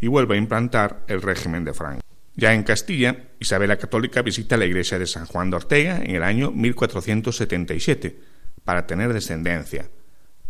y 0.00 0.06
vuelve 0.08 0.34
a 0.34 0.38
implantar 0.38 1.04
el 1.08 1.22
régimen 1.22 1.64
de 1.64 1.74
Franco. 1.74 2.02
Ya 2.34 2.54
en 2.54 2.62
Castilla, 2.62 3.28
Isabel 3.38 3.68
la 3.68 3.76
Católica 3.76 4.22
visita 4.22 4.56
la 4.56 4.64
iglesia 4.64 4.98
de 4.98 5.06
San 5.06 5.26
Juan 5.26 5.50
de 5.50 5.56
Ortega 5.56 5.98
en 6.02 6.16
el 6.16 6.22
año 6.22 6.50
1477, 6.50 8.18
para 8.64 8.86
tener 8.86 9.12
descendencia, 9.12 9.88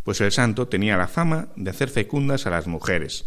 pues 0.04 0.20
el 0.20 0.32
santo 0.32 0.68
tenía 0.68 0.96
la 0.96 1.08
fama 1.08 1.48
de 1.56 1.70
hacer 1.70 1.88
fecundas 1.88 2.46
a 2.46 2.50
las 2.50 2.66
mujeres 2.66 3.26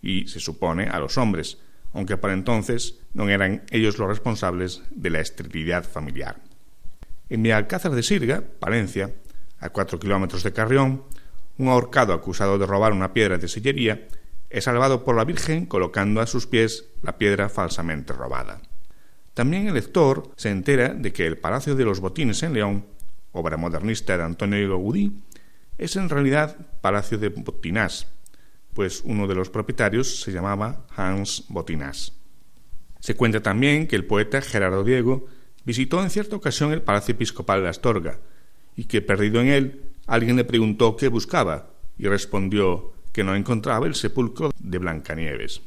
y, 0.00 0.26
se 0.28 0.40
supone, 0.40 0.88
a 0.88 0.98
los 0.98 1.18
hombres, 1.18 1.58
aunque 1.92 2.16
para 2.16 2.34
entonces 2.34 2.98
no 3.14 3.28
eran 3.28 3.62
ellos 3.70 3.98
los 3.98 4.08
responsables 4.08 4.82
de 4.90 5.10
la 5.10 5.20
esterilidad 5.20 5.84
familiar. 5.84 6.40
En 7.28 7.50
Alcázar 7.50 7.92
de 7.92 8.02
Sirga, 8.02 8.42
Palencia, 8.58 9.12
a 9.58 9.68
cuatro 9.70 9.98
kilómetros 9.98 10.42
de 10.42 10.52
Carrión, 10.52 11.04
un 11.58 11.68
ahorcado 11.68 12.12
acusado 12.12 12.58
de 12.58 12.66
robar 12.66 12.92
una 12.92 13.12
piedra 13.12 13.38
de 13.38 13.48
sillería 13.48 14.08
es 14.50 14.64
salvado 14.64 15.04
por 15.04 15.16
la 15.16 15.24
Virgen 15.24 15.64
colocando 15.64 16.20
a 16.20 16.26
sus 16.26 16.46
pies 16.46 16.84
la 17.02 17.16
piedra 17.16 17.48
falsamente 17.48 18.12
robada. 18.12 18.60
También 19.34 19.66
el 19.66 19.74
lector 19.74 20.30
se 20.36 20.50
entera 20.50 20.90
de 20.90 21.12
que 21.12 21.26
el 21.26 21.38
Palacio 21.38 21.74
de 21.74 21.84
los 21.84 22.00
Botines 22.00 22.42
en 22.42 22.52
León 22.52 22.86
obra 23.32 23.56
modernista 23.56 24.16
de 24.16 24.24
Antonio 24.24 24.68
Gaudí, 24.68 25.12
es 25.78 25.96
en 25.96 26.08
realidad 26.08 26.56
Palacio 26.80 27.18
de 27.18 27.30
Botinás, 27.30 28.06
pues 28.74 29.02
uno 29.04 29.26
de 29.26 29.34
los 29.34 29.50
propietarios 29.50 30.20
se 30.20 30.32
llamaba 30.32 30.86
Hans 30.96 31.44
Botinás. 31.48 32.12
Se 33.00 33.16
cuenta 33.16 33.42
también 33.42 33.88
que 33.88 33.96
el 33.96 34.04
poeta 34.04 34.40
Gerardo 34.40 34.84
Diego 34.84 35.26
visitó 35.64 36.02
en 36.02 36.10
cierta 36.10 36.36
ocasión 36.36 36.72
el 36.72 36.82
Palacio 36.82 37.14
Episcopal 37.14 37.62
de 37.62 37.68
Astorga 37.68 38.18
y 38.76 38.84
que, 38.84 39.02
perdido 39.02 39.40
en 39.40 39.48
él, 39.48 39.82
alguien 40.06 40.36
le 40.36 40.44
preguntó 40.44 40.96
qué 40.96 41.08
buscaba 41.08 41.70
y 41.98 42.06
respondió 42.06 42.92
que 43.12 43.24
no 43.24 43.34
encontraba 43.34 43.86
el 43.86 43.94
sepulcro 43.94 44.50
de 44.58 44.78
Blancanieves. 44.78 45.60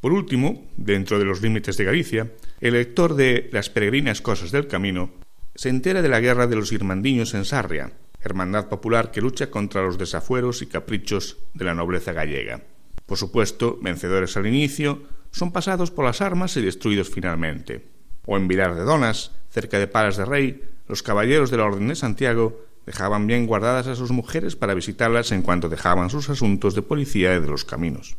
Por 0.00 0.12
último, 0.12 0.66
dentro 0.76 1.18
de 1.18 1.24
los 1.24 1.40
límites 1.42 1.76
de 1.76 1.84
Galicia, 1.84 2.32
el 2.60 2.74
lector 2.74 3.14
de 3.14 3.48
Las 3.52 3.70
peregrinas 3.70 4.20
cosas 4.20 4.50
del 4.50 4.66
camino 4.66 5.10
se 5.54 5.68
entera 5.68 6.02
de 6.02 6.08
la 6.08 6.20
guerra 6.20 6.46
de 6.46 6.56
los 6.56 6.72
irmandiños 6.72 7.34
en 7.34 7.44
Sarria, 7.44 7.92
hermandad 8.20 8.68
popular 8.68 9.10
que 9.10 9.20
lucha 9.20 9.50
contra 9.50 9.82
los 9.82 9.98
desafueros 9.98 10.62
y 10.62 10.66
caprichos 10.66 11.38
de 11.54 11.64
la 11.64 11.74
nobleza 11.74 12.12
gallega. 12.12 12.62
Por 13.06 13.18
supuesto, 13.18 13.78
vencedores 13.82 14.36
al 14.36 14.46
inicio, 14.46 15.02
son 15.30 15.52
pasados 15.52 15.90
por 15.90 16.04
las 16.04 16.20
armas 16.20 16.56
y 16.56 16.62
destruidos 16.62 17.10
finalmente. 17.10 17.86
O 18.26 18.36
en 18.36 18.48
Vilar 18.48 18.74
de 18.74 18.84
Donas, 18.84 19.32
cerca 19.50 19.78
de 19.78 19.88
Palas 19.88 20.16
de 20.16 20.24
Rey, 20.24 20.62
los 20.88 21.02
caballeros 21.02 21.50
de 21.50 21.56
la 21.56 21.64
Orden 21.64 21.88
de 21.88 21.96
Santiago 21.96 22.64
dejaban 22.86 23.26
bien 23.26 23.46
guardadas 23.46 23.86
a 23.86 23.96
sus 23.96 24.10
mujeres 24.10 24.56
para 24.56 24.74
visitarlas 24.74 25.32
en 25.32 25.42
cuanto 25.42 25.68
dejaban 25.68 26.10
sus 26.10 26.28
asuntos 26.30 26.74
de 26.74 26.82
policía 26.82 27.34
y 27.34 27.40
de 27.40 27.46
los 27.46 27.64
caminos. 27.64 28.16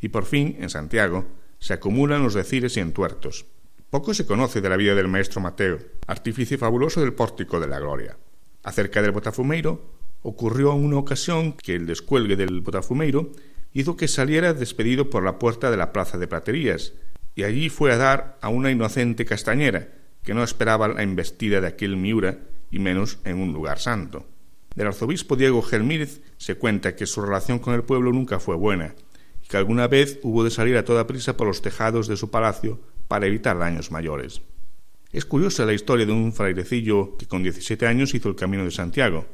Y 0.00 0.08
por 0.08 0.24
fin, 0.24 0.56
en 0.60 0.70
Santiago, 0.70 1.26
se 1.58 1.74
acumulan 1.74 2.22
los 2.22 2.34
decires 2.34 2.76
y 2.76 2.80
entuertos. 2.80 3.46
Poco 3.90 4.12
se 4.12 4.26
conoce 4.26 4.60
de 4.60 4.68
la 4.68 4.76
vida 4.76 4.94
del 4.94 5.08
maestro 5.08 5.40
Mateo, 5.40 5.78
artífice 6.06 6.58
fabuloso 6.58 7.00
del 7.00 7.14
pórtico 7.14 7.58
de 7.58 7.68
la 7.68 7.80
gloria. 7.80 8.18
Acerca 8.62 9.00
del 9.00 9.12
Botafumeiro, 9.12 9.80
ocurrió 10.20 10.74
una 10.74 10.98
ocasión 10.98 11.54
que 11.54 11.74
el 11.74 11.86
descuelgue 11.86 12.36
del 12.36 12.60
Botafumeiro 12.60 13.32
hizo 13.72 13.96
que 13.96 14.06
saliera 14.06 14.52
despedido 14.52 15.08
por 15.08 15.24
la 15.24 15.38
puerta 15.38 15.70
de 15.70 15.78
la 15.78 15.94
plaza 15.94 16.18
de 16.18 16.28
Platerías, 16.28 16.92
y 17.34 17.44
allí 17.44 17.70
fue 17.70 17.90
a 17.90 17.96
dar 17.96 18.36
a 18.42 18.50
una 18.50 18.70
inocente 18.70 19.24
castañera, 19.24 19.88
que 20.22 20.34
no 20.34 20.44
esperaba 20.44 20.88
la 20.88 21.02
embestida 21.02 21.62
de 21.62 21.68
aquel 21.68 21.96
Miura, 21.96 22.40
y 22.70 22.80
menos 22.80 23.20
en 23.24 23.40
un 23.40 23.54
lugar 23.54 23.78
santo. 23.78 24.26
Del 24.74 24.88
arzobispo 24.88 25.34
Diego 25.34 25.62
Gelmírez 25.62 26.20
se 26.36 26.56
cuenta 26.56 26.94
que 26.94 27.06
su 27.06 27.22
relación 27.22 27.58
con 27.58 27.72
el 27.72 27.84
pueblo 27.84 28.12
nunca 28.12 28.38
fue 28.38 28.54
buena, 28.54 28.94
y 29.42 29.48
que 29.48 29.56
alguna 29.56 29.88
vez 29.88 30.18
hubo 30.22 30.44
de 30.44 30.50
salir 30.50 30.76
a 30.76 30.84
toda 30.84 31.06
prisa 31.06 31.38
por 31.38 31.46
los 31.46 31.62
tejados 31.62 32.06
de 32.06 32.18
su 32.18 32.30
palacio 32.30 32.78
para 33.08 33.26
evitar 33.26 33.58
daños 33.58 33.90
mayores. 33.90 34.42
Es 35.10 35.24
curiosa 35.24 35.64
la 35.64 35.72
historia 35.72 36.04
de 36.04 36.12
un 36.12 36.32
frailecillo 36.32 37.16
que 37.16 37.26
con 37.26 37.42
17 37.42 37.86
años 37.86 38.14
hizo 38.14 38.28
el 38.28 38.36
camino 38.36 38.64
de 38.64 38.70
Santiago 38.70 39.26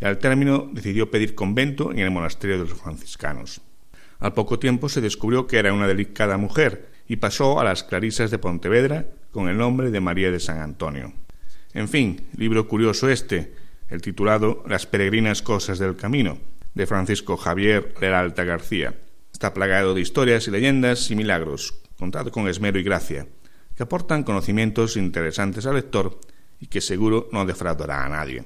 y 0.00 0.04
al 0.04 0.18
término 0.18 0.68
decidió 0.72 1.10
pedir 1.10 1.36
convento 1.36 1.92
en 1.92 2.00
el 2.00 2.10
monasterio 2.10 2.58
de 2.58 2.68
los 2.68 2.78
franciscanos. 2.78 3.60
Al 4.18 4.34
poco 4.34 4.58
tiempo 4.58 4.88
se 4.88 5.00
descubrió 5.00 5.46
que 5.46 5.58
era 5.58 5.72
una 5.72 5.86
delicada 5.86 6.36
mujer 6.36 6.88
y 7.06 7.16
pasó 7.16 7.60
a 7.60 7.64
las 7.64 7.84
Clarisas 7.84 8.30
de 8.30 8.38
Pontevedra 8.38 9.06
con 9.30 9.48
el 9.48 9.56
nombre 9.56 9.90
de 9.90 10.00
María 10.00 10.30
de 10.30 10.40
San 10.40 10.60
Antonio. 10.60 11.12
En 11.74 11.88
fin, 11.88 12.20
libro 12.36 12.66
curioso 12.66 13.08
este, 13.08 13.54
el 13.88 14.00
titulado 14.00 14.64
Las 14.66 14.86
peregrinas 14.86 15.42
cosas 15.42 15.78
del 15.78 15.96
camino, 15.96 16.38
de 16.74 16.86
Francisco 16.86 17.36
Javier 17.36 17.94
Leralta 18.00 18.44
García. 18.44 18.94
Está 19.32 19.52
plagado 19.54 19.94
de 19.94 20.00
historias 20.00 20.48
y 20.48 20.50
leyendas 20.50 21.10
y 21.10 21.16
milagros, 21.16 21.74
contado 21.98 22.30
con 22.30 22.48
esmero 22.48 22.78
y 22.78 22.82
gracia, 22.82 23.26
que 23.74 23.82
aportan 23.82 24.22
conocimientos 24.22 24.96
interesantes 24.96 25.66
al 25.66 25.74
lector 25.74 26.20
y 26.60 26.66
que 26.66 26.80
seguro 26.80 27.28
no 27.32 27.44
defraudará 27.44 28.04
a 28.04 28.08
nadie. 28.08 28.44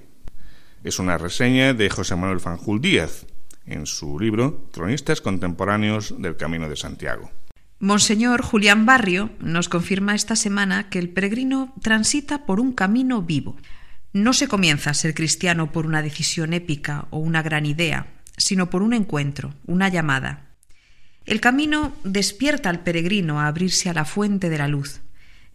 Es 0.85 0.99
una 0.99 1.19
reseña 1.19 1.75
de 1.75 1.91
José 1.91 2.17
Manuel 2.17 2.41
Fanjul 2.41 2.81
Díaz, 2.81 3.27
en 3.67 3.87
su 3.87 4.19
libro 4.19 4.69
Cronistas 4.73 5.21
Contemporáneos 5.21 6.15
del 6.19 6.37
Camino 6.37 6.69
de 6.69 6.77
Santiago. 6.77 7.31
Monseñor 7.81 8.43
Julián 8.43 8.87
Barrio 8.87 9.31
nos 9.41 9.69
confirma 9.69 10.15
esta 10.15 10.35
semana 10.35 10.89
que 10.89 10.99
el 10.99 11.11
peregrino 11.11 11.75
transita 11.81 12.45
por 12.45 12.59
un 12.59 12.73
camino 12.73 13.23
vivo. 13.23 13.57
No 14.13 14.33
se 14.33 14.49
comienza 14.49 14.91
a 14.91 14.95
ser 14.95 15.15
cristiano 15.15 15.71
por 15.71 15.87
una 15.87 16.03
decisión 16.03 16.55
épica 16.55 17.07
o 17.11 17.19
una 17.19 17.43
gran 17.43 17.67
idea, 17.67 18.09
sino 18.37 18.69
por 18.71 18.83
un 18.83 18.95
encuentro, 18.95 19.55
una 19.67 19.89
llamada. 19.89 20.48
El 21.29 21.43
camino 21.43 21.93
despierta 22.05 22.71
al 22.71 22.83
peregrino 22.83 23.39
a 23.39 23.49
abrirse 23.49 23.91
a 23.91 23.93
la 23.93 24.07
fuente 24.07 24.49
de 24.49 24.57
la 24.57 24.67
luz, 24.67 25.03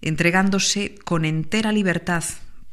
entregándose 0.04 0.94
con 1.04 1.26
entera 1.26 1.72
libertad, 1.72 2.24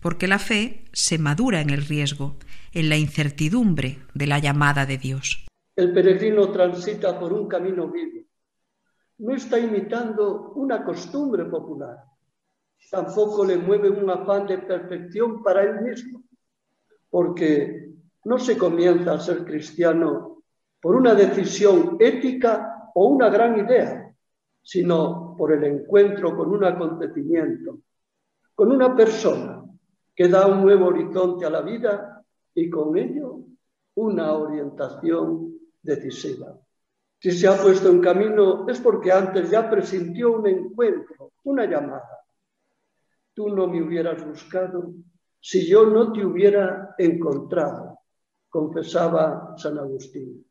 porque 0.02 0.28
la 0.28 0.38
fe 0.38 0.84
se 0.92 1.16
madura 1.16 1.62
en 1.62 1.70
el 1.70 1.86
riesgo, 1.86 2.36
en 2.74 2.90
la 2.90 2.98
incertidumbre 2.98 4.00
de 4.12 4.26
la 4.26 4.38
llamada 4.38 4.84
de 4.84 4.98
Dios. 4.98 5.46
El 5.76 5.94
peregrino 5.94 6.52
transita 6.52 7.18
por 7.18 7.32
un 7.32 7.48
camino 7.48 7.90
vivo. 7.90 8.26
No 9.20 9.34
está 9.34 9.58
imitando 9.58 10.52
una 10.56 10.84
costumbre 10.84 11.46
popular. 11.46 11.96
Tampoco 12.90 13.46
le 13.46 13.56
mueve 13.56 13.88
un 13.88 14.10
afán 14.10 14.46
de 14.46 14.58
perfección 14.58 15.42
para 15.42 15.62
él 15.62 15.80
mismo, 15.80 16.22
porque 17.08 17.94
no 18.26 18.38
se 18.38 18.58
comienza 18.58 19.14
a 19.14 19.20
ser 19.20 19.42
cristiano 19.46 20.42
por 20.82 20.96
una 20.96 21.14
decisión 21.14 21.96
ética 21.98 22.69
o 22.94 23.08
una 23.08 23.28
gran 23.28 23.58
idea, 23.58 24.14
sino 24.62 25.34
por 25.36 25.52
el 25.52 25.64
encuentro 25.64 26.36
con 26.36 26.50
un 26.50 26.64
acontecimiento, 26.64 27.78
con 28.54 28.72
una 28.72 28.94
persona 28.94 29.64
que 30.14 30.28
da 30.28 30.46
un 30.46 30.62
nuevo 30.62 30.86
horizonte 30.86 31.46
a 31.46 31.50
la 31.50 31.62
vida 31.62 32.22
y 32.54 32.68
con 32.68 32.96
ello 32.96 33.40
una 33.94 34.32
orientación 34.34 35.54
decisiva. 35.82 36.58
Si 37.18 37.32
se 37.32 37.48
ha 37.48 37.56
puesto 37.56 37.88
en 37.90 38.00
camino 38.00 38.68
es 38.68 38.80
porque 38.80 39.12
antes 39.12 39.50
ya 39.50 39.68
presintió 39.68 40.32
un 40.32 40.46
encuentro, 40.46 41.32
una 41.44 41.66
llamada. 41.66 42.24
Tú 43.34 43.48
no 43.48 43.66
me 43.66 43.82
hubieras 43.82 44.26
buscado 44.26 44.92
si 45.40 45.66
yo 45.66 45.86
no 45.86 46.12
te 46.12 46.24
hubiera 46.24 46.94
encontrado, 46.98 48.00
confesaba 48.50 49.54
San 49.56 49.78
Agustín. 49.78 50.44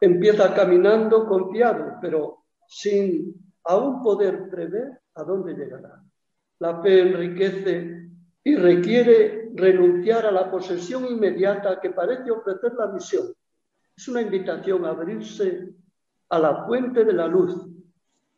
Empieza 0.00 0.54
caminando 0.54 1.26
confiado, 1.26 1.98
pero 2.00 2.44
sin 2.66 3.34
aún 3.64 4.02
poder 4.02 4.48
prever 4.48 5.00
a 5.14 5.22
dónde 5.22 5.54
llegará. 5.54 6.02
La 6.58 6.80
fe 6.82 7.00
enriquece 7.00 8.08
y 8.42 8.56
requiere 8.56 9.50
renunciar 9.54 10.26
a 10.26 10.32
la 10.32 10.50
posesión 10.50 11.06
inmediata 11.06 11.80
que 11.80 11.90
parece 11.90 12.30
ofrecer 12.30 12.74
la 12.74 12.88
misión. 12.88 13.32
Es 13.96 14.08
una 14.08 14.20
invitación 14.20 14.84
a 14.84 14.90
abrirse 14.90 15.72
a 16.28 16.38
la 16.38 16.66
fuente 16.66 17.04
de 17.04 17.12
la 17.12 17.26
luz, 17.26 17.54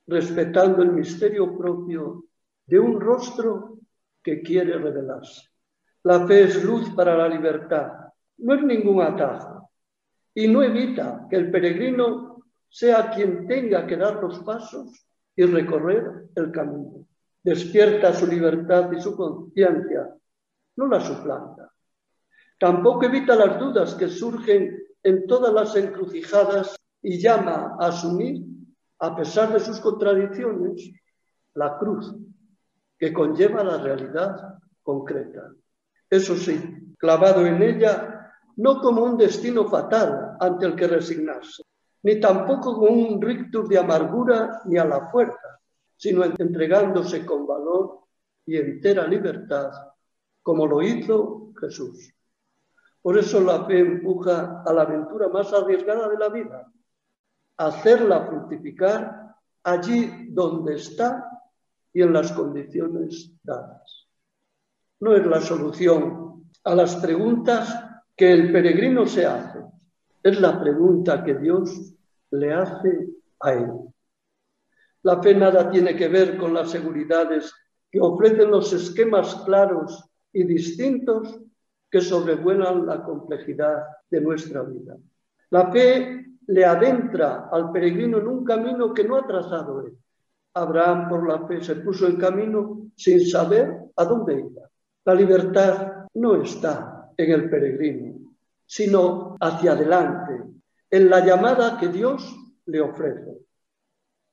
respetando 0.06 0.82
el 0.82 0.92
misterio 0.92 1.56
propio 1.56 2.24
de 2.66 2.78
un 2.78 3.00
rostro 3.00 3.78
que 4.22 4.42
quiere 4.42 4.78
revelarse. 4.78 5.48
La 6.02 6.26
fe 6.26 6.44
es 6.44 6.62
luz 6.62 6.90
para 6.90 7.16
la 7.16 7.28
libertad, 7.28 7.92
no 8.38 8.54
es 8.54 8.62
ningún 8.62 9.00
atajo 9.02 9.55
y 10.36 10.46
no 10.46 10.62
evita 10.62 11.26
que 11.28 11.34
el 11.34 11.50
peregrino 11.50 12.44
sea 12.68 13.10
quien 13.10 13.48
tenga 13.48 13.84
que 13.88 13.96
dar 13.96 14.22
los 14.22 14.38
pasos 14.44 15.08
y 15.34 15.44
recorrer 15.44 16.28
el 16.36 16.52
camino 16.52 17.06
despierta 17.46 18.12
su 18.12 18.26
libertad 18.26 18.90
y 18.90 19.00
su 19.00 19.16
conciencia, 19.16 20.12
no 20.74 20.88
la 20.88 21.00
suplanta. 21.00 21.72
Tampoco 22.58 23.04
evita 23.04 23.36
las 23.36 23.60
dudas 23.60 23.94
que 23.94 24.08
surgen 24.08 24.76
en 25.04 25.28
todas 25.28 25.54
las 25.54 25.76
encrucijadas 25.76 26.74
y 27.00 27.20
llama 27.20 27.76
a 27.78 27.86
asumir, 27.86 28.44
a 28.98 29.14
pesar 29.14 29.52
de 29.52 29.60
sus 29.60 29.78
contradicciones, 29.78 30.90
la 31.54 31.78
cruz 31.78 32.12
que 32.98 33.12
conlleva 33.12 33.62
la 33.62 33.78
realidad 33.78 34.58
concreta. 34.82 35.52
Eso 36.10 36.34
sí, 36.34 36.60
clavado 36.98 37.46
en 37.46 37.62
ella, 37.62 38.15
no 38.56 38.80
como 38.80 39.02
un 39.02 39.16
destino 39.16 39.68
fatal 39.68 40.36
ante 40.40 40.66
el 40.66 40.76
que 40.76 40.86
resignarse, 40.86 41.62
ni 42.02 42.20
tampoco 42.20 42.74
como 42.74 42.90
un 42.90 43.20
rictus 43.20 43.68
de 43.68 43.78
amargura 43.78 44.62
ni 44.64 44.78
a 44.78 44.84
la 44.84 45.08
fuerza, 45.08 45.60
sino 45.96 46.24
entregándose 46.24 47.24
con 47.24 47.46
valor 47.46 48.00
y 48.46 48.56
entera 48.56 49.06
libertad, 49.06 49.70
como 50.42 50.66
lo 50.66 50.82
hizo 50.82 51.52
Jesús. 51.60 52.12
Por 53.02 53.18
eso 53.18 53.40
la 53.40 53.64
fe 53.64 53.80
empuja 53.80 54.62
a 54.64 54.72
la 54.72 54.82
aventura 54.82 55.28
más 55.28 55.52
arriesgada 55.52 56.08
de 56.08 56.18
la 56.18 56.28
vida, 56.28 56.72
hacerla 57.58 58.26
fructificar 58.26 59.34
allí 59.62 60.28
donde 60.30 60.74
está 60.74 61.28
y 61.92 62.02
en 62.02 62.12
las 62.12 62.32
condiciones 62.32 63.32
dadas. 63.42 64.06
No 65.00 65.14
es 65.14 65.26
la 65.26 65.40
solución 65.40 66.50
a 66.64 66.74
las 66.74 66.96
preguntas 66.96 67.85
que 68.16 68.32
el 68.32 68.50
peregrino 68.50 69.06
se 69.06 69.26
hace, 69.26 69.60
es 70.22 70.40
la 70.40 70.58
pregunta 70.58 71.22
que 71.22 71.34
Dios 71.34 71.94
le 72.30 72.52
hace 72.52 73.08
a 73.40 73.52
él. 73.52 73.72
La 75.02 75.22
fe 75.22 75.34
nada 75.34 75.70
tiene 75.70 75.94
que 75.94 76.08
ver 76.08 76.36
con 76.36 76.54
las 76.54 76.70
seguridades 76.70 77.54
que 77.90 78.00
ofrecen 78.00 78.50
los 78.50 78.72
esquemas 78.72 79.34
claros 79.44 80.04
y 80.32 80.44
distintos 80.44 81.40
que 81.90 82.00
sobrevuelan 82.00 82.86
la 82.86 83.04
complejidad 83.04 83.84
de 84.10 84.20
nuestra 84.20 84.62
vida. 84.62 84.96
La 85.50 85.70
fe 85.70 86.26
le 86.48 86.64
adentra 86.64 87.48
al 87.52 87.70
peregrino 87.70 88.18
en 88.18 88.28
un 88.28 88.44
camino 88.44 88.92
que 88.92 89.04
no 89.04 89.16
ha 89.16 89.26
trazado 89.26 89.82
él. 89.82 89.96
Abraham 90.54 91.08
por 91.08 91.28
la 91.28 91.46
fe 91.46 91.62
se 91.62 91.76
puso 91.76 92.06
en 92.06 92.16
camino 92.16 92.90
sin 92.96 93.24
saber 93.26 93.90
a 93.94 94.04
dónde 94.04 94.40
iba. 94.40 94.62
La 95.04 95.14
libertad 95.14 96.06
no 96.14 96.42
está 96.42 96.95
en 97.16 97.30
el 97.32 97.50
peregrino, 97.50 98.34
sino 98.64 99.36
hacia 99.40 99.72
adelante, 99.72 100.44
en 100.90 101.10
la 101.10 101.24
llamada 101.24 101.78
que 101.78 101.88
Dios 101.88 102.36
le 102.66 102.80
ofrece 102.80 103.46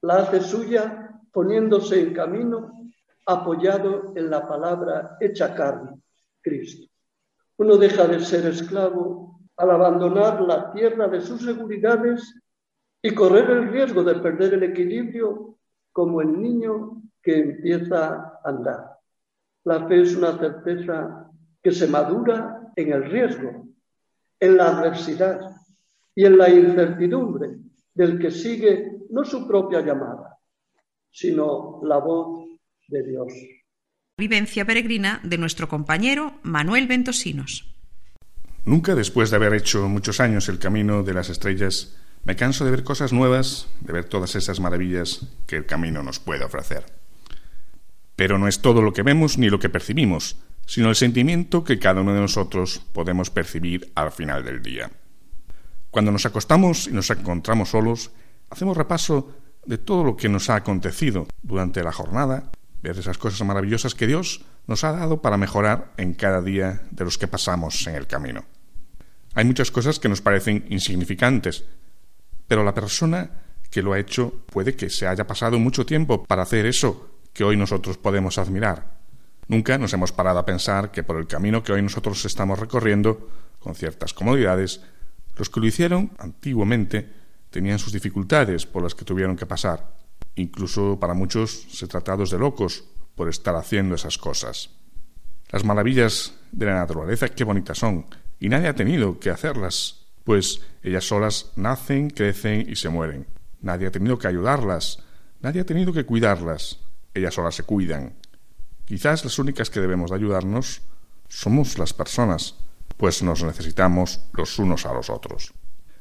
la 0.04 0.18
hace 0.18 0.42
suya 0.42 1.10
poniéndose 1.32 2.00
en 2.00 2.14
camino 2.14 2.92
apoyado 3.26 4.12
en 4.16 4.30
la 4.30 4.46
palabra 4.48 5.18
hecha 5.20 5.56
carne, 5.56 6.02
Cristo. 6.42 6.92
Uno 7.58 7.78
deja 7.78 8.06
de 8.06 8.20
ser 8.20 8.46
esclavo 8.48 9.40
al 9.56 9.72
abandonar 9.72 10.42
la 10.42 10.74
tierra 10.74 11.08
de 11.08 11.22
sus 11.22 11.42
seguridades 11.44 12.38
y 13.02 13.14
correr 13.14 13.50
el 13.50 13.70
riesgo 13.70 14.04
de 14.04 14.16
perder 14.16 14.56
el 14.56 14.64
equilibrio 14.64 15.58
como 15.94 16.22
el 16.22 16.42
niño 16.42 17.02
que 17.22 17.40
empieza 17.40 18.08
a 18.14 18.42
andar. 18.44 18.98
La 19.64 19.88
fe 19.88 20.02
es 20.02 20.18
una 20.18 20.38
certeza 20.38 21.30
que 21.62 21.72
se 21.72 21.88
madura 21.88 22.63
en 22.76 22.92
el 22.94 23.10
riesgo, 23.10 23.68
en 24.40 24.58
la 24.58 24.68
adversidad 24.68 25.40
y 26.16 26.26
en 26.26 26.38
la 26.38 26.50
incertidumbre 26.50 27.50
del 27.94 28.20
que 28.20 28.32
sigue 28.32 28.92
no 29.10 29.24
su 29.24 29.48
propia 29.48 29.82
llamada, 29.82 30.40
sino 31.12 31.80
la 31.84 31.98
voz 31.98 32.48
de 32.88 33.04
Dios. 33.04 33.28
Vivencia 34.18 34.66
peregrina 34.66 35.22
de 35.24 35.38
nuestro 35.38 35.68
compañero 35.68 36.34
Manuel 36.44 36.88
Ventosinos. 36.88 37.74
Nunca 38.66 38.96
después 38.96 39.30
de 39.30 39.36
haber 39.36 39.54
hecho 39.54 39.88
muchos 39.90 40.20
años 40.20 40.48
el 40.50 40.60
camino 40.60 41.04
de 41.04 41.14
las 41.14 41.30
estrellas, 41.30 41.98
me 42.24 42.36
canso 42.36 42.64
de 42.64 42.72
ver 42.72 42.84
cosas 42.84 43.12
nuevas, 43.12 43.68
de 43.82 43.92
ver 43.92 44.06
todas 44.06 44.36
esas 44.36 44.60
maravillas 44.60 45.28
que 45.46 45.58
el 45.58 45.66
camino 45.66 46.02
nos 46.04 46.20
puede 46.20 46.46
ofrecer. 46.46 46.86
Pero 48.16 48.38
no 48.38 48.48
es 48.48 48.62
todo 48.62 48.82
lo 48.82 48.94
que 48.94 49.04
vemos 49.04 49.38
ni 49.38 49.50
lo 49.50 49.60
que 49.60 49.70
percibimos, 49.70 50.38
sino 50.66 50.90
el 50.90 50.96
sentimiento 50.96 51.64
que 51.64 51.80
cada 51.80 52.02
uno 52.02 52.14
de 52.14 52.22
nosotros 52.22 52.82
podemos 52.94 53.30
percibir 53.30 53.92
al 53.96 54.12
final 54.12 54.44
del 54.44 54.62
día. 54.62 54.92
Cuando 55.92 56.12
nos 56.12 56.26
acostamos 56.26 56.88
y 56.88 56.92
nos 56.92 57.10
encontramos 57.10 57.70
solos, 57.70 58.12
hacemos 58.50 58.78
repaso 58.78 59.36
de 59.66 59.78
todo 59.78 60.04
lo 60.04 60.18
que 60.18 60.30
nos 60.30 60.50
ha 60.50 60.56
acontecido 60.56 61.28
durante 61.42 61.84
la 61.84 61.92
jornada, 61.92 62.52
ver 62.82 62.98
esas 62.98 63.18
cosas 63.18 63.46
maravillosas 63.46 63.96
que 63.96 64.08
Dios 64.08 64.44
nos 64.68 64.84
ha 64.84 64.92
dado 64.92 65.22
para 65.22 65.38
mejorar 65.38 65.94
en 65.98 66.14
cada 66.14 66.42
día 66.42 66.82
de 66.92 67.06
los 67.06 67.18
que 67.18 67.28
pasamos 67.28 67.86
en 67.88 67.96
el 67.96 68.08
camino. 68.08 68.44
Hay 69.36 69.46
muchas 69.46 69.72
cosas 69.72 70.00
que 70.00 70.10
nos 70.10 70.22
parecen 70.22 70.66
insignificantes, 70.70 71.66
pero 72.48 72.64
la 72.64 72.74
persona 72.74 73.30
que 73.70 73.82
lo 73.82 73.94
ha 73.94 74.00
hecho 74.00 74.46
puede 74.46 74.76
que 74.76 74.90
se 74.90 75.08
haya 75.08 75.26
pasado 75.26 75.60
mucho 75.60 75.86
tiempo 75.86 76.24
para 76.24 76.44
hacer 76.44 76.66
eso 76.66 77.20
que 77.34 77.44
hoy 77.44 77.58
nosotros 77.58 77.98
podemos 77.98 78.38
admirar. 78.38 79.03
Nunca 79.48 79.78
nos 79.78 79.94
hemos 79.94 80.12
parado 80.12 80.40
a 80.40 80.46
pensar 80.46 80.92
que 80.92 81.04
por 81.04 81.18
el 81.18 81.28
camino 81.28 81.64
que 81.64 81.74
hoy 81.74 81.82
nosotros 81.82 82.24
estamos 82.26 82.60
recorriendo, 82.60 83.30
con 83.60 83.76
ciertas 83.76 84.14
comodidades, 84.14 84.82
los 85.36 85.50
que 85.50 85.60
lo 85.60 85.66
hicieron 85.66 86.12
antiguamente 86.18 87.10
tenían 87.50 87.80
sus 87.80 87.94
dificultades 87.94 88.66
por 88.66 88.84
las 88.84 88.96
que 88.96 89.06
tuvieron 89.06 89.36
que 89.36 89.46
pasar. 89.46 89.96
Incluso 90.36 91.00
para 91.00 91.14
muchos 91.14 91.68
se 91.72 91.88
tratados 91.88 92.32
de 92.32 92.40
locos 92.40 92.86
por 93.16 93.30
estar 93.30 93.56
haciendo 93.56 93.96
esas 93.96 94.18
cosas. 94.18 94.70
Las 95.52 95.64
maravillas 95.64 96.34
de 96.52 96.66
la 96.66 96.76
naturaleza, 96.76 97.30
qué 97.30 97.44
bonitas 97.44 97.78
son, 97.78 98.06
y 98.40 98.50
nadie 98.50 98.68
ha 98.68 98.76
tenido 98.76 99.20
que 99.20 99.30
hacerlas, 99.30 100.08
pues 100.24 100.62
ellas 100.82 101.08
solas 101.08 101.52
nacen, 101.56 102.10
crecen 102.10 102.66
y 102.68 102.76
se 102.76 102.90
mueren. 102.90 103.28
Nadie 103.62 103.88
ha 103.88 103.92
tenido 103.92 104.18
que 104.18 104.28
ayudarlas, 104.28 105.04
nadie 105.42 105.62
ha 105.62 105.66
tenido 105.66 105.94
que 105.94 106.06
cuidarlas, 106.06 106.80
ellas 107.14 107.36
solas 107.36 107.56
se 107.56 107.64
cuidan. 107.64 108.16
Quizás 108.94 109.24
las 109.24 109.40
únicas 109.40 109.72
que 109.72 109.80
debemos 109.80 110.12
de 110.12 110.18
ayudarnos 110.18 110.84
somos 111.28 111.80
las 111.80 111.94
personas, 111.94 112.58
pues 112.96 113.24
nos 113.24 113.42
necesitamos 113.42 114.20
los 114.34 114.60
unos 114.60 114.86
a 114.86 114.94
los 114.94 115.10
otros. 115.10 115.52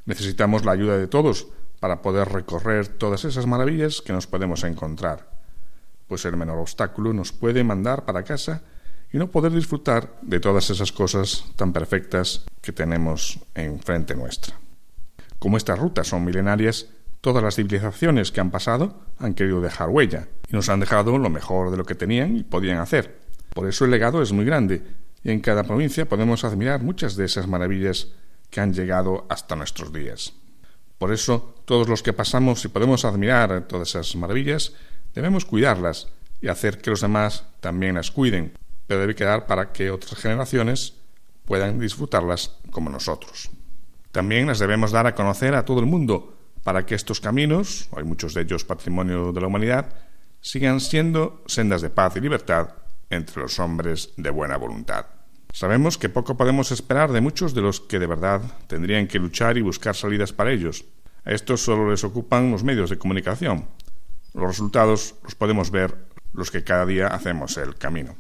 Necesitamos 0.05 0.67
la 0.67 0.73
ayuda 0.73 0.99
de 0.99 1.07
todos 1.07 1.47
para 1.81 2.03
poder 2.03 2.29
recorrer 2.29 2.89
todas 2.89 3.25
esas 3.25 3.47
maravillas 3.47 4.03
que 4.03 4.13
nos 4.13 4.27
podemos 4.27 4.63
encontrar, 4.65 5.27
pues 6.07 6.27
el 6.27 6.37
menor 6.37 6.59
obstáculo 6.59 7.15
nos 7.15 7.33
puede 7.33 7.65
mandar 7.65 8.05
para 8.05 8.25
casa 8.25 8.61
y 9.11 9.17
no 9.17 9.31
poder 9.31 9.53
disfrutar 9.53 10.19
de 10.21 10.39
todas 10.39 10.69
esas 10.69 10.93
cosas 10.93 11.47
tan 11.57 11.73
perfectas 11.73 12.45
que 12.61 12.73
tenemos 12.73 13.39
enfrente 13.55 14.15
nuestra. 14.15 14.55
Como 15.39 15.57
estas 15.57 15.79
rutas 15.79 16.09
son 16.09 16.27
milenarias, 16.27 16.89
todas 17.23 17.43
las 17.43 17.55
civilizaciones 17.55 18.33
que 18.33 18.41
han 18.41 18.51
pasado 18.51 18.97
han 19.19 19.35
querido 19.35 19.61
dejar 19.61 19.89
huella 19.89 20.29
y 20.49 20.55
nos 20.55 20.69
han 20.69 20.81
dejado 20.81 21.17
lo 21.17 21.31
mejor 21.31 21.71
de 21.71 21.77
lo 21.77 21.85
que 21.85 21.95
tenían 21.95 22.37
y 22.37 22.43
podían 22.43 22.79
hacer. 22.79 23.21
Por 23.55 23.69
eso 23.69 23.85
el 23.85 23.93
legado 23.93 24.21
es 24.21 24.33
muy 24.33 24.45
grande 24.45 24.83
y 25.23 25.31
en 25.31 25.41
cada 25.41 25.63
provincia 25.63 26.09
podemos 26.09 26.45
admirar 26.45 26.83
muchas 26.83 27.15
de 27.15 27.25
esas 27.25 27.47
maravillas 27.47 28.09
que 28.51 28.61
han 28.61 28.75
llegado 28.75 29.25
hasta 29.31 29.55
nuestros 29.55 29.93
días. 29.93 30.35
Por 30.99 31.13
eso 31.13 31.55
todos 31.65 31.89
los 31.89 32.03
que 32.03 32.13
pasamos 32.13 32.65
y 32.65 32.69
podemos 32.69 33.05
admirar 33.05 33.69
todas 33.69 33.91
esas 33.91 34.17
maravillas, 34.17 34.73
debemos 35.15 35.45
cuidarlas 35.45 36.09
y 36.41 36.49
hacer 36.49 36.79
que 36.79 36.91
los 36.91 37.03
demás 37.03 37.45
también 37.61 37.95
las 37.95 38.11
cuiden, 38.11 38.53
pero 38.89 39.01
debe 39.01 39.15
quedar 39.15 39.47
para 39.47 39.73
que 39.73 39.93
otras 39.93 40.21
generaciones 40.21 40.95
puedan 41.45 41.79
disfrutarlas 41.79 42.57
como 42.73 42.91
nosotros. 42.91 43.51
También 44.11 44.49
las 44.49 44.59
debemos 44.59 44.91
dar 44.91 45.07
a 45.07 45.15
conocer 45.15 45.55
a 45.55 45.65
todo 45.65 45.79
el 45.79 45.87
mundo 45.87 46.42
para 46.63 46.87
que 46.87 46.95
estos 46.95 47.21
caminos, 47.21 47.89
hay 47.97 48.05
muchos 48.05 48.35
de 48.35 48.43
ellos 48.43 48.65
patrimonio 48.65 49.33
de 49.33 49.41
la 49.41 49.47
humanidad, 49.47 49.93
sigan 50.41 50.81
siendo 50.81 51.43
sendas 51.47 51.83
de 51.83 51.91
paz 51.91 52.17
y 52.17 52.21
libertad 52.21 52.75
entre 53.11 53.43
los 53.43 53.59
hombres 53.59 54.11
de 54.17 54.31
buena 54.31 54.57
voluntad. 54.57 55.07
Sabemos 55.53 55.99
que 55.99 56.09
poco 56.09 56.37
podemos 56.37 56.73
esperar 56.73 57.13
de 57.13 57.21
muchos 57.21 57.55
de 57.55 57.61
los 57.61 57.81
que 57.81 57.99
de 57.99 58.07
verdad 58.07 58.41
tendrían 58.69 59.07
que 59.07 59.19
luchar 59.19 59.59
y 59.59 59.63
buscar 59.63 59.95
salidas 59.95 60.33
para 60.33 60.51
ellos. 60.51 60.85
A 61.25 61.33
estos 61.33 61.63
solo 61.63 61.91
les 61.91 62.05
ocupan 62.05 62.51
los 62.51 62.65
medios 62.65 62.91
de 62.91 62.99
comunicación. 62.99 63.69
Los 64.33 64.47
resultados 64.47 65.15
los 65.23 65.35
podemos 65.35 65.71
ver 65.71 65.95
los 66.33 66.51
que 66.51 66.65
cada 66.65 66.87
día 66.87 67.09
hacemos 67.09 67.59
el 67.59 67.77
camino. 67.77 68.17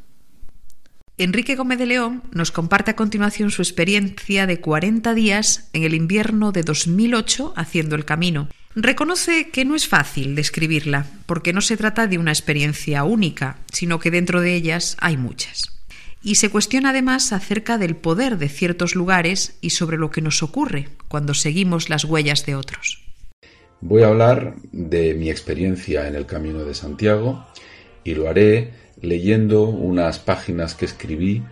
Enrique 1.22 1.54
Gómez 1.54 1.78
de 1.78 1.86
León 1.86 2.24
nos 2.32 2.50
comparte 2.50 2.90
a 2.90 2.96
continuación 2.96 3.52
su 3.52 3.62
experiencia 3.62 4.48
de 4.48 4.60
40 4.60 5.14
días 5.14 5.68
en 5.72 5.84
el 5.84 5.94
invierno 5.94 6.50
de 6.50 6.62
2008 6.62 7.52
haciendo 7.54 7.94
el 7.94 8.04
camino. 8.04 8.48
Reconoce 8.74 9.50
que 9.50 9.64
no 9.64 9.76
es 9.76 9.86
fácil 9.86 10.34
describirla, 10.34 11.06
porque 11.26 11.52
no 11.52 11.60
se 11.60 11.76
trata 11.76 12.08
de 12.08 12.18
una 12.18 12.32
experiencia 12.32 13.04
única, 13.04 13.58
sino 13.72 14.00
que 14.00 14.10
dentro 14.10 14.40
de 14.40 14.56
ellas 14.56 14.96
hay 14.98 15.16
muchas. 15.16 15.78
Y 16.24 16.36
se 16.36 16.50
cuestiona 16.50 16.90
además 16.90 17.32
acerca 17.32 17.78
del 17.78 17.94
poder 17.94 18.36
de 18.36 18.48
ciertos 18.48 18.96
lugares 18.96 19.56
y 19.60 19.70
sobre 19.70 19.98
lo 19.98 20.10
que 20.10 20.22
nos 20.22 20.42
ocurre 20.42 20.88
cuando 21.06 21.34
seguimos 21.34 21.88
las 21.88 22.04
huellas 22.04 22.46
de 22.46 22.56
otros. 22.56 23.00
Voy 23.80 24.02
a 24.02 24.08
hablar 24.08 24.56
de 24.72 25.14
mi 25.14 25.30
experiencia 25.30 26.08
en 26.08 26.16
el 26.16 26.26
Camino 26.26 26.64
de 26.64 26.74
Santiago 26.74 27.46
y 28.02 28.14
lo 28.14 28.28
haré 28.28 28.81
leyendo 29.02 29.64
unas 29.64 30.18
páginas 30.18 30.74
que 30.74 30.86
escribí 30.86 31.42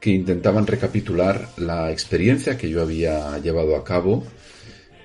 que 0.00 0.10
intentaban 0.10 0.66
recapitular 0.66 1.48
la 1.56 1.90
experiencia 1.92 2.56
que 2.56 2.68
yo 2.68 2.82
había 2.82 3.38
llevado 3.38 3.76
a 3.76 3.84
cabo 3.84 4.24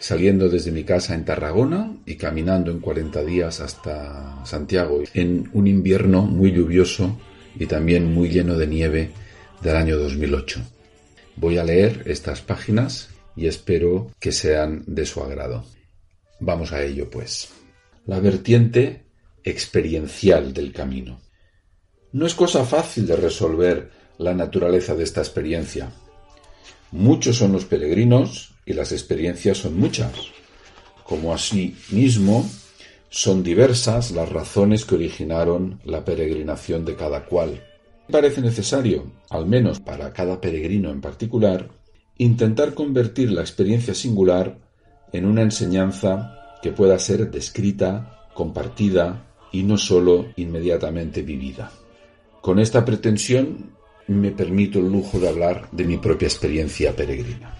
saliendo 0.03 0.49
desde 0.49 0.71
mi 0.71 0.83
casa 0.83 1.15
en 1.15 1.23
Tarragona 1.23 1.95
y 2.05 2.15
caminando 2.15 2.71
en 2.71 2.79
40 2.79 3.23
días 3.23 3.61
hasta 3.61 4.45
Santiago 4.45 5.01
en 5.13 5.49
un 5.53 5.65
invierno 5.65 6.23
muy 6.23 6.51
lluvioso 6.51 7.17
y 7.57 7.67
también 7.67 8.13
muy 8.13 8.29
lleno 8.29 8.57
de 8.57 8.67
nieve 8.67 9.11
del 9.61 9.77
año 9.77 9.97
2008. 9.97 10.61
Voy 11.37 11.57
a 11.57 11.63
leer 11.63 12.03
estas 12.05 12.41
páginas 12.41 13.11
y 13.35 13.47
espero 13.47 14.11
que 14.19 14.33
sean 14.33 14.83
de 14.87 15.05
su 15.05 15.23
agrado. 15.23 15.63
Vamos 16.41 16.73
a 16.73 16.83
ello, 16.83 17.09
pues. 17.09 17.49
La 18.05 18.19
vertiente 18.19 19.05
experiencial 19.45 20.53
del 20.53 20.73
camino. 20.73 21.22
No 22.13 22.27
es 22.27 22.35
cosa 22.35 22.63
fácil 22.63 23.07
de 23.07 23.15
resolver 23.15 23.89
la 24.19 24.35
naturaleza 24.35 24.93
de 24.93 25.03
esta 25.03 25.21
experiencia. 25.21 25.91
Muchos 26.91 27.37
son 27.37 27.53
los 27.53 27.65
peregrinos 27.65 28.53
y 28.67 28.73
las 28.73 28.91
experiencias 28.91 29.57
son 29.57 29.79
muchas. 29.79 30.13
Como 31.03 31.33
así 31.33 31.75
mismo 31.89 32.47
son 33.09 33.41
diversas 33.41 34.11
las 34.11 34.29
razones 34.29 34.85
que 34.85 34.93
originaron 34.93 35.79
la 35.85 36.05
peregrinación 36.05 36.85
de 36.85 36.95
cada 36.95 37.25
cual. 37.25 37.63
Parece 38.11 38.41
necesario, 38.41 39.11
al 39.31 39.47
menos 39.47 39.79
para 39.79 40.13
cada 40.13 40.39
peregrino 40.39 40.91
en 40.91 41.01
particular, 41.01 41.71
intentar 42.19 42.75
convertir 42.75 43.31
la 43.31 43.41
experiencia 43.41 43.95
singular 43.95 44.59
en 45.13 45.25
una 45.25 45.41
enseñanza 45.41 46.57
que 46.61 46.71
pueda 46.71 46.99
ser 46.99 47.31
descrita, 47.31 48.27
compartida 48.35 49.25
y 49.51 49.63
no 49.63 49.79
sólo 49.79 50.27
inmediatamente 50.35 51.23
vivida. 51.23 51.71
Con 52.43 52.59
esta 52.59 52.83
pretensión 52.83 53.71
me 54.07 54.31
permito 54.31 54.79
el 54.79 54.91
lujo 54.91 55.17
de 55.17 55.29
hablar 55.29 55.69
de 55.71 55.85
mi 55.85 55.95
propia 55.95 56.27
experiencia 56.27 56.93
peregrina. 56.93 57.55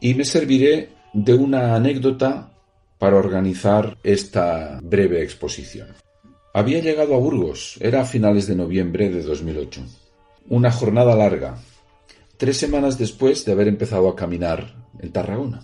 Y 0.00 0.14
me 0.14 0.24
serviré 0.24 0.88
de 1.12 1.32
una 1.32 1.76
anécdota 1.76 2.52
para 2.98 3.18
organizar 3.18 3.96
esta 4.02 4.80
breve 4.82 5.22
exposición. 5.22 5.90
Había 6.52 6.80
llegado 6.80 7.14
a 7.14 7.18
Burgos, 7.18 7.78
era 7.80 8.00
a 8.00 8.04
finales 8.04 8.48
de 8.48 8.56
noviembre 8.56 9.10
de 9.10 9.22
2008. 9.22 9.82
Una 10.48 10.72
jornada 10.72 11.14
larga, 11.14 11.62
tres 12.36 12.56
semanas 12.56 12.98
después 12.98 13.44
de 13.44 13.52
haber 13.52 13.68
empezado 13.68 14.08
a 14.08 14.16
caminar 14.16 14.74
en 14.98 15.12
Tarragona. 15.12 15.62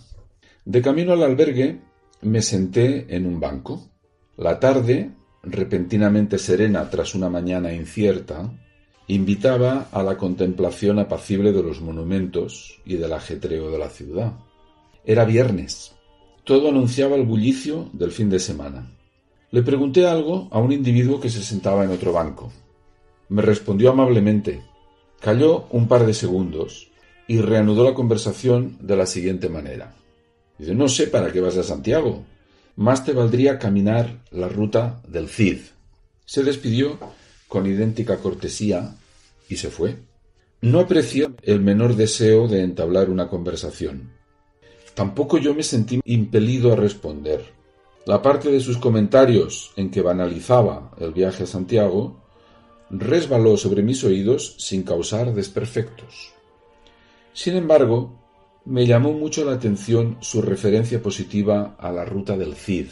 De 0.64 0.80
camino 0.80 1.14
al 1.14 1.24
albergue 1.24 1.80
me 2.20 2.40
senté 2.42 3.12
en 3.12 3.26
un 3.26 3.40
banco. 3.40 3.88
La 4.36 4.60
tarde 4.60 5.10
repentinamente 5.42 6.38
serena 6.38 6.88
tras 6.88 7.14
una 7.14 7.28
mañana 7.28 7.72
incierta, 7.72 8.50
invitaba 9.08 9.88
a 9.90 10.02
la 10.02 10.16
contemplación 10.16 10.98
apacible 10.98 11.52
de 11.52 11.62
los 11.62 11.80
monumentos 11.80 12.80
y 12.84 12.96
del 12.96 13.12
ajetreo 13.12 13.70
de 13.70 13.78
la 13.78 13.88
ciudad. 13.88 14.32
Era 15.04 15.24
viernes. 15.24 15.94
Todo 16.44 16.68
anunciaba 16.68 17.16
el 17.16 17.24
bullicio 17.24 17.90
del 17.92 18.12
fin 18.12 18.30
de 18.30 18.38
semana. 18.38 18.90
Le 19.50 19.62
pregunté 19.62 20.06
algo 20.06 20.48
a 20.50 20.58
un 20.58 20.72
individuo 20.72 21.20
que 21.20 21.28
se 21.28 21.42
sentaba 21.42 21.84
en 21.84 21.90
otro 21.90 22.12
banco. 22.12 22.52
Me 23.28 23.42
respondió 23.42 23.90
amablemente. 23.90 24.62
Calló 25.20 25.66
un 25.70 25.88
par 25.88 26.06
de 26.06 26.14
segundos 26.14 26.90
y 27.28 27.40
reanudó 27.40 27.84
la 27.84 27.94
conversación 27.94 28.76
de 28.80 28.96
la 28.96 29.06
siguiente 29.06 29.48
manera. 29.48 29.94
Dice, 30.58 30.74
no 30.74 30.88
sé 30.88 31.06
para 31.06 31.32
qué 31.32 31.40
vas 31.40 31.56
a 31.56 31.62
Santiago 31.62 32.24
más 32.76 33.04
te 33.04 33.12
valdría 33.12 33.58
caminar 33.58 34.20
la 34.30 34.48
ruta 34.48 35.00
del 35.06 35.28
Cid. 35.28 35.58
Se 36.24 36.42
despidió 36.42 36.98
con 37.48 37.66
idéntica 37.66 38.18
cortesía 38.18 38.96
y 39.48 39.56
se 39.56 39.70
fue. 39.70 39.96
No 40.60 40.80
apreció 40.80 41.34
el 41.42 41.60
menor 41.60 41.96
deseo 41.96 42.48
de 42.48 42.62
entablar 42.62 43.10
una 43.10 43.28
conversación. 43.28 44.12
Tampoco 44.94 45.38
yo 45.38 45.54
me 45.54 45.62
sentí 45.62 46.00
impelido 46.04 46.72
a 46.72 46.76
responder. 46.76 47.44
La 48.06 48.22
parte 48.22 48.50
de 48.50 48.60
sus 48.60 48.78
comentarios 48.78 49.72
en 49.76 49.90
que 49.90 50.02
banalizaba 50.02 50.92
el 50.98 51.12
viaje 51.12 51.44
a 51.44 51.46
Santiago 51.46 52.20
resbaló 52.90 53.56
sobre 53.56 53.82
mis 53.82 54.04
oídos 54.04 54.54
sin 54.58 54.82
causar 54.82 55.34
desperfectos. 55.34 56.32
Sin 57.32 57.56
embargo, 57.56 58.21
me 58.64 58.86
llamó 58.86 59.12
mucho 59.12 59.44
la 59.44 59.52
atención 59.52 60.18
su 60.20 60.40
referencia 60.40 61.02
positiva 61.02 61.74
a 61.78 61.90
la 61.90 62.04
ruta 62.04 62.36
del 62.36 62.54
Cid. 62.54 62.86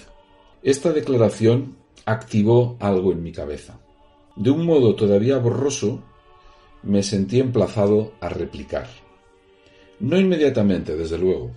Esta 0.62 0.92
declaración 0.92 1.76
activó 2.04 2.76
algo 2.80 3.12
en 3.12 3.22
mi 3.22 3.32
cabeza. 3.32 3.78
De 4.36 4.50
un 4.50 4.66
modo 4.66 4.94
todavía 4.94 5.38
borroso, 5.38 6.02
me 6.82 7.02
sentí 7.02 7.40
emplazado 7.40 8.12
a 8.20 8.28
replicar. 8.28 8.88
No 10.00 10.18
inmediatamente, 10.18 10.96
desde 10.96 11.18
luego. 11.18 11.50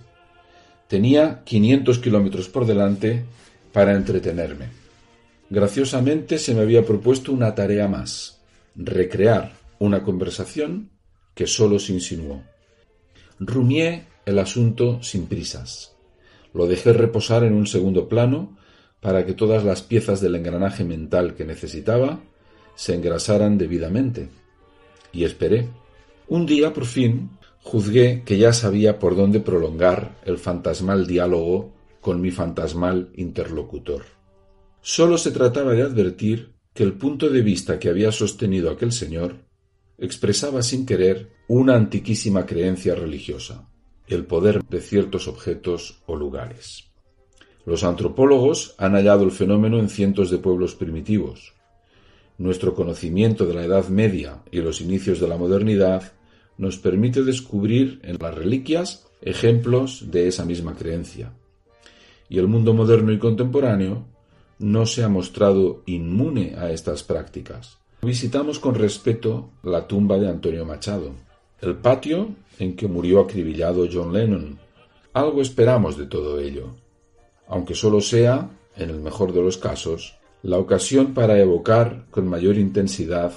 Tenía 0.86 1.42
500 1.44 1.98
kilómetros 1.98 2.48
por 2.48 2.66
delante 2.66 3.24
para 3.72 3.94
entretenerme. 3.94 4.68
Graciosamente 5.50 6.38
se 6.38 6.54
me 6.54 6.60
había 6.60 6.84
propuesto 6.84 7.32
una 7.32 7.54
tarea 7.54 7.88
más, 7.88 8.40
recrear 8.76 9.52
una 9.78 10.02
conversación 10.02 10.90
que 11.34 11.46
sólo 11.46 11.78
se 11.78 11.92
insinuó. 11.92 12.42
Rumié 13.38 14.04
el 14.26 14.38
asunto 14.38 15.02
sin 15.02 15.26
prisas. 15.26 15.96
Lo 16.52 16.66
dejé 16.66 16.92
reposar 16.92 17.44
en 17.44 17.54
un 17.54 17.66
segundo 17.66 18.08
plano 18.08 18.56
para 19.00 19.26
que 19.26 19.34
todas 19.34 19.64
las 19.64 19.82
piezas 19.82 20.20
del 20.20 20.36
engranaje 20.36 20.84
mental 20.84 21.34
que 21.34 21.44
necesitaba 21.44 22.20
se 22.74 22.94
engrasaran 22.94 23.58
debidamente. 23.58 24.28
Y 25.12 25.24
esperé. 25.24 25.68
Un 26.28 26.46
día, 26.46 26.72
por 26.72 26.86
fin, 26.86 27.30
juzgué 27.62 28.22
que 28.24 28.38
ya 28.38 28.52
sabía 28.52 28.98
por 28.98 29.16
dónde 29.16 29.40
prolongar 29.40 30.16
el 30.24 30.38
fantasmal 30.38 31.06
diálogo 31.06 31.72
con 32.00 32.20
mi 32.20 32.30
fantasmal 32.30 33.10
interlocutor. 33.16 34.04
Sólo 34.80 35.18
se 35.18 35.30
trataba 35.30 35.72
de 35.72 35.82
advertir 35.82 36.52
que 36.74 36.82
el 36.82 36.92
punto 36.92 37.30
de 37.30 37.40
vista 37.40 37.78
que 37.78 37.88
había 37.88 38.12
sostenido 38.12 38.70
aquel 38.70 38.92
señor 38.92 39.36
expresaba 39.98 40.62
sin 40.62 40.86
querer 40.86 41.30
una 41.48 41.74
antiquísima 41.76 42.46
creencia 42.46 42.94
religiosa. 42.94 43.68
el 44.06 44.26
poder 44.26 44.62
de 44.64 44.82
ciertos 44.82 45.28
objetos 45.28 46.02
o 46.04 46.14
lugares. 46.14 46.90
Los 47.64 47.84
antropólogos 47.84 48.74
han 48.76 48.92
hallado 48.92 49.24
el 49.24 49.30
fenómeno 49.30 49.78
en 49.78 49.88
cientos 49.88 50.30
de 50.30 50.36
pueblos 50.36 50.74
primitivos. 50.74 51.54
Nuestro 52.36 52.74
conocimiento 52.74 53.46
de 53.46 53.54
la 53.54 53.64
Edad 53.64 53.88
Media 53.88 54.42
y 54.50 54.60
los 54.60 54.82
inicios 54.82 55.20
de 55.20 55.28
la 55.28 55.38
modernidad 55.38 56.12
nos 56.58 56.76
permite 56.76 57.22
descubrir 57.22 58.00
en 58.02 58.18
las 58.20 58.34
reliquias 58.34 59.06
ejemplos 59.22 60.10
de 60.10 60.28
esa 60.28 60.44
misma 60.44 60.74
creencia. 60.74 61.32
Y 62.28 62.38
el 62.38 62.46
mundo 62.46 62.74
moderno 62.74 63.12
y 63.12 63.18
contemporáneo 63.18 64.04
no 64.58 64.86
se 64.86 65.02
ha 65.02 65.08
mostrado 65.08 65.82
inmune 65.86 66.54
a 66.56 66.70
estas 66.70 67.02
prácticas. 67.02 67.78
Visitamos 68.04 68.58
con 68.58 68.74
respeto 68.74 69.48
la 69.62 69.86
tumba 69.86 70.18
de 70.18 70.28
Antonio 70.28 70.66
Machado, 70.66 71.12
el 71.62 71.74
patio 71.76 72.28
en 72.58 72.76
que 72.76 72.86
murió 72.86 73.20
acribillado 73.20 73.88
John 73.90 74.12
Lennon. 74.12 74.58
Algo 75.14 75.40
esperamos 75.40 75.96
de 75.96 76.04
todo 76.04 76.38
ello, 76.38 76.74
aunque 77.48 77.74
solo 77.74 78.02
sea, 78.02 78.50
en 78.76 78.90
el 78.90 79.00
mejor 79.00 79.32
de 79.32 79.40
los 79.40 79.56
casos, 79.56 80.18
la 80.42 80.58
ocasión 80.58 81.14
para 81.14 81.40
evocar 81.40 82.04
con 82.10 82.28
mayor 82.28 82.58
intensidad 82.58 83.32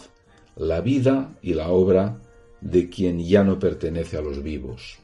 la 0.57 0.81
vida 0.81 1.37
y 1.41 1.53
la 1.53 1.69
obra 1.69 2.19
de 2.59 2.89
quien 2.89 3.25
ya 3.25 3.45
no 3.45 3.59
pertenece 3.59 4.17
a 4.17 4.21
los 4.21 4.43
vivos. 4.43 4.97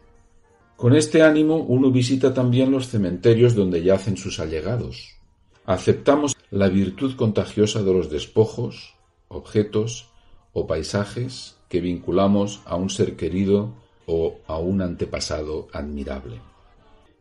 Con 0.75 0.93
este 0.93 1.21
ánimo 1.21 1.55
uno 1.55 1.89
visita 1.89 2.33
también 2.33 2.69
los 2.69 2.89
cementerios 2.89 3.55
donde 3.55 3.81
yacen 3.81 4.17
sus 4.17 4.41
allegados. 4.41 5.15
Aceptamos 5.63 6.35
la 6.51 6.67
virtud 6.67 7.15
contagiosa 7.15 7.81
de 7.81 7.93
los 7.93 8.09
despojos, 8.09 8.95
objetos 9.33 10.09
o 10.53 10.67
paisajes 10.67 11.57
que 11.69 11.81
vinculamos 11.81 12.61
a 12.65 12.75
un 12.75 12.89
ser 12.89 13.15
querido 13.15 13.73
o 14.05 14.39
a 14.47 14.57
un 14.57 14.81
antepasado 14.81 15.67
admirable. 15.71 16.39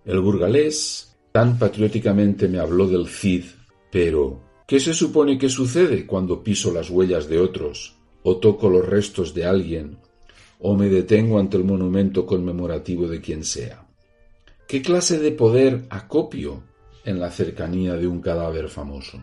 El 0.04 0.20
burgalés 0.20 1.16
tan 1.32 1.58
patrióticamente 1.58 2.48
me 2.48 2.58
habló 2.58 2.86
del 2.86 3.08
Cid, 3.08 3.44
pero 3.90 4.40
¿qué 4.66 4.80
se 4.80 4.92
supone 4.92 5.38
que 5.38 5.48
sucede 5.48 6.06
cuando 6.06 6.42
piso 6.42 6.72
las 6.72 6.90
huellas 6.90 7.28
de 7.28 7.38
otros, 7.38 7.94
o 8.22 8.36
toco 8.36 8.68
los 8.68 8.86
restos 8.86 9.32
de 9.32 9.46
alguien, 9.46 9.96
o 10.60 10.76
me 10.76 10.88
detengo 10.88 11.38
ante 11.38 11.56
el 11.56 11.64
monumento 11.64 12.26
conmemorativo 12.26 13.08
de 13.08 13.20
quien 13.20 13.44
sea? 13.44 13.86
¿Qué 14.68 14.82
clase 14.82 15.18
de 15.18 15.32
poder 15.32 15.84
acopio 15.90 16.62
en 17.04 17.20
la 17.20 17.30
cercanía 17.30 17.94
de 17.94 18.06
un 18.06 18.20
cadáver 18.20 18.68
famoso? 18.68 19.22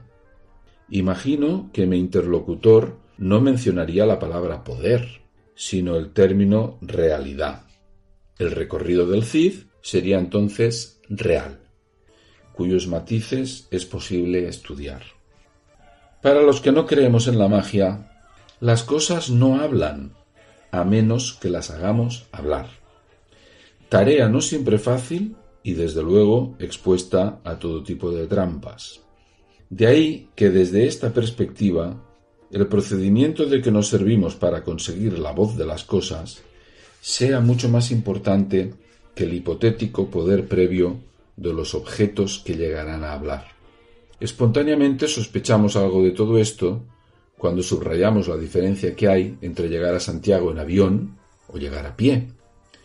Imagino 0.92 1.70
que 1.72 1.86
mi 1.86 1.98
interlocutor 1.98 2.98
no 3.18 3.42
mencionaría 3.42 4.06
la 4.06 4.18
palabra 4.18 4.64
poder, 4.64 5.22
sino 5.54 5.98
el 5.98 6.14
término 6.14 6.78
realidad. 6.82 7.64
El 8.38 8.52
recorrido 8.52 9.06
del 9.06 9.24
Cid 9.24 9.66
sería 9.82 10.18
entonces 10.18 11.00
real, 11.10 11.60
cuyos 12.54 12.88
matices 12.88 13.68
es 13.70 13.86
posible 13.86 14.48
estudiar. 14.48 15.04
Para 16.22 16.42
los 16.42 16.60
que 16.60 16.72
no 16.72 16.86
creemos 16.86 17.28
en 17.28 17.38
la 17.38 17.48
magia, 17.48 18.12
las 18.60 18.84
cosas 18.84 19.30
no 19.30 19.62
hablan, 19.62 20.14
a 20.72 20.84
menos 20.84 21.34
que 21.34 21.50
las 21.50 21.70
hagamos 21.72 22.26
hablar. 22.32 22.68
Tarea 23.90 24.28
no 24.28 24.42
siempre 24.42 24.80
fácil 24.80 25.36
y 25.62 25.74
desde 25.74 26.02
luego 26.04 26.56
expuesta 26.60 27.40
a 27.44 27.60
todo 27.60 27.84
tipo 27.84 28.12
de 28.12 28.28
trampas. 28.28 29.02
De 29.70 29.86
ahí 29.86 30.30
que 30.36 30.50
desde 30.50 30.88
esta 30.88 31.14
perspectiva 31.14 32.04
el 32.52 32.68
procedimiento 32.68 33.46
de 33.46 33.62
que 33.62 33.72
nos 33.72 33.88
servimos 33.88 34.36
para 34.36 34.64
conseguir 34.64 35.20
la 35.20 35.32
voz 35.32 35.56
de 35.56 35.66
las 35.66 35.84
cosas 35.84 36.42
sea 37.02 37.40
mucho 37.40 37.70
más 37.70 37.92
importante 37.92 38.74
que 39.14 39.26
el 39.26 39.34
hipotético 39.34 40.10
poder 40.10 40.48
previo 40.48 40.98
de 41.38 41.54
los 41.54 41.76
objetos 41.76 42.42
que 42.44 42.56
llegarán 42.56 43.04
a 43.04 43.14
hablar. 43.14 43.46
Espontáneamente 44.20 45.08
sospechamos 45.08 45.76
algo 45.76 46.04
de 46.04 46.12
todo 46.12 46.40
esto 46.40 46.82
cuando 47.38 47.62
subrayamos 47.62 48.28
la 48.28 48.36
diferencia 48.36 48.96
que 48.96 49.08
hay 49.08 49.38
entre 49.42 49.70
llegar 49.70 49.94
a 49.94 50.00
Santiago 50.00 50.52
en 50.52 50.60
avión 50.60 51.18
o 51.48 51.58
llegar 51.58 51.86
a 51.86 51.96
pie, 51.96 52.28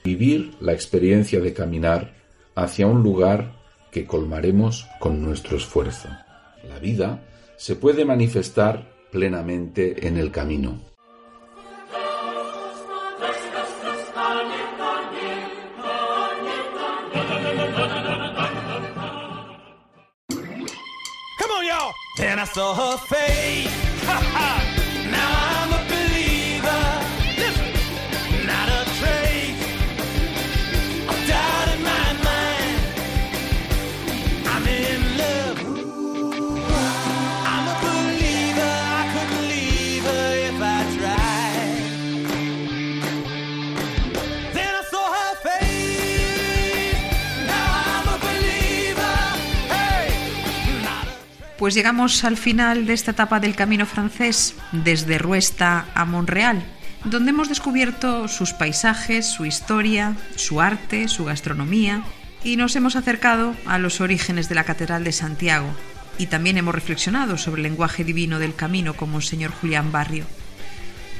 vivir 0.04 0.52
la 0.60 0.72
experiencia 0.72 1.40
de 1.40 1.52
caminar 1.52 2.14
hacia 2.54 2.86
un 2.86 3.02
lugar 3.02 3.56
que 3.90 4.04
colmaremos 4.04 4.86
con 5.00 5.22
nuestro 5.22 5.56
esfuerzo. 5.56 6.08
La 6.68 6.78
vida 6.78 7.22
se 7.56 7.76
puede 7.76 8.04
manifestar 8.04 8.92
plenamente 9.10 10.06
en 10.06 10.16
el 10.16 10.30
camino. 10.30 10.80
Come 21.38 21.52
on, 22.56 23.83
Pues 51.64 51.72
llegamos 51.72 52.24
al 52.24 52.36
final 52.36 52.84
de 52.84 52.92
esta 52.92 53.12
etapa 53.12 53.40
del 53.40 53.56
camino 53.56 53.86
francés, 53.86 54.54
desde 54.72 55.16
Ruesta 55.16 55.86
a 55.94 56.04
Monreal, 56.04 56.62
donde 57.04 57.30
hemos 57.30 57.48
descubierto 57.48 58.28
sus 58.28 58.52
paisajes, 58.52 59.24
su 59.24 59.46
historia, 59.46 60.14
su 60.36 60.60
arte, 60.60 61.08
su 61.08 61.24
gastronomía 61.24 62.04
y 62.44 62.56
nos 62.56 62.76
hemos 62.76 62.96
acercado 62.96 63.54
a 63.64 63.78
los 63.78 64.02
orígenes 64.02 64.50
de 64.50 64.56
la 64.56 64.64
Catedral 64.64 65.04
de 65.04 65.12
Santiago. 65.12 65.74
Y 66.18 66.26
también 66.26 66.58
hemos 66.58 66.74
reflexionado 66.74 67.38
sobre 67.38 67.60
el 67.60 67.68
lenguaje 67.70 68.04
divino 68.04 68.38
del 68.38 68.54
camino 68.54 68.92
con 68.92 69.10
Monseñor 69.10 69.50
Julián 69.50 69.90
Barrio. 69.90 70.26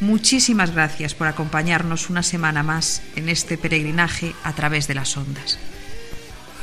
Muchísimas 0.01 0.73
gracias 0.75 1.15
por 1.15 1.27
acompañarnos 1.27 2.11
una 2.11 2.23
semana 2.23 2.63
más 2.63 3.01
en 3.17 3.31
este 3.31 3.57
peregrinaje 3.57 4.35
a 4.45 4.53
través 4.53 4.89
de 4.89 4.95
las 4.95 5.17
ondas. 5.17 5.59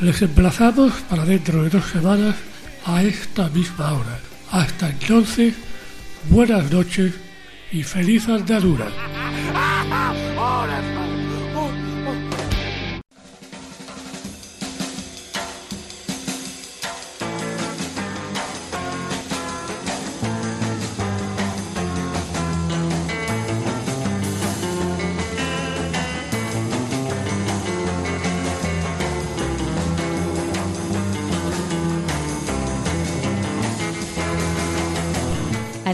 Les 0.02 0.22
emplazamos 0.22 0.94
para 1.10 1.26
dentro 1.26 1.64
de 1.64 1.70
dos 1.72 1.86
semanas 1.90 2.36
a 2.86 3.04
esta 3.04 3.50
misma 3.50 3.94
hora. 3.94 4.20
Hasta 4.52 4.90
entonces, 4.90 5.54
buenas 6.30 6.72
noches 6.72 7.14
y 7.72 7.84
feliz 7.84 8.28
andadura. 8.28 8.88